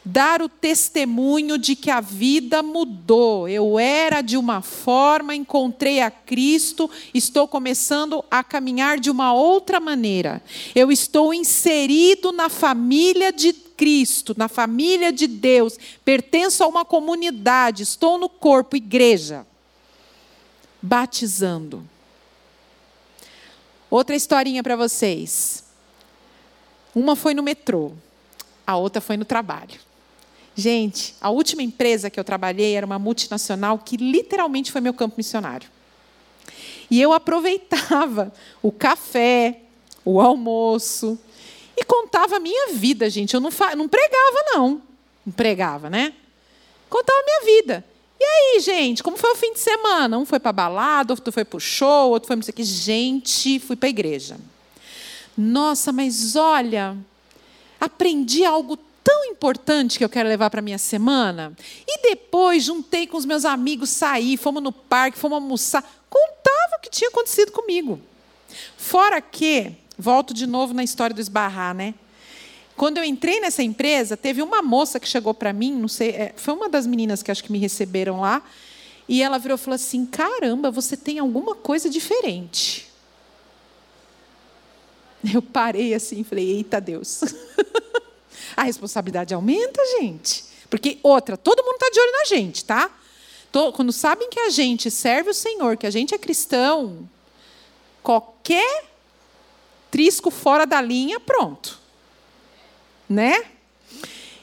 dar 0.04 0.42
o 0.42 0.48
testemunho 0.48 1.56
de 1.56 1.76
que 1.76 1.90
a 1.90 2.00
vida 2.00 2.62
mudou. 2.62 3.48
Eu 3.48 3.78
era 3.78 4.20
de 4.20 4.36
uma 4.36 4.62
forma, 4.62 5.34
encontrei 5.34 6.00
a 6.00 6.10
Cristo, 6.10 6.90
estou 7.14 7.46
começando 7.46 8.24
a 8.30 8.42
caminhar 8.42 8.98
de 8.98 9.10
uma 9.10 9.32
outra 9.32 9.78
maneira. 9.78 10.42
Eu 10.74 10.90
estou 10.90 11.32
inserido 11.32 12.32
na 12.32 12.48
família 12.48 13.32
de 13.32 13.52
Cristo, 13.52 14.34
na 14.36 14.48
família 14.48 15.12
de 15.12 15.26
Deus, 15.26 15.78
pertenço 16.04 16.64
a 16.64 16.66
uma 16.66 16.84
comunidade, 16.84 17.82
estou 17.82 18.18
no 18.18 18.28
corpo, 18.28 18.76
igreja 18.76 19.46
batizando. 20.86 21.84
Outra 23.96 24.14
historinha 24.14 24.62
para 24.62 24.76
vocês. 24.76 25.64
Uma 26.94 27.16
foi 27.16 27.32
no 27.32 27.42
metrô, 27.42 27.92
a 28.66 28.76
outra 28.76 29.00
foi 29.00 29.16
no 29.16 29.24
trabalho. 29.24 29.80
Gente, 30.54 31.14
a 31.18 31.30
última 31.30 31.62
empresa 31.62 32.10
que 32.10 32.20
eu 32.20 32.24
trabalhei 32.24 32.74
era 32.74 32.84
uma 32.84 32.98
multinacional 32.98 33.78
que 33.78 33.96
literalmente 33.96 34.70
foi 34.70 34.82
meu 34.82 34.92
campo 34.92 35.14
missionário. 35.16 35.70
E 36.90 37.00
eu 37.00 37.10
aproveitava 37.10 38.34
o 38.60 38.70
café, 38.70 39.60
o 40.04 40.20
almoço 40.20 41.18
e 41.74 41.82
contava 41.82 42.36
a 42.36 42.40
minha 42.40 42.74
vida, 42.74 43.08
gente. 43.08 43.32
Eu 43.32 43.40
não, 43.40 43.48
não 43.78 43.88
pregava, 43.88 44.44
não. 44.52 44.82
Não 45.24 45.32
pregava, 45.32 45.88
né? 45.88 46.12
Contava 46.90 47.18
a 47.18 47.24
minha 47.24 47.62
vida. 47.62 47.82
Aí, 48.28 48.60
gente, 48.60 49.02
como 49.02 49.16
foi 49.16 49.32
o 49.32 49.36
fim 49.36 49.52
de 49.52 49.60
semana? 49.60 50.18
Um 50.18 50.26
foi 50.26 50.40
para 50.40 50.52
balada, 50.52 51.12
outro 51.12 51.32
foi 51.32 51.44
para 51.44 51.56
o 51.56 51.60
show, 51.60 52.10
outro 52.10 52.26
foi 52.26 52.36
para 52.36 52.42
isso 52.42 52.50
aqui. 52.50 52.64
Gente, 52.64 53.58
fui 53.60 53.76
para 53.76 53.88
a 53.88 53.90
igreja. 53.90 54.36
Nossa, 55.36 55.92
mas 55.92 56.34
olha, 56.34 56.96
aprendi 57.80 58.44
algo 58.44 58.78
tão 59.04 59.24
importante 59.26 59.98
que 59.98 60.04
eu 60.04 60.08
quero 60.08 60.28
levar 60.28 60.50
para 60.50 60.60
minha 60.60 60.78
semana. 60.78 61.52
E 61.86 62.02
depois 62.02 62.64
juntei 62.64 63.06
com 63.06 63.16
os 63.16 63.24
meus 63.24 63.44
amigos, 63.44 63.90
saí, 63.90 64.36
fomos 64.36 64.62
no 64.62 64.72
parque, 64.72 65.18
fomos 65.18 65.36
almoçar. 65.36 65.82
Contava 66.10 66.76
o 66.78 66.80
que 66.80 66.90
tinha 66.90 67.08
acontecido 67.08 67.52
comigo. 67.52 68.00
Fora 68.76 69.20
que, 69.20 69.72
volto 69.96 70.34
de 70.34 70.46
novo 70.46 70.74
na 70.74 70.82
história 70.82 71.14
do 71.14 71.20
esbarrar, 71.20 71.74
né? 71.74 71.94
Quando 72.76 72.98
eu 72.98 73.04
entrei 73.04 73.40
nessa 73.40 73.62
empresa, 73.62 74.16
teve 74.16 74.42
uma 74.42 74.60
moça 74.60 75.00
que 75.00 75.08
chegou 75.08 75.32
para 75.32 75.52
mim, 75.52 75.72
não 75.72 75.88
sei, 75.88 76.10
é, 76.10 76.34
foi 76.36 76.52
uma 76.52 76.68
das 76.68 76.86
meninas 76.86 77.22
que 77.22 77.30
acho 77.30 77.42
que 77.42 77.50
me 77.50 77.58
receberam 77.58 78.20
lá, 78.20 78.42
e 79.08 79.22
ela 79.22 79.38
virou 79.38 79.56
e 79.56 79.58
falou 79.58 79.76
assim: 79.76 80.04
caramba, 80.04 80.70
você 80.70 80.96
tem 80.96 81.18
alguma 81.18 81.54
coisa 81.54 81.88
diferente. 81.88 82.86
Eu 85.32 85.40
parei 85.40 85.94
assim 85.94 86.22
falei: 86.22 86.56
eita 86.56 86.80
Deus. 86.80 87.22
a 88.56 88.62
responsabilidade 88.62 89.32
aumenta, 89.32 89.80
gente. 89.98 90.44
Porque, 90.68 90.98
outra, 91.02 91.36
todo 91.36 91.62
mundo 91.62 91.76
está 91.76 91.90
de 91.90 92.00
olho 92.00 92.12
na 92.12 92.24
gente, 92.24 92.64
tá? 92.64 92.90
Quando 93.74 93.90
sabem 93.90 94.28
que 94.28 94.38
a 94.38 94.50
gente 94.50 94.90
serve 94.90 95.30
o 95.30 95.34
Senhor, 95.34 95.78
que 95.78 95.86
a 95.86 95.90
gente 95.90 96.14
é 96.14 96.18
cristão, 96.18 97.08
qualquer 98.02 98.84
trisco 99.90 100.30
fora 100.30 100.66
da 100.66 100.78
linha, 100.78 101.18
pronto. 101.18 101.85
Né? 103.08 103.44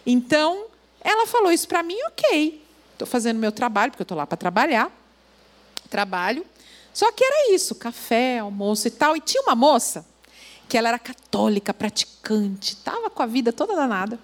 Então, 0.06 0.66
ela 1.02 1.28
falou 1.28 1.52
isso 1.52 1.68
para 1.68 1.84
mim, 1.84 1.98
ok. 2.08 2.62
Estou 2.94 3.08
fazendo 3.08 3.38
meu 3.38 3.52
trabalho, 3.52 3.92
porque 3.92 4.02
eu 4.02 4.06
estou 4.06 4.18
lá 4.18 4.26
para 4.26 4.38
trabalhar. 4.38 4.92
Trabalho. 5.90 6.46
Só 6.94 7.12
que 7.12 7.24
era 7.24 7.54
isso, 7.54 7.76
café, 7.76 8.40
almoço 8.40 8.88
e 8.88 8.92
tal. 8.92 9.16
E 9.18 9.20
tinha 9.20 9.42
uma 9.44 9.56
moça 9.56 10.06
que 10.70 10.78
ela 10.78 10.90
era 10.90 11.00
católica, 11.00 11.74
praticante, 11.74 12.74
estava 12.74 13.10
com 13.10 13.22
a 13.22 13.26
vida 13.26 13.52
toda 13.52 13.76
danada. 13.76 14.20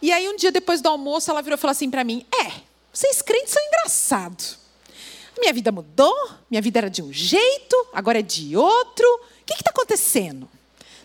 E 0.00 0.12
aí, 0.12 0.28
um 0.28 0.36
dia 0.36 0.52
depois 0.52 0.80
do 0.80 0.88
almoço, 0.88 1.30
ela 1.30 1.42
virou 1.42 1.56
e 1.56 1.60
falou 1.60 1.72
assim 1.72 1.90
para 1.90 2.04
mim: 2.04 2.24
É, 2.32 2.52
vocês 2.92 3.20
crentes 3.22 3.52
são 3.52 3.62
engraçados. 3.66 4.58
Minha 5.38 5.52
vida 5.52 5.70
mudou, 5.70 6.30
minha 6.50 6.60
vida 6.60 6.80
era 6.80 6.90
de 6.90 7.02
um 7.02 7.12
jeito, 7.12 7.88
agora 7.92 8.18
é 8.18 8.22
de 8.22 8.56
outro. 8.56 9.06
O 9.06 9.44
que 9.44 9.54
está 9.54 9.70
acontecendo? 9.70 10.48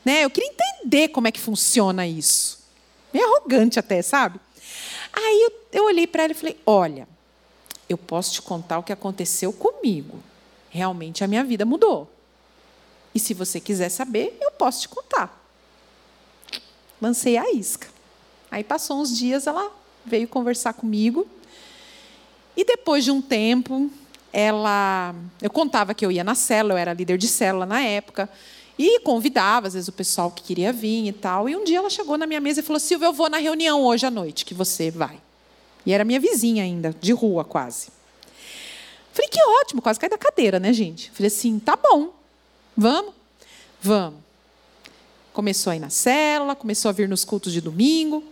Né? 0.03 0.23
Eu 0.23 0.29
queria 0.29 0.49
entender 0.49 1.09
como 1.09 1.27
é 1.27 1.31
que 1.31 1.39
funciona 1.39 2.05
isso. 2.05 2.59
Meio 3.13 3.25
arrogante 3.25 3.79
até, 3.79 4.01
sabe? 4.01 4.39
Aí 5.11 5.41
eu, 5.43 5.79
eu 5.79 5.85
olhei 5.85 6.07
para 6.07 6.23
ela 6.23 6.31
e 6.31 6.35
falei: 6.35 6.57
Olha, 6.65 7.07
eu 7.87 7.97
posso 7.97 8.33
te 8.33 8.41
contar 8.41 8.79
o 8.79 8.83
que 8.83 8.91
aconteceu 8.91 9.53
comigo. 9.53 10.19
Realmente 10.69 11.23
a 11.23 11.27
minha 11.27 11.43
vida 11.43 11.65
mudou. 11.65 12.11
E 13.13 13.19
se 13.19 13.33
você 13.33 13.59
quiser 13.59 13.89
saber, 13.89 14.37
eu 14.41 14.51
posso 14.51 14.81
te 14.81 14.89
contar. 14.89 15.39
Lancei 16.99 17.37
a 17.37 17.51
isca. 17.51 17.87
Aí 18.49 18.63
passou 18.63 18.99
uns 18.99 19.15
dias, 19.15 19.45
ela 19.45 19.71
veio 20.05 20.27
conversar 20.27 20.73
comigo. 20.73 21.27
E 22.57 22.65
depois 22.65 23.03
de 23.03 23.11
um 23.11 23.21
tempo, 23.21 23.89
ela, 24.31 25.13
eu 25.41 25.49
contava 25.49 25.93
que 25.93 26.05
eu 26.05 26.11
ia 26.11 26.23
na 26.23 26.33
célula, 26.33 26.73
eu 26.73 26.77
era 26.77 26.93
líder 26.93 27.17
de 27.17 27.27
célula 27.27 27.65
na 27.65 27.81
época, 27.81 28.29
e 28.77 28.99
convidava 29.01 29.67
às 29.67 29.73
vezes 29.73 29.87
o 29.87 29.91
pessoal 29.93 30.31
que 30.31 30.43
queria 30.43 30.73
vir 30.73 31.07
e 31.07 31.11
tal. 31.11 31.47
E 31.47 31.55
um 31.55 31.63
dia 31.63 31.77
ela 31.77 31.89
chegou 31.89 32.17
na 32.17 32.25
minha 32.25 32.39
mesa 32.39 32.59
e 32.59 32.63
falou: 32.63 32.79
"Silvia, 32.79 33.07
eu 33.07 33.13
vou 33.13 33.29
na 33.29 33.37
reunião 33.37 33.83
hoje 33.83 34.05
à 34.05 34.11
noite 34.11 34.45
que 34.45 34.53
você 34.53 34.89
vai". 34.89 35.19
E 35.85 35.91
era 35.91 36.03
minha 36.03 36.19
vizinha 36.19 36.63
ainda, 36.63 36.95
de 36.99 37.11
rua 37.11 37.43
quase. 37.43 37.89
Falei: 39.11 39.29
"Que 39.29 39.39
ótimo, 39.61 39.81
quase 39.81 39.99
caí 39.99 40.09
da 40.09 40.17
cadeira, 40.17 40.59
né, 40.59 40.73
gente?". 40.73 41.11
Falei 41.11 41.27
assim: 41.27 41.59
"Tá 41.59 41.75
bom. 41.75 42.13
Vamos? 42.75 43.13
Vamos". 43.81 44.19
Começou 45.33 45.71
a 45.71 45.75
ir 45.75 45.79
na 45.79 45.89
célula, 45.89 46.55
começou 46.55 46.89
a 46.89 46.91
vir 46.91 47.07
nos 47.07 47.23
cultos 47.25 47.51
de 47.51 47.61
domingo. 47.61 48.23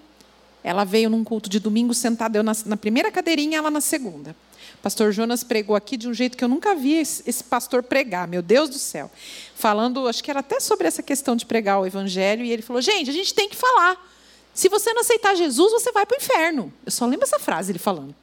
Ela 0.63 0.83
veio 0.83 1.09
num 1.09 1.23
culto 1.23 1.49
de 1.49 1.59
domingo 1.59 1.93
sentada 1.93 2.37
eu 2.37 2.43
na, 2.43 2.53
na 2.65 2.77
primeira 2.77 3.11
cadeirinha, 3.11 3.57
ela 3.57 3.71
na 3.71 3.81
segunda. 3.81 4.35
Pastor 4.81 5.11
Jonas 5.11 5.43
pregou 5.43 5.75
aqui 5.75 5.95
de 5.95 6.07
um 6.07 6.13
jeito 6.13 6.35
que 6.35 6.43
eu 6.43 6.47
nunca 6.47 6.73
vi 6.73 6.93
esse, 6.93 7.43
pastor 7.43 7.83
pregar, 7.83 8.27
meu 8.27 8.41
Deus 8.41 8.69
do 8.69 8.79
céu. 8.79 9.11
Falando, 9.53 10.07
acho 10.07 10.23
que 10.23 10.31
era 10.31 10.39
até 10.39 10.59
sobre 10.59 10.87
essa 10.87 11.03
questão 11.03 11.35
de 11.35 11.45
pregar 11.45 11.79
o 11.79 11.85
evangelho, 11.85 12.43
e 12.43 12.51
ele 12.51 12.63
falou: 12.63 12.81
gente, 12.81 13.09
a 13.09 13.13
gente 13.13 13.33
tem 13.33 13.47
que 13.47 13.55
falar. 13.55 14.09
Se 14.53 14.67
você 14.67 14.91
não 14.93 15.01
aceitar 15.01 15.35
Jesus, 15.35 15.71
você 15.71 15.91
vai 15.91 16.05
para 16.05 16.15
o 16.15 16.21
inferno. 16.21 16.73
Eu 16.85 16.91
só 16.91 17.05
lembro 17.05 17.25
essa 17.25 17.39
frase 17.39 17.71
ele 17.71 17.79
falando. 17.79 18.13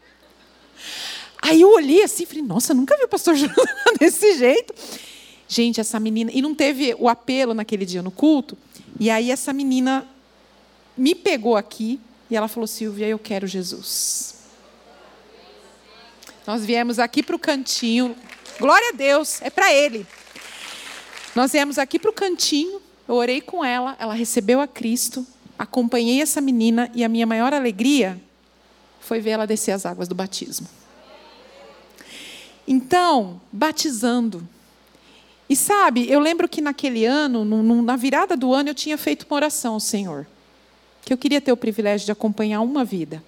Aí 1.40 1.60
eu 1.60 1.72
olhei 1.72 2.02
assim 2.02 2.24
e 2.24 2.26
falei: 2.26 2.42
nossa, 2.42 2.74
nunca 2.74 2.96
vi 2.96 3.04
o 3.04 3.08
pastor 3.08 3.34
Jonas 3.36 3.56
desse 3.98 4.36
jeito. 4.36 4.74
Gente, 5.46 5.80
essa 5.80 6.00
menina. 6.00 6.30
E 6.34 6.42
não 6.42 6.54
teve 6.54 6.94
o 6.98 7.08
apelo 7.08 7.54
naquele 7.54 7.86
dia 7.86 8.02
no 8.02 8.10
culto. 8.10 8.58
E 8.98 9.10
aí 9.10 9.30
essa 9.30 9.52
menina 9.52 10.06
me 10.96 11.14
pegou 11.14 11.56
aqui 11.56 12.00
e 12.28 12.36
ela 12.36 12.48
falou: 12.48 12.66
Silvia, 12.66 13.06
eu 13.06 13.18
quero 13.18 13.46
Jesus. 13.46 14.37
Nós 16.48 16.64
viemos 16.64 16.98
aqui 16.98 17.22
para 17.22 17.36
o 17.36 17.38
cantinho. 17.38 18.16
Glória 18.58 18.88
a 18.88 18.96
Deus, 18.96 19.42
é 19.42 19.50
para 19.50 19.70
Ele. 19.70 20.06
Nós 21.34 21.52
viemos 21.52 21.76
aqui 21.76 21.98
para 21.98 22.08
o 22.08 22.12
cantinho, 22.14 22.80
eu 23.06 23.16
orei 23.16 23.42
com 23.42 23.62
ela, 23.62 23.94
ela 23.98 24.14
recebeu 24.14 24.58
a 24.58 24.66
Cristo, 24.66 25.26
acompanhei 25.58 26.22
essa 26.22 26.40
menina 26.40 26.90
e 26.94 27.04
a 27.04 27.08
minha 27.08 27.26
maior 27.26 27.52
alegria 27.52 28.18
foi 28.98 29.20
ver 29.20 29.32
ela 29.32 29.46
descer 29.46 29.72
as 29.72 29.84
águas 29.84 30.08
do 30.08 30.14
batismo. 30.14 30.66
Então, 32.66 33.38
batizando. 33.52 34.48
E 35.50 35.54
sabe, 35.54 36.10
eu 36.10 36.18
lembro 36.18 36.48
que 36.48 36.62
naquele 36.62 37.04
ano, 37.04 37.44
no, 37.44 37.82
na 37.82 37.94
virada 37.94 38.34
do 38.34 38.54
ano, 38.54 38.70
eu 38.70 38.74
tinha 38.74 38.96
feito 38.96 39.26
uma 39.28 39.36
oração 39.36 39.74
ao 39.74 39.80
Senhor. 39.80 40.26
Que 41.02 41.12
eu 41.12 41.18
queria 41.18 41.42
ter 41.42 41.52
o 41.52 41.58
privilégio 41.58 42.06
de 42.06 42.12
acompanhar 42.12 42.62
uma 42.62 42.86
vida. 42.86 43.22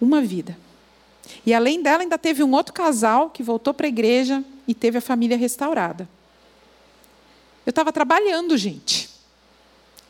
Uma 0.00 0.22
vida. 0.22 0.56
E 1.44 1.52
além 1.52 1.82
dela, 1.82 2.02
ainda 2.02 2.18
teve 2.18 2.42
um 2.42 2.52
outro 2.52 2.72
casal 2.72 3.30
que 3.30 3.42
voltou 3.42 3.74
para 3.74 3.86
a 3.86 3.88
igreja 3.88 4.44
e 4.66 4.74
teve 4.74 4.98
a 4.98 5.00
família 5.00 5.36
restaurada. 5.36 6.08
Eu 7.64 7.70
estava 7.70 7.92
trabalhando, 7.92 8.56
gente. 8.56 9.08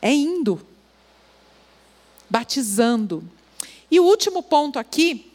É 0.01 0.13
indo. 0.13 0.61
Batizando. 2.29 3.23
E 3.91 4.01
o 4.01 4.05
último 4.05 4.43
ponto 4.43 4.79
aqui, 4.79 5.33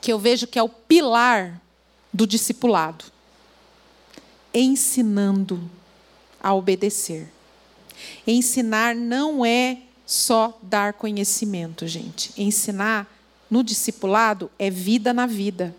que 0.00 0.12
eu 0.12 0.18
vejo 0.18 0.46
que 0.46 0.58
é 0.58 0.62
o 0.62 0.68
pilar 0.68 1.60
do 2.12 2.26
discipulado: 2.26 3.04
ensinando 4.52 5.70
a 6.40 6.54
obedecer. 6.54 7.32
Ensinar 8.26 8.94
não 8.94 9.44
é 9.44 9.78
só 10.06 10.58
dar 10.62 10.92
conhecimento, 10.92 11.86
gente. 11.86 12.32
Ensinar 12.36 13.06
no 13.50 13.62
discipulado 13.62 14.50
é 14.58 14.70
vida 14.70 15.12
na 15.12 15.26
vida. 15.26 15.74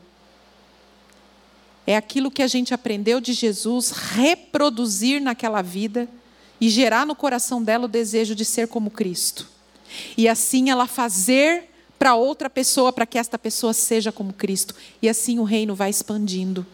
É 1.86 1.96
aquilo 1.96 2.30
que 2.30 2.44
a 2.44 2.48
gente 2.48 2.74
aprendeu 2.74 3.20
de 3.20 3.34
Jesus, 3.34 3.90
reproduzir 3.90 5.22
naquela 5.22 5.62
vida 5.62 6.08
e 6.62 6.70
gerar 6.70 7.06
no 7.06 7.16
coração 7.16 7.64
dela 7.64 7.86
o 7.86 7.88
desejo 7.88 8.36
de 8.36 8.46
ser 8.46 8.68
como 8.68 8.92
Cristo. 8.92 9.48
E 10.16 10.28
assim 10.28 10.70
ela 10.70 10.88
fazer 10.88 11.70
para 11.98 12.16
outra 12.16 12.50
pessoa, 12.50 12.94
para 12.94 13.06
que 13.06 13.18
esta 13.18 13.38
pessoa 13.38 13.74
seja 13.74 14.12
como 14.12 14.34
Cristo. 14.34 14.76
E 15.02 15.10
assim 15.10 15.40
o 15.40 15.44
reino 15.44 15.76
vai 15.76 15.90
expandindo. 15.90 16.66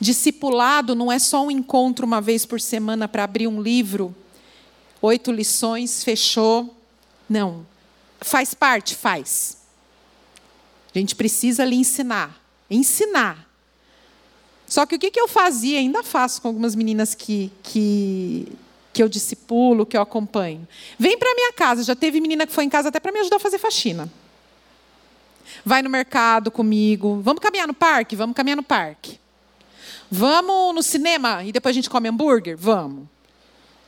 Discipulado 0.00 0.94
não 0.94 1.10
é 1.10 1.18
só 1.18 1.44
um 1.44 1.50
encontro 1.50 2.06
uma 2.06 2.20
vez 2.20 2.46
por 2.46 2.60
semana 2.60 3.08
para 3.08 3.24
abrir 3.24 3.46
um 3.46 3.60
livro, 3.60 4.14
oito 5.02 5.32
lições, 5.32 6.04
fechou. 6.04 6.74
Não. 7.28 7.66
Faz 8.20 8.54
parte? 8.54 8.94
Faz. 8.94 9.55
A 10.98 11.00
gente 11.00 11.14
precisa 11.14 11.64
lhe 11.64 11.76
ensinar. 11.76 12.40
Ensinar. 12.70 13.46
Só 14.66 14.86
que 14.86 14.96
o 14.96 14.98
que, 14.98 15.10
que 15.10 15.20
eu 15.20 15.28
fazia, 15.28 15.78
ainda 15.78 16.02
faço 16.02 16.40
com 16.42 16.48
algumas 16.48 16.74
meninas 16.74 17.14
que, 17.14 17.52
que, 17.62 18.48
que 18.92 19.02
eu 19.02 19.08
discipulo, 19.08 19.86
que 19.86 19.96
eu 19.96 20.02
acompanho. 20.02 20.66
Vem 20.98 21.18
para 21.18 21.34
minha 21.34 21.52
casa. 21.52 21.84
Já 21.84 21.94
teve 21.94 22.20
menina 22.20 22.46
que 22.46 22.52
foi 22.52 22.64
em 22.64 22.68
casa 22.68 22.88
até 22.88 22.98
para 22.98 23.12
me 23.12 23.20
ajudar 23.20 23.36
a 23.36 23.40
fazer 23.40 23.58
faxina. 23.58 24.10
Vai 25.64 25.82
no 25.82 25.90
mercado 25.90 26.50
comigo. 26.50 27.20
Vamos 27.22 27.40
caminhar 27.40 27.68
no 27.68 27.74
parque? 27.74 28.16
Vamos 28.16 28.34
caminhar 28.34 28.56
no 28.56 28.62
parque. 28.62 29.20
Vamos 30.10 30.74
no 30.74 30.82
cinema 30.82 31.44
e 31.44 31.52
depois 31.52 31.72
a 31.72 31.76
gente 31.76 31.90
come 31.90 32.08
hambúrguer? 32.08 32.56
Vamos. 32.56 33.06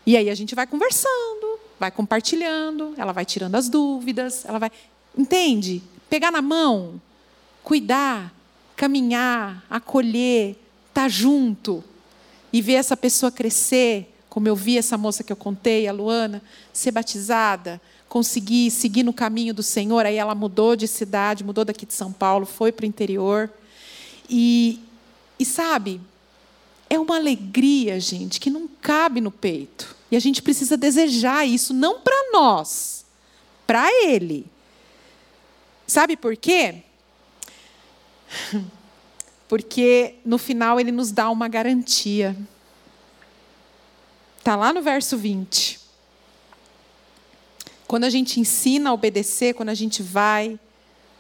E 0.05 0.17
aí 0.17 0.31
a 0.31 0.35
gente 0.35 0.55
vai 0.55 0.67
conversando, 0.67 1.59
vai 1.79 1.91
compartilhando, 1.91 2.95
ela 2.97 3.13
vai 3.13 3.25
tirando 3.25 3.55
as 3.55 3.69
dúvidas, 3.69 4.45
ela 4.45 4.59
vai. 4.59 4.71
Entende? 5.17 5.83
Pegar 6.09 6.31
na 6.31 6.43
mão, 6.43 7.01
cuidar, 7.63 8.33
caminhar, 8.77 9.65
acolher, 9.69 10.51
estar 10.89 11.03
tá 11.03 11.09
junto 11.09 11.83
e 12.53 12.63
ver 12.63 12.75
essa 12.75 12.97
pessoa 12.97 13.31
crescer, 13.31 14.15
como 14.29 14.49
eu 14.49 14.57
vi 14.57 14.79
essa 14.79 14.97
moça 14.97 15.23
que 15.23 15.33
eu 15.33 15.37
contei, 15.37 15.87
a 15.87 15.93
Luana, 15.93 16.43
ser 16.73 16.93
batizada, 16.93 17.81
conseguir 18.09 18.71
seguir 18.71 19.03
no 19.03 19.13
caminho 19.13 19.53
do 19.53 19.63
Senhor. 19.63 20.07
Aí 20.07 20.17
ela 20.17 20.35
mudou 20.35 20.77
de 20.77 20.89
cidade, 20.89 21.45
mudou 21.45 21.65
daqui 21.65 21.85
de 21.85 21.95
São 21.95 22.13
Paulo, 22.13 22.47
foi 22.47 22.73
para 22.73 22.85
o 22.85 22.87
interior. 22.87 23.51
E, 24.31 24.81
e 25.39 25.45
sabe, 25.45 26.01
é 26.89 26.99
uma 26.99 27.17
alegria, 27.17 28.01
gente, 28.01 28.41
que 28.41 28.51
não 28.51 28.69
cabe 28.81 29.21
no 29.21 29.31
peito. 29.31 29.97
E 30.11 30.17
a 30.17 30.21
gente 30.21 30.41
precisa 30.41 30.77
desejar 30.77 31.47
isso, 31.47 31.75
não 31.75 32.01
para 32.01 32.33
nós, 32.33 33.05
para 33.67 33.87
Ele. 34.05 34.47
Sabe 35.89 36.19
por 36.19 36.37
quê? 36.37 36.83
Porque 39.49 40.17
no 40.23 40.37
final 40.37 40.79
Ele 40.79 40.93
nos 40.93 41.11
dá 41.11 41.31
uma 41.31 41.49
garantia. 41.49 42.37
Está 44.39 44.55
lá 44.55 44.71
no 44.71 44.83
verso 44.83 45.17
20. 45.17 45.81
Quando 47.87 48.05
a 48.05 48.11
gente 48.11 48.39
ensina 48.39 48.91
a 48.91 48.93
obedecer, 48.93 49.55
quando 49.55 49.71
a 49.71 49.75
gente 49.75 50.03
vai, 50.03 50.61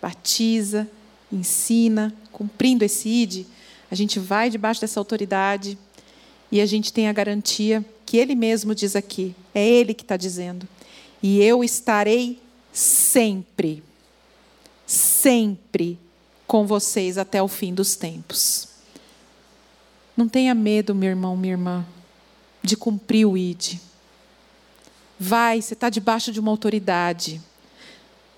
batiza, 0.03 0.87
ensina, 1.33 2.15
cumprindo 2.31 2.85
esse 2.85 3.09
ID, 3.09 3.47
a 3.91 3.95
gente 3.95 4.21
vai 4.21 4.51
debaixo 4.51 4.83
dessa 4.83 5.01
autoridade 5.01 5.79
e 6.53 6.61
a 6.61 6.67
gente 6.67 6.93
tem 6.93 7.09
a 7.09 7.13
garantia 7.13 7.83
que 8.05 8.19
Ele 8.19 8.35
mesmo 8.35 8.75
diz 8.75 8.95
aqui, 8.95 9.35
é 9.55 9.67
Ele 9.67 9.95
que 9.95 10.03
está 10.03 10.19
dizendo. 10.19 10.69
E 11.23 11.43
eu 11.43 11.65
estarei 11.65 12.39
sempre, 12.71 13.83
sempre 15.21 15.99
com 16.47 16.67
vocês 16.67 17.19
até 17.19 17.43
o 17.43 17.49
fim 17.49 17.75
dos 17.75 17.97
tempos. 17.97 18.69
Não 20.17 20.29
tenha 20.29 20.55
medo, 20.55 20.95
meu 20.95 21.11
irmão, 21.11 21.37
minha 21.37 21.53
irmã, 21.53 21.87
de 22.63 22.77
cumprir 22.77 23.27
o 23.27 23.37
ID. 23.37 23.75
Vai, 25.19 25.61
você 25.61 25.75
está 25.75 25.91
debaixo 25.91 26.33
de 26.33 26.41
uma 26.41 26.51
autoridade. 26.51 27.41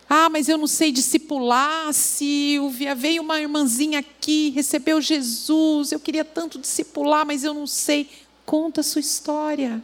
Ah, 0.09 0.29
mas 0.29 0.49
eu 0.49 0.59
não 0.59 0.67
sei 0.67 0.91
discipular, 0.91 1.93
Silvia. 1.93 2.95
Veio 2.95 3.23
uma 3.23 3.41
irmãzinha 3.41 4.01
aqui, 4.01 4.51
recebeu 4.51 5.01
Jesus. 5.01 5.93
Eu 5.93 6.01
queria 6.01 6.25
tanto 6.25 6.59
discipular, 6.59 7.25
mas 7.25 7.45
eu 7.45 7.55
não 7.55 7.67
sei. 7.67 8.09
Conta 8.45 8.81
a 8.81 8.85
sua 8.85 9.01
história. 9.01 9.83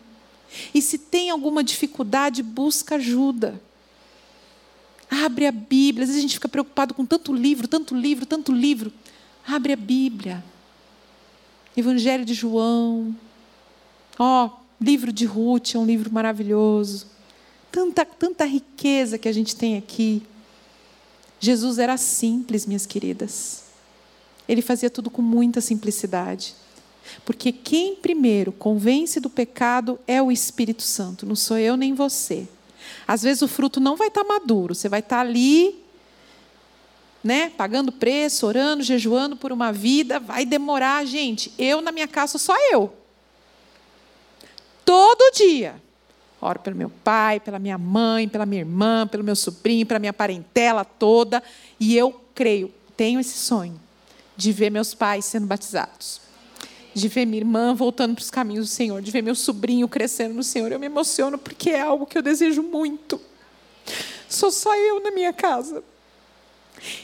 E 0.75 0.83
se 0.83 0.99
tem 0.99 1.31
alguma 1.31 1.63
dificuldade, 1.63 2.43
busca 2.43 2.97
ajuda. 2.97 3.61
Abre 5.11 5.47
a 5.47 5.53
Bíblia. 5.53 6.05
Às 6.05 6.09
vezes 6.09 6.19
a 6.19 6.23
gente 6.23 6.35
fica 6.35 6.49
preocupado 6.49 6.95
com 6.95 7.05
tanto 7.05 7.33
livro, 7.33 7.69
tanto 7.69 7.95
livro, 7.95 8.27
tanto 8.27 8.53
livro. 8.53 8.93
Abre 9.47 9.73
a 9.73 9.77
Bíblia. 9.77 10.45
Evangelho 11.77 12.25
de 12.25 12.35
João. 12.35 13.15
Ó, 14.19 14.47
oh, 14.47 14.51
livro 14.81 15.13
de 15.13 15.25
Ruth 15.25 15.75
é 15.75 15.79
um 15.79 15.87
livro 15.87 16.13
maravilhoso 16.13 17.17
tanta, 17.77 18.07
tanta 18.07 18.45
riqueza 18.47 19.19
que 19.19 19.29
a 19.29 19.33
gente 19.33 19.55
tem 19.55 19.77
aqui. 19.77 20.23
Jesus 21.39 21.79
era 21.79 21.99
simples, 21.99 22.65
minhas 22.65 22.87
queridas. 22.87 23.65
Ele 24.49 24.63
fazia 24.63 24.89
tudo 24.89 25.11
com 25.11 25.21
muita 25.21 25.61
simplicidade. 25.61 26.55
Porque 27.25 27.53
quem 27.53 27.95
primeiro 27.95 28.51
convence 28.51 29.21
do 29.21 29.29
pecado 29.29 29.99
é 30.07 30.23
o 30.23 30.33
Espírito 30.33 30.83
Santo, 30.83 31.27
não 31.27 31.37
sou 31.37 31.59
eu 31.59 31.77
nem 31.77 31.93
você. 31.93 32.49
Às 33.07 33.23
vezes 33.23 33.43
o 33.43 33.49
fruto 33.49 33.81
não 33.81 33.97
vai 33.97 34.09
estar 34.09 34.25
maduro, 34.25 34.75
você 34.75 34.89
vai 34.89 35.01
estar 35.01 35.21
ali, 35.21 35.83
né, 37.23 37.51
pagando 37.51 37.93
preço, 37.93 38.47
orando, 38.47 38.83
jejuando 38.83 39.37
por 39.37 39.53
uma 39.53 39.73
vida, 39.73 40.19
vai 40.21 40.45
demorar, 40.45 41.05
gente. 41.05 41.53
Eu 41.59 41.81
na 41.81 41.93
minha 41.93 42.09
casa 42.09 42.39
só 42.39 42.55
eu. 42.73 42.93
Todo 44.85 45.33
dia. 45.35 45.83
Oro 46.41 46.61
pelo 46.61 46.77
meu 46.77 46.91
pai, 47.03 47.41
pela 47.41 47.59
minha 47.59 47.79
mãe, 47.79 48.29
pela 48.29 48.47
minha 48.47 48.61
irmã, 48.61 49.07
pelo 49.07 49.25
meu 49.25 49.35
sobrinho, 49.35 49.87
pela 49.87 49.99
minha 49.99 50.13
parentela 50.13 50.85
toda. 50.85 51.43
E 51.81 51.97
eu 51.97 52.21
creio, 52.35 52.73
tenho 52.97 53.19
esse 53.19 53.37
sonho 53.37 53.81
de 54.37 54.53
ver 54.53 54.71
meus 54.71 54.95
pais 54.95 55.25
sendo 55.25 55.47
batizados, 55.47 56.21
de 56.97 57.09
ver 57.09 57.27
minha 57.27 57.41
irmã 57.41 57.75
voltando 57.75 58.15
para 58.15 58.23
os 58.23 58.31
caminhos 58.31 58.69
do 58.69 58.73
Senhor, 58.73 59.03
de 59.03 59.11
ver 59.11 59.21
meu 59.21 59.35
sobrinho 59.35 59.87
crescendo 59.87 60.35
no 60.35 60.43
Senhor. 60.43 60.73
Eu 60.73 60.79
me 60.79 60.87
emociono 60.87 61.37
porque 61.37 61.71
é 61.71 61.83
algo 61.83 62.07
que 62.07 62.17
eu 62.17 62.23
desejo 62.23 62.63
muito. 62.63 63.21
Sou 64.27 64.51
só 64.51 64.75
eu 64.75 64.99
na 65.01 65.11
minha 65.11 65.31
casa. 65.31 65.85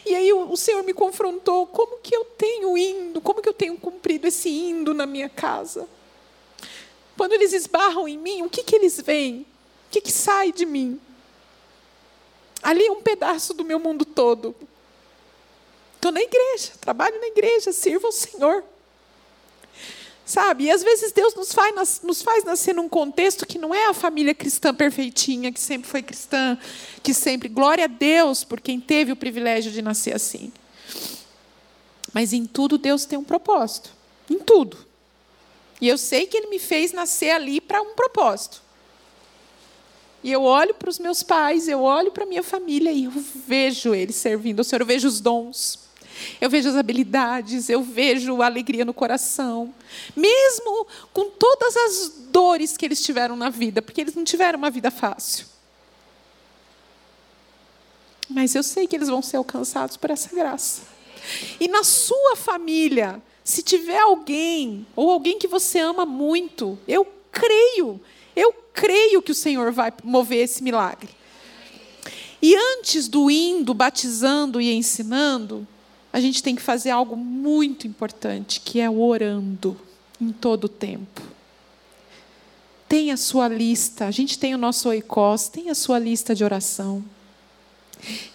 E 0.07 0.15
aí 0.15 0.33
o 0.33 0.57
Senhor 0.57 0.83
me 0.83 0.95
confrontou, 0.95 1.67
como 1.67 1.99
que 1.99 2.17
eu 2.17 2.25
tenho 2.25 2.77
indo, 2.77 3.21
como 3.21 3.43
que 3.43 3.49
eu 3.49 3.53
tenho 3.53 3.77
cumprido 3.77 4.27
esse 4.27 4.49
indo 4.49 4.95
na 4.95 5.05
minha 5.05 5.29
casa? 5.29 5.87
Quando 7.15 7.35
eles 7.35 7.53
esbarram 7.53 8.09
em 8.09 8.17
mim, 8.17 8.43
o 8.43 8.49
que, 8.49 8.63
que 8.63 8.75
eles 8.75 8.99
veem? 8.99 9.41
O 9.41 9.91
que, 9.91 10.01
que 10.01 10.13
sai 10.13 10.53
de 10.53 10.65
mim? 10.65 10.99
Ali 12.63 12.87
é 12.87 12.91
um 12.91 13.03
pedaço 13.03 13.53
do 13.53 13.63
meu 13.63 13.79
mundo 13.79 14.07
todo. 14.07 14.55
Estou 15.97 16.11
na 16.11 16.23
igreja, 16.23 16.73
trabalho 16.81 17.21
na 17.21 17.27
igreja, 17.27 17.73
sirvo 17.73 18.07
ao 18.07 18.13
Senhor. 18.13 18.65
Sabe? 20.25 20.65
E 20.65 20.71
às 20.71 20.83
vezes 20.83 21.13
Deus 21.13 21.35
nos 21.35 21.53
faz, 21.53 22.01
nos 22.03 22.23
faz 22.23 22.45
nascer 22.45 22.75
num 22.75 22.89
contexto 22.89 23.45
que 23.45 23.59
não 23.59 23.75
é 23.75 23.87
a 23.87 23.95
família 23.95 24.35
cristã 24.35 24.73
perfeitinha, 24.75 25.53
que 25.53 25.61
sempre 25.61 25.89
foi 25.89 26.03
cristã, 26.03 26.57
que 27.03 27.13
sempre. 27.13 27.49
Glória 27.49 27.85
a 27.85 27.89
Deus 27.89 28.45
por 28.45 28.61
quem 28.61 28.81
teve 28.81 29.11
o 29.11 29.17
privilégio 29.17 29.73
de 29.73 29.83
nascer 29.83 30.15
assim. 30.15 30.53
Mas 32.13 32.33
em 32.33 32.47
tudo 32.47 32.79
Deus 32.79 33.05
tem 33.05 33.19
um 33.19 33.25
propósito. 33.25 33.91
Em 34.31 34.39
tudo. 34.39 34.77
E 35.81 35.89
eu 35.89 35.99
sei 35.99 36.27
que 36.27 36.37
Ele 36.37 36.47
me 36.47 36.61
fez 36.61 36.93
nascer 36.93 37.31
ali 37.31 37.61
para 37.61 37.83
um 37.83 37.95
propósito. 37.95 38.63
E 40.23 40.31
eu 40.31 40.43
olho 40.45 40.73
para 40.75 40.89
os 40.89 41.01
meus 41.01 41.23
pais, 41.23 41.67
eu 41.67 41.83
olho 41.83 42.13
para 42.13 42.23
a 42.23 42.27
minha 42.27 42.45
família 42.45 42.93
e 42.93 43.05
eu 43.05 43.11
vejo 43.11 43.93
eles 43.93 44.15
servindo 44.15 44.61
ao 44.61 44.65
Senhor, 44.65 44.83
eu 44.83 44.87
vejo 44.87 45.09
os 45.09 45.21
dons, 45.21 45.81
eu 46.41 46.51
vejo 46.51 46.69
as 46.69 46.77
habilidades, 46.77 47.69
eu 47.69 47.83
vejo 47.83 48.43
a 48.43 48.47
alegria 48.47 48.85
no 48.85 48.95
coração. 48.95 49.75
Mesmo 50.17 50.87
com 51.13 51.31
todas 51.31 51.77
as 51.77 52.09
dores 52.31 52.77
que 52.77 52.85
eles 52.85 53.03
tiveram 53.03 53.37
na 53.37 53.51
vida, 53.51 53.81
porque 53.81 54.01
eles 54.01 54.15
não 54.15 54.25
tiveram 54.25 54.59
uma 54.59 54.71
vida 54.71 54.91
fácil. 54.91 55.47
Mas 58.29 58.55
eu 58.55 58.63
sei 58.63 58.87
que 58.87 58.97
eles 58.97 59.09
vão 59.09 59.23
ser 59.23 59.37
alcançados 59.37 59.97
por 59.97 60.11
essa 60.11 60.35
graça. 60.35 60.83
E 61.61 61.69
na 61.69 61.85
sua 61.85 62.37
família, 62.37 63.23
se 63.45 63.63
tiver 63.63 63.99
alguém, 63.99 64.87
ou 64.97 65.11
alguém 65.11 65.39
que 65.39 65.47
você 65.47 65.79
ama 65.79 66.07
muito, 66.07 66.79
eu 66.89 67.07
creio, 67.31 68.01
eu 68.35 68.53
creio 68.73 69.23
que 69.23 69.33
o 69.33 69.35
Senhor 69.35 69.73
vai 69.73 69.93
mover 70.03 70.45
esse 70.45 70.63
milagre. 70.63 71.11
E 72.41 72.57
antes 72.57 73.07
do 73.07 73.31
indo, 73.31 73.73
batizando 73.73 74.61
e 74.61 74.73
ensinando, 74.73 75.67
a 76.13 76.21
gente 76.21 76.43
tem 76.43 76.55
que 76.55 76.63
fazer 76.63 76.91
algo 76.91 77.17
muito 77.17 77.87
importante, 77.87 78.61
que 78.61 78.81
é 78.81 78.91
orando 78.91 79.77
em 80.21 80.31
todo 80.31 80.65
o 80.65 80.69
tempo. 80.69 81.23
Tem 82.89 83.11
a 83.11 83.17
sua 83.17 83.49
lista, 83.49 84.07
a 84.07 84.11
gente 84.11 84.39
tem 84.39 84.55
o 84.55 84.59
nosso 84.59 84.89
oicós, 84.91 85.49
tem 85.49 85.71
a 85.71 85.75
sua 85.75 85.99
lista 85.99 86.35
de 86.35 86.45
oração. 86.45 87.03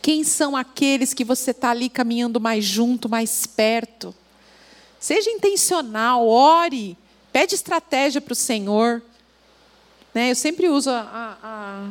Quem 0.01 0.23
são 0.23 0.55
aqueles 0.55 1.13
que 1.13 1.23
você 1.23 1.51
está 1.51 1.69
ali 1.69 1.89
caminhando 1.89 2.39
mais 2.39 2.65
junto, 2.65 3.07
mais 3.07 3.45
perto? 3.45 4.15
Seja 4.99 5.29
intencional, 5.29 6.27
ore, 6.27 6.97
pede 7.31 7.53
estratégia 7.53 8.19
para 8.19 8.33
o 8.33 8.35
Senhor. 8.35 9.03
Né? 10.13 10.31
Eu 10.31 10.35
sempre 10.35 10.67
uso 10.69 10.89
a, 10.89 11.01
a, 11.01 11.37
a, 11.43 11.89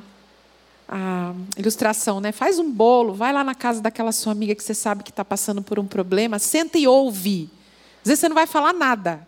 ilustração, 1.57 2.21
né? 2.21 2.33
Faz 2.33 2.59
um 2.59 2.71
bolo, 2.71 3.15
vai 3.15 3.33
lá 3.33 3.43
na 3.43 3.55
casa 3.55 3.81
daquela 3.81 4.13
sua 4.13 4.33
amiga 4.33 4.55
que 4.55 4.63
você 4.63 4.75
sabe 4.75 5.03
que 5.03 5.11
está 5.11 5.25
passando 5.25 5.63
por 5.63 5.79
um 5.79 5.87
problema, 5.87 6.39
senta 6.39 6.79
e 6.79 6.87
ouve. 6.87 7.51
Às 8.03 8.09
vezes 8.09 8.21
você 8.21 8.29
não 8.29 8.37
vai 8.37 8.47
falar 8.47 8.73
nada. 8.73 9.27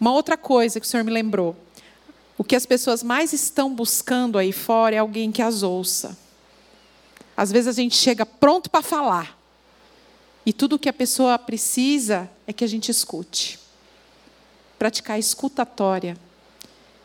Uma 0.00 0.12
outra 0.12 0.36
coisa 0.36 0.80
que 0.80 0.86
o 0.86 0.88
Senhor 0.88 1.04
me 1.04 1.12
lembrou. 1.12 1.54
O 2.36 2.42
que 2.42 2.56
as 2.56 2.66
pessoas 2.66 3.02
mais 3.02 3.32
estão 3.32 3.72
buscando 3.74 4.38
aí 4.38 4.52
fora 4.52 4.96
é 4.96 4.98
alguém 4.98 5.30
que 5.30 5.42
as 5.42 5.62
ouça. 5.62 6.16
Às 7.36 7.52
vezes 7.52 7.68
a 7.68 7.72
gente 7.72 7.94
chega 7.94 8.24
pronto 8.26 8.70
para 8.70 8.82
falar. 8.82 9.38
E 10.44 10.52
tudo 10.52 10.76
o 10.76 10.78
que 10.78 10.88
a 10.88 10.92
pessoa 10.92 11.38
precisa 11.38 12.28
é 12.46 12.52
que 12.52 12.64
a 12.64 12.66
gente 12.66 12.90
escute. 12.90 13.58
Praticar 14.78 15.16
a 15.16 15.18
escutatória. 15.18 16.16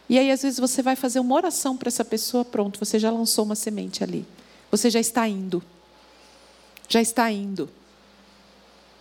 E 0.09 0.17
aí, 0.17 0.31
às 0.31 0.41
vezes, 0.41 0.59
você 0.59 0.81
vai 0.81 0.95
fazer 0.95 1.19
uma 1.19 1.35
oração 1.35 1.75
para 1.75 1.89
essa 1.89 2.05
pessoa, 2.05 2.45
pronto, 2.45 2.79
você 2.79 2.97
já 2.97 3.11
lançou 3.11 3.43
uma 3.43 3.55
semente 3.55 4.03
ali. 4.03 4.25
Você 4.71 4.89
já 4.89 4.99
está 4.99 5.27
indo. 5.27 5.61
Já 6.87 7.01
está 7.01 7.31
indo. 7.31 7.69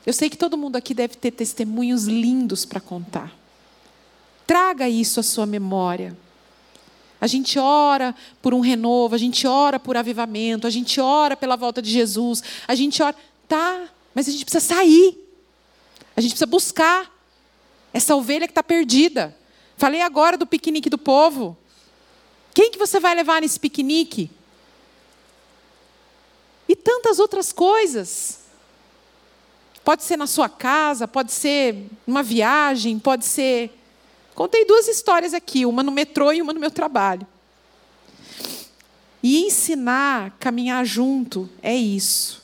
Eu 0.05 0.13
sei 0.13 0.31
que 0.31 0.37
todo 0.37 0.57
mundo 0.57 0.77
aqui 0.77 0.95
deve 0.95 1.17
ter 1.17 1.33
testemunhos 1.33 2.05
lindos 2.05 2.65
para 2.65 2.81
contar. 2.81 3.33
Traga 4.47 4.89
isso 4.89 5.19
à 5.19 5.23
sua 5.23 5.47
memória. 5.47 6.17
A 7.21 7.27
gente 7.27 7.59
ora 7.59 8.15
por 8.43 8.55
um 8.55 8.61
renovo, 8.61 9.15
a 9.15 9.19
gente 9.19 9.47
ora 9.47 9.81
por 9.81 9.97
avivamento, 9.97 10.67
a 10.67 10.71
gente 10.71 11.01
ora 11.01 11.37
pela 11.37 11.57
volta 11.57 11.81
de 11.81 11.91
Jesus, 11.91 12.43
a 12.69 12.75
gente 12.75 13.03
ora. 13.03 13.17
Tá, 13.49 13.89
mas 14.15 14.29
a 14.29 14.33
gente 14.33 14.45
precisa 14.45 14.75
sair. 14.75 15.19
A 16.17 16.21
gente 16.21 16.31
precisa 16.31 16.47
buscar 16.47 17.13
essa 17.93 18.15
ovelha 18.15 18.47
que 18.47 18.53
está 18.53 18.63
perdida. 18.63 19.37
Falei 19.77 20.01
agora 20.01 20.39
do 20.39 20.47
piquenique 20.47 20.89
do 20.89 20.99
povo. 20.99 21.57
Quem 22.55 22.71
que 22.71 22.79
você 22.79 22.99
vai 22.99 23.15
levar 23.15 23.41
nesse 23.43 23.61
piquenique? 23.61 24.31
E 26.69 26.75
tantas 26.75 27.19
outras 27.19 27.53
coisas. 27.53 28.41
Pode 29.85 30.03
ser 30.03 30.17
na 30.17 30.27
sua 30.27 30.49
casa, 30.49 31.07
pode 31.07 31.31
ser 31.31 31.87
numa 32.07 32.23
viagem, 32.23 32.99
pode 32.99 33.25
ser. 33.25 33.71
Contei 34.35 34.65
duas 34.65 34.89
histórias 34.89 35.33
aqui, 35.33 35.65
uma 35.65 35.83
no 35.83 35.93
metrô 35.93 36.33
e 36.33 36.43
uma 36.43 36.53
no 36.53 36.59
meu 36.61 36.71
trabalho. 36.71 37.27
E 39.23 39.45
ensinar, 39.45 40.37
caminhar 40.41 40.85
junto, 40.85 41.49
é 41.63 41.75
isso. 41.75 42.43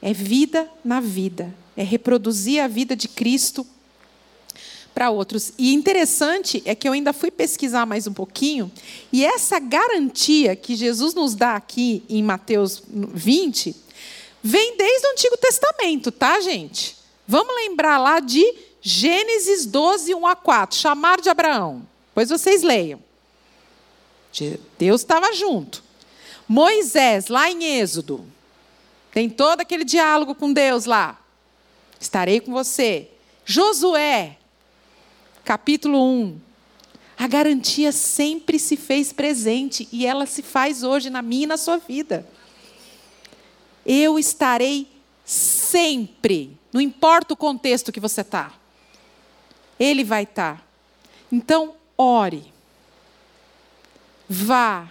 É 0.00 0.12
vida 0.12 0.70
na 0.84 1.00
vida. 1.00 1.54
É 1.76 1.82
reproduzir 1.82 2.62
a 2.62 2.68
vida 2.68 2.94
de 2.94 3.08
Cristo 3.08 3.66
para 4.98 5.10
outros. 5.10 5.52
E 5.56 5.72
interessante 5.72 6.60
é 6.64 6.74
que 6.74 6.88
eu 6.88 6.92
ainda 6.92 7.12
fui 7.12 7.30
pesquisar 7.30 7.86
mais 7.86 8.08
um 8.08 8.12
pouquinho, 8.12 8.68
e 9.12 9.24
essa 9.24 9.60
garantia 9.60 10.56
que 10.56 10.74
Jesus 10.74 11.14
nos 11.14 11.36
dá 11.36 11.54
aqui 11.54 12.02
em 12.08 12.20
Mateus 12.20 12.82
20, 12.88 13.76
vem 14.42 14.76
desde 14.76 15.06
o 15.06 15.10
Antigo 15.12 15.36
Testamento, 15.36 16.10
tá, 16.10 16.40
gente? 16.40 16.96
Vamos 17.28 17.54
lembrar 17.54 17.98
lá 17.98 18.18
de 18.18 18.44
Gênesis 18.82 19.66
12, 19.66 20.16
1 20.16 20.26
a 20.26 20.34
4, 20.34 20.76
chamar 20.76 21.20
de 21.20 21.28
Abraão. 21.28 21.86
Depois 22.08 22.28
vocês 22.28 22.64
leiam. 22.64 22.98
Deus 24.76 25.02
estava 25.02 25.32
junto. 25.32 25.84
Moisés, 26.48 27.28
lá 27.28 27.48
em 27.48 27.78
Êxodo, 27.78 28.26
tem 29.12 29.30
todo 29.30 29.60
aquele 29.60 29.84
diálogo 29.84 30.34
com 30.34 30.52
Deus 30.52 30.86
lá. 30.86 31.20
Estarei 32.00 32.40
com 32.40 32.50
você. 32.52 33.08
Josué, 33.44 34.37
capítulo 35.48 36.04
1. 36.04 36.38
A 37.16 37.26
garantia 37.26 37.90
sempre 37.90 38.58
se 38.58 38.76
fez 38.76 39.14
presente 39.14 39.88
e 39.90 40.04
ela 40.04 40.26
se 40.26 40.42
faz 40.42 40.82
hoje 40.82 41.08
na 41.08 41.22
minha 41.22 41.44
e 41.44 41.46
na 41.46 41.56
sua 41.56 41.78
vida. 41.78 42.28
Eu 43.86 44.18
estarei 44.18 44.86
sempre, 45.24 46.54
não 46.70 46.82
importa 46.82 47.32
o 47.32 47.36
contexto 47.36 47.90
que 47.90 47.98
você 47.98 48.20
está. 48.20 48.52
Ele 49.80 50.04
vai 50.04 50.24
estar. 50.24 50.58
Tá. 50.58 50.62
Então, 51.32 51.76
ore. 51.96 52.52
Vá. 54.28 54.86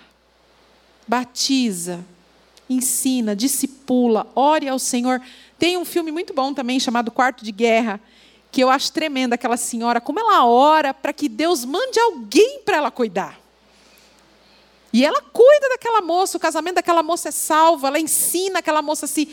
Batiza. 1.07 2.03
Ensina, 2.67 3.35
discipula, 3.35 4.25
ore 4.33 4.67
ao 4.67 4.79
Senhor. 4.79 5.21
Tem 5.59 5.77
um 5.77 5.85
filme 5.85 6.11
muito 6.11 6.33
bom 6.33 6.51
também 6.51 6.79
chamado 6.79 7.11
Quarto 7.11 7.45
de 7.45 7.51
Guerra, 7.51 8.01
que 8.51 8.61
eu 8.61 8.69
acho 8.69 8.91
tremenda 8.91 9.35
aquela 9.35 9.57
senhora, 9.57 10.01
como 10.01 10.19
ela 10.19 10.45
ora 10.45 10.93
para 10.93 11.13
que 11.13 11.29
Deus 11.29 11.65
mande 11.65 11.99
alguém 11.99 12.59
para 12.65 12.77
ela 12.77 12.91
cuidar. 12.91 13.39
E 14.91 15.05
ela 15.05 15.21
cuida 15.21 15.69
daquela 15.69 16.01
moça, 16.01 16.37
o 16.37 16.39
casamento 16.39 16.75
daquela 16.75 17.03
moça 17.03 17.29
é 17.29 17.31
salvo, 17.31 17.85
ela 17.85 17.99
ensina 17.99 18.59
aquela 18.59 18.81
moça 18.81 19.05
a 19.05 19.07
se 19.07 19.29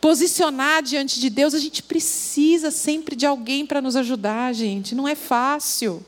posicionar 0.00 0.82
diante 0.82 1.18
de 1.18 1.28
Deus. 1.30 1.54
A 1.54 1.58
gente 1.58 1.82
precisa 1.82 2.70
sempre 2.70 3.16
de 3.16 3.26
alguém 3.26 3.66
para 3.66 3.80
nos 3.80 3.96
ajudar, 3.96 4.52
gente. 4.52 4.94
Não 4.94 5.08
é 5.08 5.14
fácil. 5.14 6.04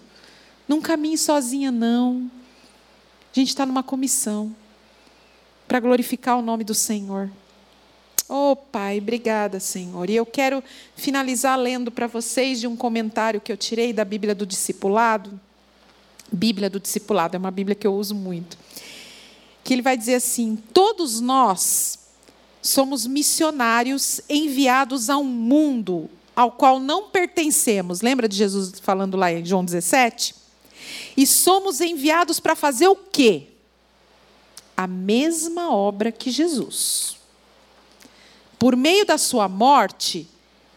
Não 0.68 0.80
caminhe 0.80 1.18
sozinha, 1.18 1.70
não. 1.70 2.30
A 3.32 3.38
gente 3.38 3.48
está 3.48 3.66
numa 3.66 3.82
comissão 3.82 4.54
para 5.66 5.80
glorificar 5.80 6.38
o 6.38 6.42
nome 6.42 6.62
do 6.64 6.74
Senhor. 6.74 7.30
Oh, 8.28 8.56
Pai, 8.56 8.98
obrigada, 8.98 9.60
Senhor. 9.60 10.10
E 10.10 10.16
eu 10.16 10.26
quero 10.26 10.62
finalizar 10.96 11.58
lendo 11.58 11.90
para 11.90 12.06
vocês 12.06 12.58
de 12.58 12.66
um 12.66 12.76
comentário 12.76 13.40
que 13.40 13.52
eu 13.52 13.56
tirei 13.56 13.92
da 13.92 14.04
Bíblia 14.04 14.34
do 14.34 14.44
Discipulado. 14.44 15.40
Bíblia 16.32 16.68
do 16.68 16.80
Discipulado, 16.80 17.36
é 17.36 17.38
uma 17.38 17.52
Bíblia 17.52 17.76
que 17.76 17.86
eu 17.86 17.94
uso 17.94 18.14
muito. 18.14 18.58
Que 19.62 19.74
ele 19.74 19.82
vai 19.82 19.96
dizer 19.96 20.14
assim: 20.14 20.56
todos 20.72 21.20
nós 21.20 22.00
somos 22.60 23.06
missionários 23.06 24.20
enviados 24.28 25.08
a 25.08 25.16
um 25.16 25.24
mundo 25.24 26.10
ao 26.34 26.52
qual 26.52 26.80
não 26.80 27.08
pertencemos. 27.08 28.02
Lembra 28.02 28.28
de 28.28 28.36
Jesus 28.36 28.78
falando 28.80 29.16
lá 29.16 29.32
em 29.32 29.44
João 29.44 29.64
17? 29.64 30.34
E 31.16 31.26
somos 31.26 31.80
enviados 31.80 32.38
para 32.40 32.54
fazer 32.54 32.88
o 32.88 32.96
quê? 32.96 33.48
A 34.76 34.86
mesma 34.86 35.72
obra 35.72 36.12
que 36.12 36.30
Jesus. 36.30 37.16
Por 38.58 38.76
meio 38.76 39.04
da 39.04 39.18
sua 39.18 39.48
morte, 39.48 40.28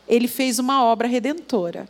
ele 0.07 0.27
fez 0.27 0.59
uma 0.59 0.83
obra 0.83 1.07
redentora. 1.07 1.87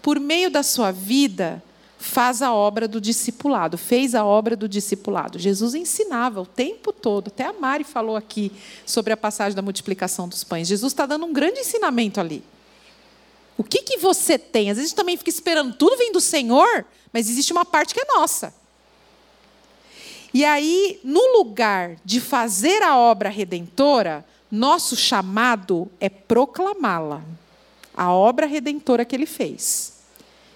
Por 0.00 0.20
meio 0.20 0.50
da 0.50 0.62
sua 0.62 0.90
vida, 0.92 1.62
faz 1.98 2.40
a 2.40 2.52
obra 2.52 2.86
do 2.86 3.00
discipulado, 3.00 3.76
fez 3.76 4.14
a 4.14 4.24
obra 4.24 4.54
do 4.54 4.68
discipulado. 4.68 5.38
Jesus 5.38 5.74
ensinava 5.74 6.40
o 6.40 6.46
tempo 6.46 6.92
todo, 6.92 7.28
até 7.28 7.44
a 7.44 7.52
Mari 7.52 7.82
falou 7.82 8.16
aqui 8.16 8.52
sobre 8.86 9.12
a 9.12 9.16
passagem 9.16 9.56
da 9.56 9.62
multiplicação 9.62 10.28
dos 10.28 10.44
pães. 10.44 10.68
Jesus 10.68 10.92
está 10.92 11.04
dando 11.06 11.26
um 11.26 11.32
grande 11.32 11.60
ensinamento 11.60 12.20
ali. 12.20 12.44
O 13.56 13.64
que, 13.64 13.82
que 13.82 13.98
você 13.98 14.38
tem? 14.38 14.70
Às 14.70 14.76
vezes 14.76 14.86
a 14.86 14.88
gente 14.90 14.96
também 14.96 15.16
fica 15.16 15.30
esperando 15.30 15.74
tudo 15.74 15.96
vem 15.96 16.12
do 16.12 16.20
Senhor, 16.20 16.86
mas 17.12 17.28
existe 17.28 17.52
uma 17.52 17.64
parte 17.64 17.92
que 17.92 18.00
é 18.00 18.04
nossa. 18.04 18.54
E 20.32 20.44
aí, 20.44 21.00
no 21.02 21.38
lugar 21.38 21.96
de 22.04 22.20
fazer 22.20 22.82
a 22.82 22.96
obra 22.96 23.28
redentora, 23.28 24.24
nosso 24.50 24.96
chamado 24.96 25.90
é 26.00 26.08
proclamá-la, 26.08 27.22
a 27.94 28.12
obra 28.12 28.46
redentora 28.46 29.04
que 29.04 29.14
ele 29.14 29.26
fez. 29.26 29.98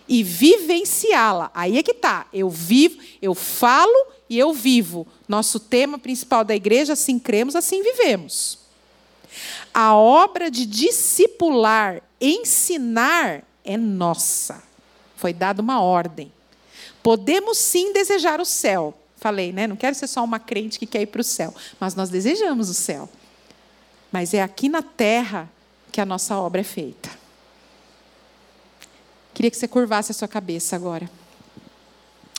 E 0.08 0.22
vivenciá-la. 0.22 1.50
Aí 1.54 1.78
é 1.78 1.82
que 1.82 1.92
está. 1.92 2.26
Eu 2.32 2.50
vivo, 2.50 2.98
eu 3.20 3.34
falo 3.34 4.06
e 4.28 4.38
eu 4.38 4.52
vivo. 4.52 5.06
Nosso 5.28 5.60
tema 5.60 5.98
principal 5.98 6.44
da 6.44 6.54
igreja, 6.54 6.94
assim 6.94 7.18
cremos, 7.18 7.54
assim 7.54 7.82
vivemos. 7.82 8.58
A 9.72 9.94
obra 9.94 10.50
de 10.50 10.66
discipular, 10.66 12.02
ensinar, 12.20 13.42
é 13.64 13.76
nossa. 13.76 14.62
Foi 15.16 15.32
dada 15.32 15.62
uma 15.62 15.80
ordem. 15.80 16.32
Podemos 17.02 17.58
sim 17.58 17.92
desejar 17.92 18.40
o 18.40 18.44
céu. 18.44 18.94
Falei, 19.16 19.52
né? 19.52 19.66
Não 19.66 19.76
quero 19.76 19.94
ser 19.94 20.08
só 20.08 20.22
uma 20.24 20.38
crente 20.38 20.78
que 20.78 20.86
quer 20.86 21.02
ir 21.02 21.06
para 21.06 21.20
o 21.20 21.24
céu, 21.24 21.54
mas 21.78 21.94
nós 21.94 22.10
desejamos 22.10 22.68
o 22.68 22.74
céu. 22.74 23.08
Mas 24.12 24.34
é 24.34 24.42
aqui 24.42 24.68
na 24.68 24.82
terra 24.82 25.50
que 25.90 26.00
a 26.00 26.06
nossa 26.06 26.36
obra 26.36 26.60
é 26.60 26.64
feita. 26.64 27.10
Queria 29.32 29.50
que 29.50 29.56
você 29.56 29.66
curvasse 29.66 30.12
a 30.12 30.14
sua 30.14 30.28
cabeça 30.28 30.76
agora. 30.76 31.10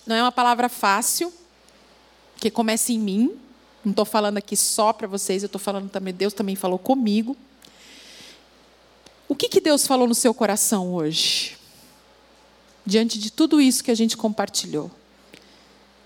Não 0.05 0.15
é 0.15 0.21
uma 0.21 0.31
palavra 0.31 0.69
fácil, 0.69 1.33
que 2.37 2.51
começa 2.51 2.91
em 2.91 2.99
mim. 2.99 3.35
Não 3.83 3.91
estou 3.91 4.05
falando 4.05 4.37
aqui 4.37 4.55
só 4.55 4.93
para 4.93 5.07
vocês, 5.07 5.43
eu 5.43 5.47
estou 5.47 5.59
falando 5.59 5.89
também, 5.89 6.13
Deus 6.13 6.33
também 6.33 6.55
falou 6.55 6.77
comigo. 6.77 7.35
O 9.27 9.35
que, 9.35 9.49
que 9.49 9.59
Deus 9.59 9.87
falou 9.87 10.07
no 10.07 10.15
seu 10.15 10.33
coração 10.33 10.93
hoje? 10.93 11.57
Diante 12.85 13.17
de 13.17 13.31
tudo 13.31 13.59
isso 13.59 13.83
que 13.83 13.91
a 13.91 13.95
gente 13.95 14.15
compartilhou. 14.15 14.91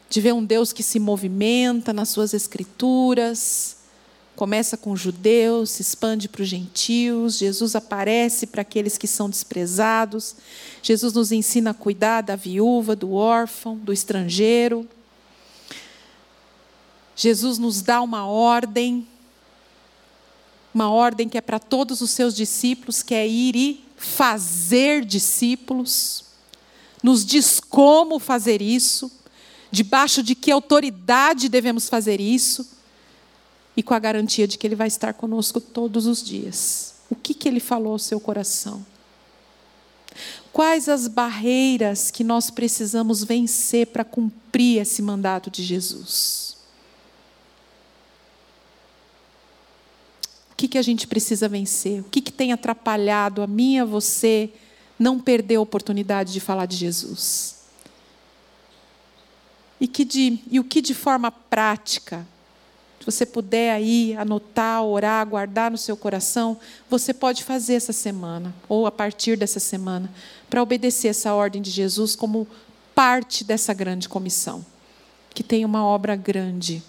De 0.10 0.22
ver 0.22 0.34
um 0.34 0.44
Deus 0.44 0.72
que 0.72 0.82
se 0.82 1.00
movimenta 1.00 1.92
nas 1.92 2.10
suas 2.10 2.34
escrituras, 2.34 3.77
começa 4.38 4.78
com 4.78 4.92
os 4.92 5.00
judeus, 5.02 5.72
se 5.72 5.82
expande 5.82 6.30
para 6.30 6.44
os 6.44 6.48
gentios, 6.48 7.40
Jesus 7.40 7.76
aparece 7.76 8.46
para 8.46 8.62
aqueles 8.62 8.96
que 8.96 9.08
são 9.08 9.28
desprezados, 9.28 10.36
Jesus 10.84 11.12
nos 11.14 11.32
ensina 11.32 11.72
a 11.72 11.74
cuidar 11.74 12.22
da 12.22 12.36
viúva, 12.36 12.96
do 12.96 13.14
órfão, 13.14 13.76
do 13.76 13.92
estrangeiro. 13.92 14.88
Jesus 17.16 17.58
nos 17.58 17.82
dá 17.82 18.00
uma 18.00 18.28
ordem, 18.28 19.08
uma 20.72 20.92
ordem 20.92 21.28
que 21.28 21.40
é 21.40 21.42
para 21.42 21.58
todos 21.58 22.00
os 22.02 22.12
seus 22.12 22.36
discípulos, 22.36 23.02
que 23.02 23.16
é 23.16 23.28
ir 23.28 23.56
e 23.56 23.84
fazer 23.98 25.04
discípulos. 25.04 26.24
Nos 27.02 27.26
diz 27.26 27.60
como 27.60 28.20
fazer 28.20 28.62
isso, 28.62 29.12
debaixo 29.72 30.22
de 30.22 30.36
que 30.36 30.52
autoridade 30.52 31.50
devemos 31.50 31.90
fazer 31.90 32.22
isso 32.22 32.77
e 33.78 33.84
com 33.84 33.94
a 33.94 34.00
garantia 34.00 34.48
de 34.48 34.58
que 34.58 34.66
Ele 34.66 34.76
vai 34.76 34.88
estar 34.88 35.14
conosco 35.14 35.62
todos 35.62 36.08
os 36.08 36.24
dias. 36.24 36.96
O 37.12 37.16
que, 37.16 37.36
que 37.36 37.48
Ele 37.48 37.60
falou 37.60 37.94
ao 37.94 38.00
seu 38.00 38.20
coração? 38.20 38.84
Quais 40.52 40.90
as 40.90 41.08
barreiras 41.08 42.10
que 42.10 42.24
nós 42.24 42.50
precisamos 42.50 43.24
vencer 43.24 43.86
para 43.86 44.04
cumprir 44.04 44.82
esse 44.82 45.04
mandato 45.04 45.52
de 45.52 45.64
Jesus? 45.64 46.58
O 50.52 50.56
que, 50.58 50.68
que 50.68 50.80
a 50.80 50.82
gente 50.82 51.06
precisa 51.06 51.48
vencer? 51.48 52.02
O 52.02 52.06
que, 52.06 52.20
que 52.20 52.32
tem 52.32 52.52
atrapalhado 52.52 53.44
a 53.44 53.48
mim 53.48 53.78
a 53.78 53.86
você 53.86 54.52
não 54.98 55.20
perder 55.20 55.58
a 55.58 55.62
oportunidade 55.62 56.34
de 56.34 56.40
falar 56.40 56.66
de 56.66 56.76
Jesus? 56.76 57.58
E, 59.80 59.88
que 59.88 60.04
de, 60.04 60.40
e 60.50 60.60
o 60.60 60.64
que 60.64 60.82
de 60.82 60.96
forma 60.96 61.30
prática 61.30 62.26
você 63.08 63.26
puder 63.26 63.72
aí 63.72 64.14
anotar, 64.18 64.84
orar, 64.84 65.26
guardar 65.26 65.72
no 65.72 65.78
seu 65.78 65.96
coração, 65.96 66.58
você 66.90 67.14
pode 67.14 67.42
fazer 67.42 67.76
essa 67.76 67.94
semana, 67.94 68.54
ou 68.68 68.86
a 68.86 68.92
partir 68.92 69.38
dessa 69.38 69.62
semana, 69.62 70.12
para 70.50 70.62
obedecer 70.62 71.08
essa 71.08 71.34
ordem 71.34 71.62
de 71.62 71.72
Jesus 71.72 72.18
como 72.18 72.46
parte 72.94 73.46
dessa 73.46 73.74
grande 73.74 74.10
comissão, 74.10 74.66
que 75.34 75.42
tem 75.42 75.64
uma 75.64 75.86
obra 75.86 76.18
grande. 76.18 76.84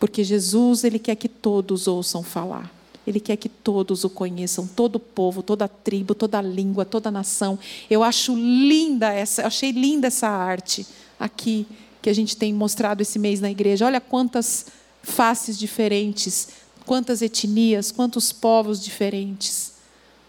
Porque 0.00 0.24
Jesus, 0.24 0.82
ele 0.82 0.98
quer 0.98 1.16
que 1.16 1.28
todos 1.28 1.86
ouçam 1.86 2.22
falar. 2.22 2.72
Ele 3.06 3.20
quer 3.20 3.36
que 3.36 3.50
todos 3.50 4.02
o 4.02 4.08
conheçam, 4.08 4.66
todo 4.66 4.96
o 4.96 5.00
povo, 5.00 5.42
toda 5.42 5.66
a 5.66 5.68
tribo, 5.68 6.14
toda 6.14 6.38
a 6.38 6.42
língua, 6.42 6.86
toda 6.86 7.10
a 7.10 7.12
nação. 7.12 7.58
Eu 7.90 8.02
acho 8.02 8.34
linda 8.34 9.12
essa, 9.12 9.42
eu 9.42 9.46
achei 9.46 9.72
linda 9.72 10.06
essa 10.06 10.28
arte 10.28 10.86
aqui 11.20 11.66
que 12.00 12.10
a 12.10 12.14
gente 12.14 12.36
tem 12.36 12.52
mostrado 12.52 13.02
esse 13.02 13.18
mês 13.18 13.40
na 13.40 13.50
igreja. 13.50 13.86
Olha 13.86 14.00
quantas 14.00 14.66
faces 15.02 15.58
diferentes, 15.58 16.48
quantas 16.86 17.22
etnias, 17.22 17.90
quantos 17.90 18.32
povos 18.32 18.82
diferentes. 18.82 19.74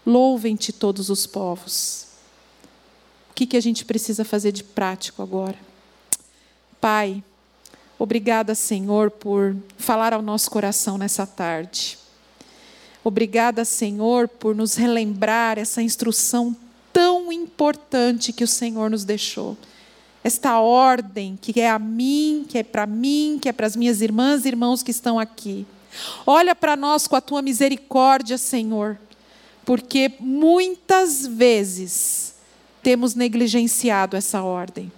Louvem-te 0.04 0.72
todos 0.72 1.10
os 1.10 1.26
povos. 1.26 2.06
O 3.30 3.34
que, 3.34 3.46
que 3.46 3.56
a 3.56 3.60
gente 3.60 3.84
precisa 3.84 4.24
fazer 4.24 4.52
de 4.52 4.64
prático 4.64 5.22
agora? 5.22 5.56
Pai, 6.80 7.22
obrigada, 7.98 8.54
Senhor, 8.54 9.10
por 9.10 9.56
falar 9.76 10.12
ao 10.12 10.22
nosso 10.22 10.50
coração 10.50 10.98
nessa 10.98 11.26
tarde. 11.26 11.98
Obrigada, 13.02 13.64
Senhor, 13.64 14.28
por 14.28 14.54
nos 14.54 14.74
relembrar 14.74 15.58
essa 15.58 15.80
instrução 15.80 16.54
tão 16.92 17.32
importante 17.32 18.32
que 18.32 18.44
o 18.44 18.48
Senhor 18.48 18.90
nos 18.90 19.04
deixou. 19.04 19.56
Esta 20.22 20.58
ordem 20.60 21.38
que 21.40 21.60
é 21.60 21.70
a 21.70 21.78
mim, 21.78 22.44
que 22.48 22.58
é 22.58 22.62
para 22.62 22.86
mim, 22.86 23.38
que 23.40 23.48
é 23.48 23.52
para 23.52 23.66
as 23.66 23.74
minhas 23.74 24.00
irmãs 24.00 24.44
e 24.44 24.48
irmãos 24.48 24.82
que 24.82 24.90
estão 24.90 25.18
aqui. 25.18 25.66
Olha 26.26 26.54
para 26.54 26.76
nós 26.76 27.06
com 27.06 27.16
a 27.16 27.20
tua 27.20 27.42
misericórdia, 27.42 28.38
Senhor, 28.38 28.98
porque 29.64 30.12
muitas 30.20 31.26
vezes 31.26 32.34
temos 32.82 33.14
negligenciado 33.14 34.16
essa 34.16 34.42
ordem. 34.42 34.92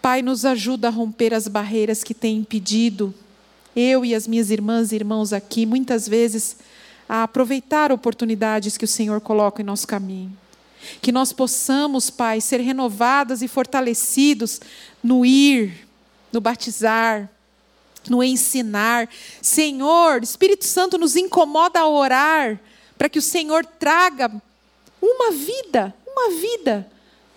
Pai, 0.00 0.22
nos 0.22 0.44
ajuda 0.44 0.88
a 0.88 0.90
romper 0.90 1.34
as 1.34 1.46
barreiras 1.46 2.02
que 2.02 2.14
têm 2.14 2.38
impedido 2.38 3.14
eu 3.74 4.04
e 4.04 4.14
as 4.14 4.26
minhas 4.26 4.50
irmãs 4.50 4.92
e 4.92 4.96
irmãos 4.96 5.32
aqui, 5.32 5.64
muitas 5.64 6.08
vezes, 6.08 6.56
a 7.08 7.22
aproveitar 7.22 7.92
oportunidades 7.92 8.76
que 8.76 8.84
o 8.84 8.88
Senhor 8.88 9.20
coloca 9.20 9.62
em 9.62 9.64
nosso 9.64 9.86
caminho. 9.86 10.36
Que 11.00 11.12
nós 11.12 11.32
possamos, 11.32 12.10
Pai, 12.10 12.40
ser 12.40 12.60
renovadas 12.60 13.42
e 13.42 13.48
fortalecidos 13.48 14.60
no 15.02 15.24
ir, 15.24 15.86
no 16.32 16.40
batizar, 16.40 17.30
no 18.08 18.22
ensinar. 18.22 19.08
Senhor, 19.42 20.22
Espírito 20.22 20.64
Santo 20.64 20.96
nos 20.96 21.16
incomoda 21.16 21.80
a 21.80 21.88
orar 21.88 22.60
para 22.96 23.08
que 23.08 23.18
o 23.18 23.22
Senhor 23.22 23.64
traga 23.64 24.30
uma 25.00 25.30
vida, 25.30 25.94
uma 26.06 26.30
vida, 26.38 26.86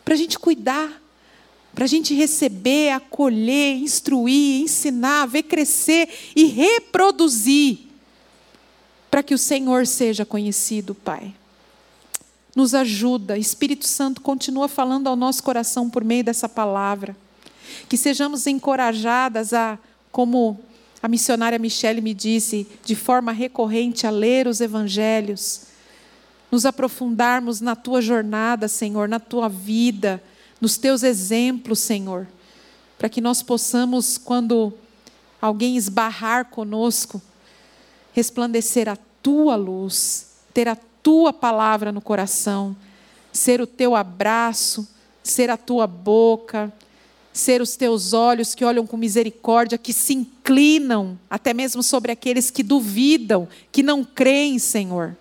para 0.04 0.14
a 0.14 0.18
gente 0.18 0.38
cuidar, 0.38 1.02
para 1.74 1.86
a 1.86 1.88
gente 1.88 2.14
receber, 2.14 2.92
acolher, 2.92 3.78
instruir, 3.78 4.62
ensinar, 4.62 5.26
ver 5.26 5.44
crescer 5.44 6.10
e 6.36 6.46
reproduzir, 6.46 7.80
para 9.10 9.24
que 9.24 9.34
o 9.34 9.38
Senhor 9.38 9.88
seja 9.88 10.26
conhecido, 10.26 10.94
Pai. 10.94 11.34
Nos 12.56 12.74
ajuda, 12.76 13.38
Espírito 13.38 13.88
Santo 13.88 14.22
continua 14.22 14.68
falando 14.68 15.08
ao 15.08 15.16
nosso 15.16 15.42
coração 15.44 15.90
por 15.90 16.04
meio 16.04 16.24
dessa 16.24 16.48
palavra. 16.48 17.16
Que 17.90 17.98
sejamos 17.98 18.46
encorajadas 18.46 19.54
a, 19.54 19.80
como 20.12 20.60
a 21.02 21.08
missionária 21.08 21.58
Michele 21.58 22.02
me 22.02 22.14
disse, 22.14 22.68
de 22.86 22.96
forma 22.96 23.32
recorrente, 23.32 24.06
a 24.06 24.10
ler 24.12 24.48
os 24.48 24.62
evangelhos, 24.62 25.62
nos 26.52 26.66
aprofundarmos 26.66 27.60
na 27.60 27.76
tua 27.76 28.02
jornada, 28.02 28.68
Senhor, 28.68 29.10
na 29.10 29.20
tua 29.20 29.50
vida 29.50 30.22
nos 30.64 30.78
teus 30.78 31.04
exemplos, 31.04 31.80
Senhor, 31.80 32.26
para 32.98 33.10
que 33.10 33.20
nós 33.20 33.44
possamos, 33.44 34.18
quando 34.18 34.74
alguém 35.42 35.76
esbarrar 35.76 36.46
conosco, 36.46 37.22
resplandecer 38.14 38.88
a 38.88 38.98
tua 39.22 39.58
luz, 39.58 40.28
ter 40.54 40.70
a 40.70 40.78
tua 41.04 41.32
palavra 41.32 41.92
no 41.92 42.02
coração, 42.02 42.76
ser 43.32 43.62
o 43.62 43.68
teu 43.68 43.96
abraço, 43.96 44.88
ser 45.22 45.50
a 45.50 45.58
tua 45.58 45.86
boca, 45.86 46.74
ser 47.34 47.62
os 47.62 47.76
teus 47.76 48.14
olhos 48.14 48.56
que 48.56 48.64
olham 48.64 48.88
com 48.88 48.96
misericórdia, 48.96 49.78
que 49.78 49.92
se 49.92 50.14
inclinam 50.14 51.20
até 51.30 51.54
mesmo 51.54 51.84
sobre 51.84 52.12
aqueles 52.12 52.50
que 52.50 52.64
duvidam, 52.64 53.48
que 53.72 53.84
não 53.84 54.04
creem, 54.04 54.58
Senhor. 54.60 55.16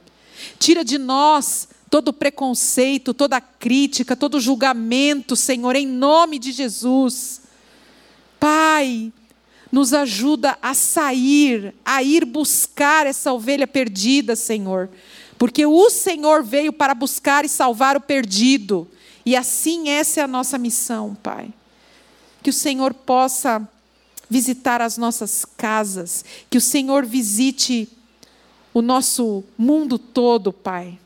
Tira 0.59 0.85
de 0.85 0.99
nós 0.99 1.69
todo 1.91 2.13
preconceito, 2.13 3.13
toda 3.13 3.41
crítica, 3.41 4.17
todo 4.17 4.41
julgamento, 4.41 5.35
Senhor, 5.35 5.75
em 5.75 5.87
nome 5.87 6.39
de 6.39 6.53
Jesus. 6.53 7.43
Pai, 8.39 9.13
nos 9.71 9.95
ajuda 9.95 10.59
a 10.61 10.75
sair, 10.75 11.75
a 11.83 12.03
ir 12.03 12.27
buscar 12.27 13.07
essa 13.07 13.33
ovelha 13.33 13.67
perdida, 13.67 14.37
Senhor. 14.37 14.91
Porque 15.43 15.67
o 15.67 15.91
Senhor 15.91 16.45
veio 16.45 16.73
para 16.73 16.95
buscar 16.95 17.45
e 17.45 17.49
salvar 17.49 17.97
o 17.97 18.01
perdido. 18.01 18.87
E 19.27 19.35
assim 19.35 19.89
essa 19.89 20.21
é 20.21 20.23
a 20.23 20.29
nossa 20.29 20.57
missão, 20.57 21.17
Pai. 21.21 21.53
Que 22.45 22.51
o 22.51 22.53
Senhor 22.53 22.95
possa 22.95 23.69
visitar 24.31 24.81
as 24.81 24.97
nossas 24.97 25.45
casas, 25.45 26.25
que 26.49 26.57
o 26.57 26.61
Senhor 26.61 27.05
visite 27.05 27.89
o 28.73 28.81
nosso 28.81 29.43
mundo 29.59 29.99
todo, 29.99 30.53
Pai 30.53 30.97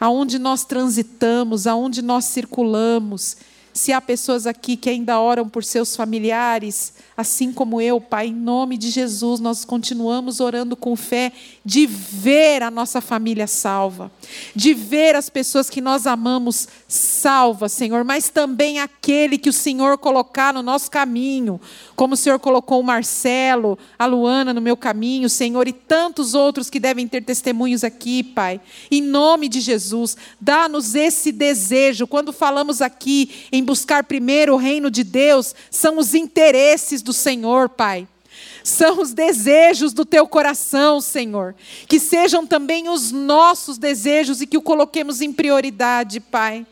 aonde 0.00 0.38
nós 0.38 0.64
transitamos, 0.64 1.66
aonde 1.66 2.02
nós 2.02 2.24
circulamos. 2.26 3.36
Se 3.78 3.92
há 3.92 4.00
pessoas 4.00 4.44
aqui 4.44 4.76
que 4.76 4.90
ainda 4.90 5.20
oram 5.20 5.48
por 5.48 5.62
seus 5.62 5.94
familiares, 5.94 6.92
assim 7.16 7.52
como 7.52 7.80
eu, 7.80 8.00
Pai, 8.00 8.26
em 8.26 8.34
nome 8.34 8.76
de 8.76 8.90
Jesus, 8.90 9.38
nós 9.38 9.64
continuamos 9.64 10.40
orando 10.40 10.74
com 10.74 10.96
fé 10.96 11.30
de 11.64 11.86
ver 11.86 12.60
a 12.64 12.72
nossa 12.72 13.00
família 13.00 13.46
salva, 13.46 14.10
de 14.52 14.74
ver 14.74 15.14
as 15.14 15.30
pessoas 15.30 15.70
que 15.70 15.80
nós 15.80 16.08
amamos 16.08 16.66
salvas, 16.88 17.70
Senhor, 17.70 18.02
mas 18.02 18.30
também 18.30 18.80
aquele 18.80 19.38
que 19.38 19.48
o 19.48 19.52
Senhor 19.52 19.96
colocar 19.96 20.52
no 20.52 20.62
nosso 20.62 20.90
caminho, 20.90 21.60
como 21.94 22.14
o 22.14 22.16
Senhor 22.16 22.40
colocou 22.40 22.80
o 22.80 22.84
Marcelo, 22.84 23.78
a 23.96 24.06
Luana 24.06 24.52
no 24.52 24.60
meu 24.60 24.76
caminho, 24.76 25.28
Senhor, 25.28 25.68
e 25.68 25.72
tantos 25.72 26.34
outros 26.34 26.68
que 26.68 26.80
devem 26.80 27.06
ter 27.06 27.22
testemunhos 27.22 27.84
aqui, 27.84 28.24
Pai. 28.24 28.60
Em 28.90 29.00
nome 29.00 29.48
de 29.48 29.60
Jesus, 29.60 30.16
dá-nos 30.40 30.96
esse 30.96 31.30
desejo. 31.30 32.08
Quando 32.08 32.32
falamos 32.32 32.82
aqui 32.82 33.46
em 33.52 33.67
buscar 33.68 34.04
primeiro 34.04 34.54
o 34.54 34.56
reino 34.56 34.90
de 34.90 35.04
Deus, 35.04 35.54
são 35.70 35.98
os 35.98 36.14
interesses 36.14 37.02
do 37.02 37.12
Senhor, 37.12 37.68
Pai. 37.68 38.08
São 38.64 39.02
os 39.02 39.12
desejos 39.12 39.92
do 39.92 40.06
teu 40.06 40.26
coração, 40.26 41.02
Senhor. 41.02 41.54
Que 41.86 42.00
sejam 42.00 42.46
também 42.46 42.88
os 42.88 43.12
nossos 43.12 43.76
desejos 43.76 44.40
e 44.40 44.46
que 44.46 44.56
o 44.56 44.62
coloquemos 44.62 45.20
em 45.20 45.30
prioridade, 45.34 46.18
Pai. 46.18 46.66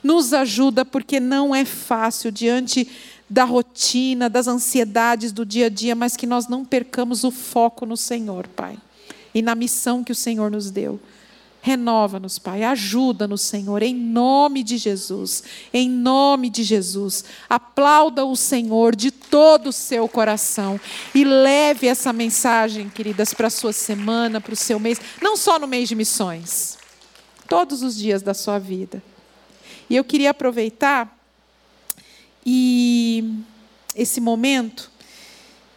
Nos 0.00 0.32
ajuda, 0.32 0.84
porque 0.84 1.18
não 1.18 1.52
é 1.52 1.64
fácil 1.64 2.30
diante 2.30 2.86
da 3.28 3.42
rotina, 3.42 4.30
das 4.30 4.46
ansiedades 4.46 5.32
do 5.32 5.44
dia 5.44 5.66
a 5.66 5.68
dia, 5.68 5.96
mas 5.96 6.16
que 6.16 6.26
nós 6.26 6.46
não 6.46 6.64
percamos 6.64 7.24
o 7.24 7.32
foco 7.32 7.84
no 7.84 7.96
Senhor, 7.96 8.46
Pai, 8.46 8.78
e 9.34 9.42
na 9.42 9.56
missão 9.56 10.04
que 10.04 10.12
o 10.12 10.14
Senhor 10.14 10.52
nos 10.52 10.70
deu. 10.70 11.00
Renova-nos, 11.68 12.38
Pai. 12.38 12.64
Ajuda-nos, 12.64 13.42
Senhor, 13.42 13.82
em 13.82 13.94
nome 13.94 14.62
de 14.62 14.78
Jesus. 14.78 15.44
Em 15.70 15.86
nome 15.86 16.48
de 16.48 16.62
Jesus. 16.62 17.26
Aplauda 17.46 18.24
o 18.24 18.34
Senhor 18.34 18.96
de 18.96 19.10
todo 19.10 19.66
o 19.66 19.72
seu 19.72 20.08
coração. 20.08 20.80
E 21.14 21.24
leve 21.24 21.86
essa 21.86 22.10
mensagem, 22.10 22.88
queridas, 22.88 23.34
para 23.34 23.48
a 23.48 23.50
sua 23.50 23.74
semana, 23.74 24.40
para 24.40 24.54
o 24.54 24.56
seu 24.56 24.80
mês. 24.80 24.98
Não 25.20 25.36
só 25.36 25.58
no 25.58 25.66
mês 25.66 25.90
de 25.90 25.94
missões. 25.94 26.78
Todos 27.46 27.82
os 27.82 27.98
dias 27.98 28.22
da 28.22 28.32
sua 28.32 28.58
vida. 28.58 29.02
E 29.90 29.96
eu 29.96 30.04
queria 30.04 30.30
aproveitar 30.30 31.14
e 32.46 33.42
esse 33.94 34.22
momento 34.22 34.90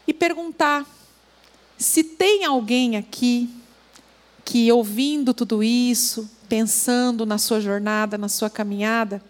e 0.08 0.14
perguntar 0.14 0.86
se 1.78 2.02
tem 2.02 2.46
alguém 2.46 2.96
aqui 2.96 3.50
que 4.52 4.70
ouvindo 4.70 5.34
tudo 5.34 5.64
isso, 5.64 6.30
pensando 6.49 7.26
na 7.26 7.38
sua 7.38 7.62
jornada, 7.62 8.18
na 8.18 8.28
sua 8.28 8.49
caminhada, 8.49 9.24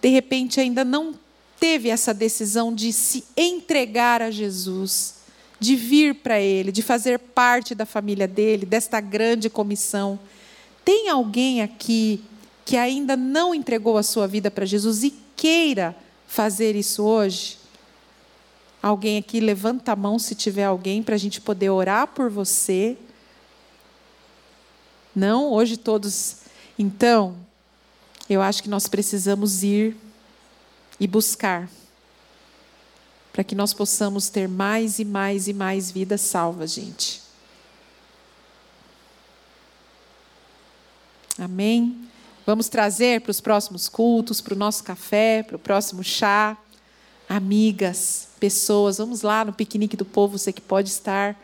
de 0.00 0.08
repente 0.08 0.58
ainda 0.58 0.82
não 0.82 1.14
teve 1.60 1.90
essa 1.90 2.14
decisão 2.14 2.74
de 2.74 2.90
se 2.90 3.22
entregar 3.36 4.22
a 4.22 4.30
Jesus, 4.30 5.16
de 5.60 5.76
vir 5.76 6.14
para 6.14 6.40
Ele, 6.40 6.72
de 6.72 6.80
fazer 6.80 7.18
parte 7.18 7.74
da 7.74 7.84
família 7.84 8.26
dele, 8.26 8.64
desta 8.64 8.98
grande 8.98 9.50
comissão. 9.50 10.18
Tem 10.82 11.10
alguém 11.10 11.60
aqui 11.60 12.24
que 12.64 12.78
ainda 12.78 13.14
não 13.14 13.54
entregou 13.54 13.98
a 13.98 14.02
sua 14.02 14.26
vida 14.26 14.50
para 14.50 14.64
Jesus 14.64 15.04
e 15.04 15.12
queira 15.36 15.94
fazer 16.26 16.74
isso 16.74 17.04
hoje? 17.04 17.58
Alguém 18.82 19.18
aqui 19.18 19.38
levanta 19.38 19.92
a 19.92 19.96
mão 19.96 20.18
se 20.18 20.34
tiver 20.34 20.64
alguém 20.64 21.02
para 21.02 21.14
a 21.14 21.18
gente 21.18 21.42
poder 21.42 21.68
orar 21.68 22.06
por 22.06 22.30
você 22.30 22.96
não, 25.16 25.50
hoje 25.50 25.78
todos. 25.78 26.36
Então, 26.78 27.34
eu 28.28 28.42
acho 28.42 28.62
que 28.62 28.68
nós 28.68 28.86
precisamos 28.86 29.62
ir 29.62 29.96
e 31.00 31.06
buscar 31.06 31.68
para 33.32 33.42
que 33.42 33.54
nós 33.54 33.74
possamos 33.74 34.28
ter 34.28 34.48
mais 34.48 34.98
e 34.98 35.04
mais 35.04 35.48
e 35.48 35.52
mais 35.52 35.90
vidas 35.90 36.20
salvas, 36.20 36.72
gente. 36.72 37.22
Amém? 41.38 42.08
Vamos 42.46 42.68
trazer 42.68 43.20
para 43.20 43.30
os 43.30 43.40
próximos 43.40 43.88
cultos, 43.88 44.40
para 44.40 44.54
o 44.54 44.56
nosso 44.56 44.84
café, 44.84 45.42
para 45.42 45.56
o 45.56 45.58
próximo 45.58 46.02
chá, 46.02 46.56
amigas, 47.28 48.28
pessoas. 48.40 48.98
Vamos 48.98 49.22
lá 49.22 49.44
no 49.44 49.52
piquenique 49.52 49.96
do 49.96 50.04
povo, 50.04 50.38
você 50.38 50.52
que 50.52 50.62
pode 50.62 50.88
estar, 50.88 51.38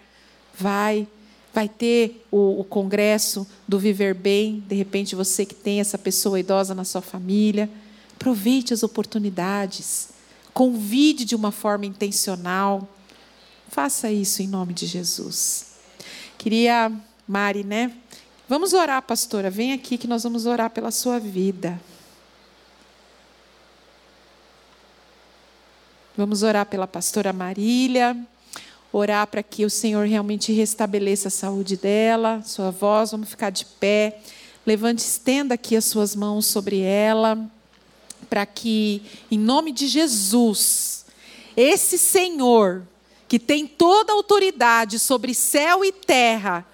vai. 0.58 1.06
Vai 1.55 1.68
ter 1.68 2.24
o, 2.30 2.61
o 2.61 2.64
congresso 2.64 3.46
do 3.68 3.78
Viver 3.78 4.14
Bem, 4.14 4.64
de 4.66 4.74
repente 4.74 5.14
você 5.14 5.44
que 5.44 5.55
tem 5.55 5.80
essa 5.80 5.98
pessoa 5.98 6.40
idosa 6.40 6.74
na 6.74 6.84
sua 6.84 7.03
família. 7.03 7.68
Aproveite 8.14 8.72
as 8.72 8.82
oportunidades. 8.82 10.09
Convide 10.55 11.24
de 11.24 11.34
uma 11.34 11.50
forma 11.50 11.86
intencional. 11.86 12.88
Faça 13.68 14.11
isso 14.11 14.42
em 14.42 14.46
nome 14.46 14.72
de 14.72 14.86
Jesus. 14.86 15.72
Queria, 16.38 16.92
Mari, 17.26 17.64
né? 17.64 17.92
Vamos 18.48 18.72
orar, 18.72 19.00
pastora. 19.03 19.50
Vem 19.50 19.72
aqui 19.72 19.96
que 19.96 20.07
nós 20.07 20.22
vamos 20.22 20.46
orar 20.46 20.70
pela 20.70 20.90
sua 20.90 21.18
vida. 21.18 21.80
Vamos 26.16 26.42
orar 26.42 26.66
pela 26.66 26.86
pastora 26.86 27.32
Marília, 27.32 28.14
orar 28.93 29.26
para 29.26 29.43
que 29.43 29.64
o 29.64 29.70
Senhor 29.70 30.07
realmente 30.07 30.53
restabeleça 30.53 31.28
a 31.28 31.30
saúde 31.30 31.76
dela, 31.76 32.43
sua 32.45 32.70
voz. 32.70 33.11
Vamos 33.11 33.30
ficar 33.30 33.51
de 33.51 33.64
pé. 33.64 34.20
Levante, 34.66 34.99
estenda 34.99 35.55
aqui 35.55 35.74
as 35.74 35.86
suas 35.86 36.14
mãos 36.14 36.47
sobre 36.47 36.80
ela, 36.80 37.51
para 38.28 38.47
que, 38.47 39.03
em 39.30 39.38
nome 39.38 39.72
de 39.72 39.88
Jesus, 39.88 41.07
esse 41.57 41.99
Senhor, 41.99 42.82
que 43.26 43.38
tem 43.38 43.66
toda 43.66 44.12
a 44.12 44.16
autoridade 44.16 44.99
sobre 44.99 45.34
céu 45.34 45.84
e 45.84 45.90
terra, 45.90 46.64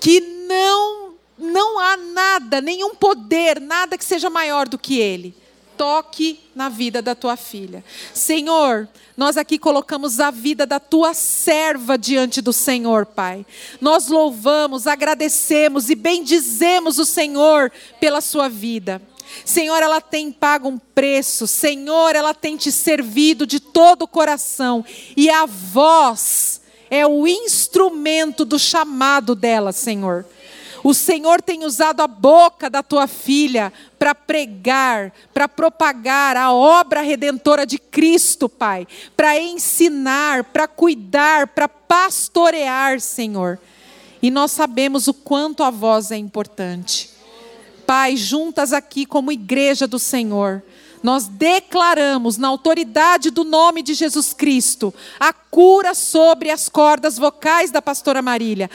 que 0.00 0.20
não 0.20 1.10
não 1.36 1.78
há 1.78 1.96
nada, 1.96 2.60
nenhum 2.60 2.94
poder, 2.94 3.58
nada 3.62 3.96
que 3.96 4.04
seja 4.04 4.28
maior 4.28 4.68
do 4.68 4.76
que 4.78 4.98
ele 4.98 5.34
toque 5.80 6.38
na 6.54 6.68
vida 6.68 7.00
da 7.00 7.14
tua 7.14 7.38
filha. 7.38 7.82
Senhor, 8.12 8.86
nós 9.16 9.38
aqui 9.38 9.58
colocamos 9.58 10.20
a 10.20 10.30
vida 10.30 10.66
da 10.66 10.78
tua 10.78 11.14
serva 11.14 11.96
diante 11.96 12.42
do 12.42 12.52
Senhor, 12.52 13.06
Pai. 13.06 13.46
Nós 13.80 14.08
louvamos, 14.08 14.86
agradecemos 14.86 15.88
e 15.88 15.94
bendizemos 15.94 16.98
o 16.98 17.06
Senhor 17.06 17.72
pela 17.98 18.20
sua 18.20 18.46
vida. 18.46 19.00
Senhor, 19.42 19.82
ela 19.82 20.02
tem 20.02 20.30
pago 20.30 20.68
um 20.68 20.76
preço. 20.76 21.46
Senhor, 21.46 22.14
ela 22.14 22.34
tem 22.34 22.58
te 22.58 22.70
servido 22.70 23.46
de 23.46 23.58
todo 23.58 24.02
o 24.02 24.08
coração. 24.08 24.84
E 25.16 25.30
a 25.30 25.46
voz 25.46 26.60
é 26.90 27.06
o 27.06 27.26
instrumento 27.26 28.44
do 28.44 28.58
chamado 28.58 29.34
dela, 29.34 29.72
Senhor. 29.72 30.26
O 30.82 30.94
Senhor 30.94 31.42
tem 31.42 31.64
usado 31.64 32.00
a 32.00 32.06
boca 32.06 32.70
da 32.70 32.82
tua 32.82 33.06
filha 33.06 33.72
para 33.98 34.14
pregar, 34.14 35.12
para 35.34 35.46
propagar 35.46 36.36
a 36.36 36.52
obra 36.52 37.02
redentora 37.02 37.66
de 37.66 37.78
Cristo, 37.78 38.48
Pai, 38.48 38.86
para 39.16 39.38
ensinar, 39.38 40.44
para 40.44 40.66
cuidar, 40.66 41.48
para 41.48 41.68
pastorear, 41.68 43.00
Senhor. 43.00 43.58
E 44.22 44.30
nós 44.30 44.52
sabemos 44.52 45.06
o 45.06 45.14
quanto 45.14 45.62
a 45.62 45.70
voz 45.70 46.10
é 46.10 46.16
importante. 46.16 47.10
Pai, 47.86 48.16
juntas 48.16 48.72
aqui 48.72 49.04
como 49.04 49.32
igreja 49.32 49.86
do 49.86 49.98
Senhor, 49.98 50.62
nós 51.02 51.26
declaramos 51.26 52.36
na 52.36 52.48
autoridade 52.48 53.30
do 53.30 53.42
nome 53.42 53.82
de 53.82 53.94
Jesus 53.94 54.32
Cristo 54.32 54.92
a 55.18 55.32
cura 55.32 55.94
sobre 55.94 56.50
as 56.50 56.68
cordas 56.68 57.16
vocais 57.16 57.70
da 57.70 57.80
pastora 57.80 58.20
Marília. 58.20 58.70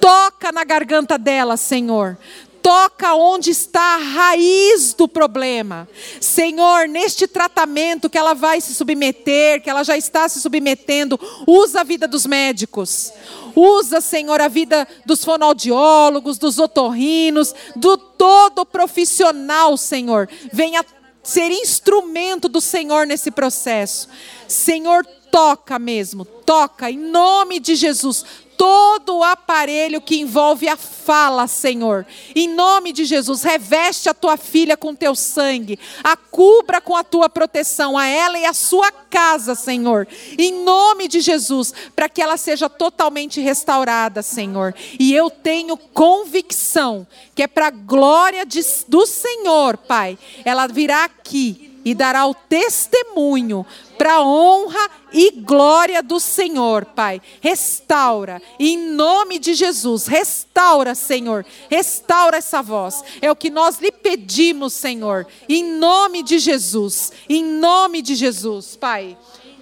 Toca 0.00 0.50
na 0.50 0.64
garganta 0.64 1.18
dela, 1.18 1.56
Senhor. 1.56 2.18
Toca 2.62 3.14
onde 3.14 3.50
está 3.50 3.80
a 3.80 3.98
raiz 3.98 4.92
do 4.92 5.08
problema. 5.08 5.88
Senhor, 6.20 6.88
neste 6.88 7.26
tratamento 7.26 8.08
que 8.08 8.18
ela 8.18 8.34
vai 8.34 8.60
se 8.60 8.74
submeter, 8.74 9.62
que 9.62 9.70
ela 9.70 9.82
já 9.82 9.96
está 9.96 10.28
se 10.28 10.40
submetendo, 10.40 11.18
usa 11.46 11.80
a 11.80 11.84
vida 11.84 12.06
dos 12.06 12.26
médicos. 12.26 13.12
Usa, 13.56 14.00
Senhor, 14.00 14.40
a 14.40 14.48
vida 14.48 14.86
dos 15.06 15.24
fonoaudiólogos, 15.24 16.38
dos 16.38 16.58
otorrinos, 16.58 17.54
do 17.76 17.96
todo 17.96 18.66
profissional, 18.66 19.76
Senhor. 19.76 20.28
Venha 20.52 20.84
ser 21.22 21.50
instrumento 21.50 22.48
do 22.48 22.60
Senhor 22.60 23.06
nesse 23.06 23.30
processo. 23.30 24.08
Senhor, 24.46 25.04
toca 25.30 25.78
mesmo, 25.78 26.24
toca 26.24 26.90
em 26.90 26.98
nome 26.98 27.60
de 27.60 27.74
Jesus 27.74 28.24
todo 28.60 29.16
o 29.16 29.24
aparelho 29.24 30.02
que 30.02 30.20
envolve 30.20 30.68
a 30.68 30.76
fala, 30.76 31.46
Senhor. 31.46 32.06
Em 32.36 32.46
nome 32.46 32.92
de 32.92 33.06
Jesus, 33.06 33.42
reveste 33.42 34.06
a 34.06 34.12
tua 34.12 34.36
filha 34.36 34.76
com 34.76 34.94
teu 34.94 35.14
sangue, 35.14 35.78
a 36.04 36.14
cubra 36.14 36.78
com 36.78 36.94
a 36.94 37.02
tua 37.02 37.30
proteção, 37.30 37.96
a 37.96 38.06
ela 38.06 38.38
e 38.38 38.44
a 38.44 38.52
sua 38.52 38.92
casa, 38.92 39.54
Senhor. 39.54 40.06
Em 40.36 40.62
nome 40.62 41.08
de 41.08 41.22
Jesus, 41.22 41.72
para 41.96 42.06
que 42.06 42.20
ela 42.20 42.36
seja 42.36 42.68
totalmente 42.68 43.40
restaurada, 43.40 44.20
Senhor. 44.20 44.74
E 44.98 45.14
eu 45.14 45.30
tenho 45.30 45.74
convicção 45.78 47.06
que 47.34 47.42
é 47.42 47.46
para 47.46 47.68
a 47.68 47.70
glória 47.70 48.44
de, 48.44 48.60
do 48.86 49.06
Senhor, 49.06 49.78
Pai. 49.78 50.18
Ela 50.44 50.66
virá 50.66 51.04
aqui 51.04 51.69
e 51.84 51.94
dará 51.94 52.26
o 52.26 52.34
testemunho 52.34 53.64
para 53.96 54.14
a 54.14 54.24
honra 54.24 54.90
e 55.12 55.30
glória 55.30 56.02
do 56.02 56.20
Senhor, 56.20 56.84
Pai. 56.84 57.20
Restaura, 57.40 58.40
em 58.58 58.78
nome 58.92 59.38
de 59.38 59.54
Jesus, 59.54 60.06
restaura, 60.06 60.94
Senhor, 60.94 61.44
restaura 61.70 62.38
essa 62.38 62.62
voz. 62.62 63.02
É 63.20 63.30
o 63.30 63.36
que 63.36 63.50
nós 63.50 63.78
lhe 63.78 63.92
pedimos, 63.92 64.72
Senhor, 64.72 65.26
em 65.48 65.78
nome 65.78 66.22
de 66.22 66.38
Jesus, 66.38 67.12
em 67.28 67.44
nome 67.44 68.02
de 68.02 68.14
Jesus, 68.14 68.76
Pai. 68.76 69.16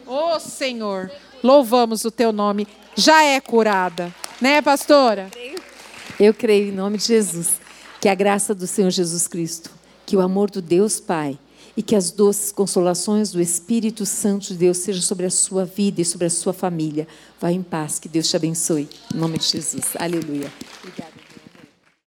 Oh, 0.07 0.39
Senhor, 0.39 1.11
louvamos 1.43 2.05
o 2.05 2.11
teu 2.11 2.33
nome. 2.33 2.67
Já 2.97 3.23
é 3.23 3.41
curada, 3.41 4.15
né, 4.41 4.61
pastora? 4.61 5.31
Eu 6.19 6.35
creio 6.35 6.69
em 6.69 6.73
nome 6.73 6.99
de 6.99 7.07
Jesus, 7.07 7.61
que 8.01 8.09
a 8.09 8.15
graça 8.15 8.55
do 8.55 8.67
Senhor 8.67 8.91
Jesus 8.91 9.29
Cristo, 9.29 9.71
que 10.05 10.17
o 10.17 10.21
amor 10.21 10.51
do 10.51 10.61
Deus 10.61 10.99
Pai 10.99 11.39
e 11.79 11.83
que 11.83 11.95
as 11.95 12.11
doces 12.11 12.51
consolações 12.51 13.31
do 13.31 13.41
Espírito 13.41 14.05
Santo 14.05 14.49
de 14.49 14.55
Deus 14.55 14.79
sejam 14.79 15.01
sobre 15.01 15.27
a 15.27 15.31
sua 15.31 15.65
vida 15.65 16.01
e 16.01 16.05
sobre 16.05 16.27
a 16.27 16.31
sua 16.31 16.53
família. 16.53 17.07
Vá 17.41 17.53
em 17.53 17.63
paz, 17.63 18.01
que 18.01 18.09
Deus 18.09 18.29
te 18.29 18.35
abençoe. 18.35 18.89
Em 19.15 19.17
nome 19.17 19.39
de 19.39 19.45
Jesus. 19.45 19.85
Aleluia. 19.97 20.53
Obrigada. 20.83 21.18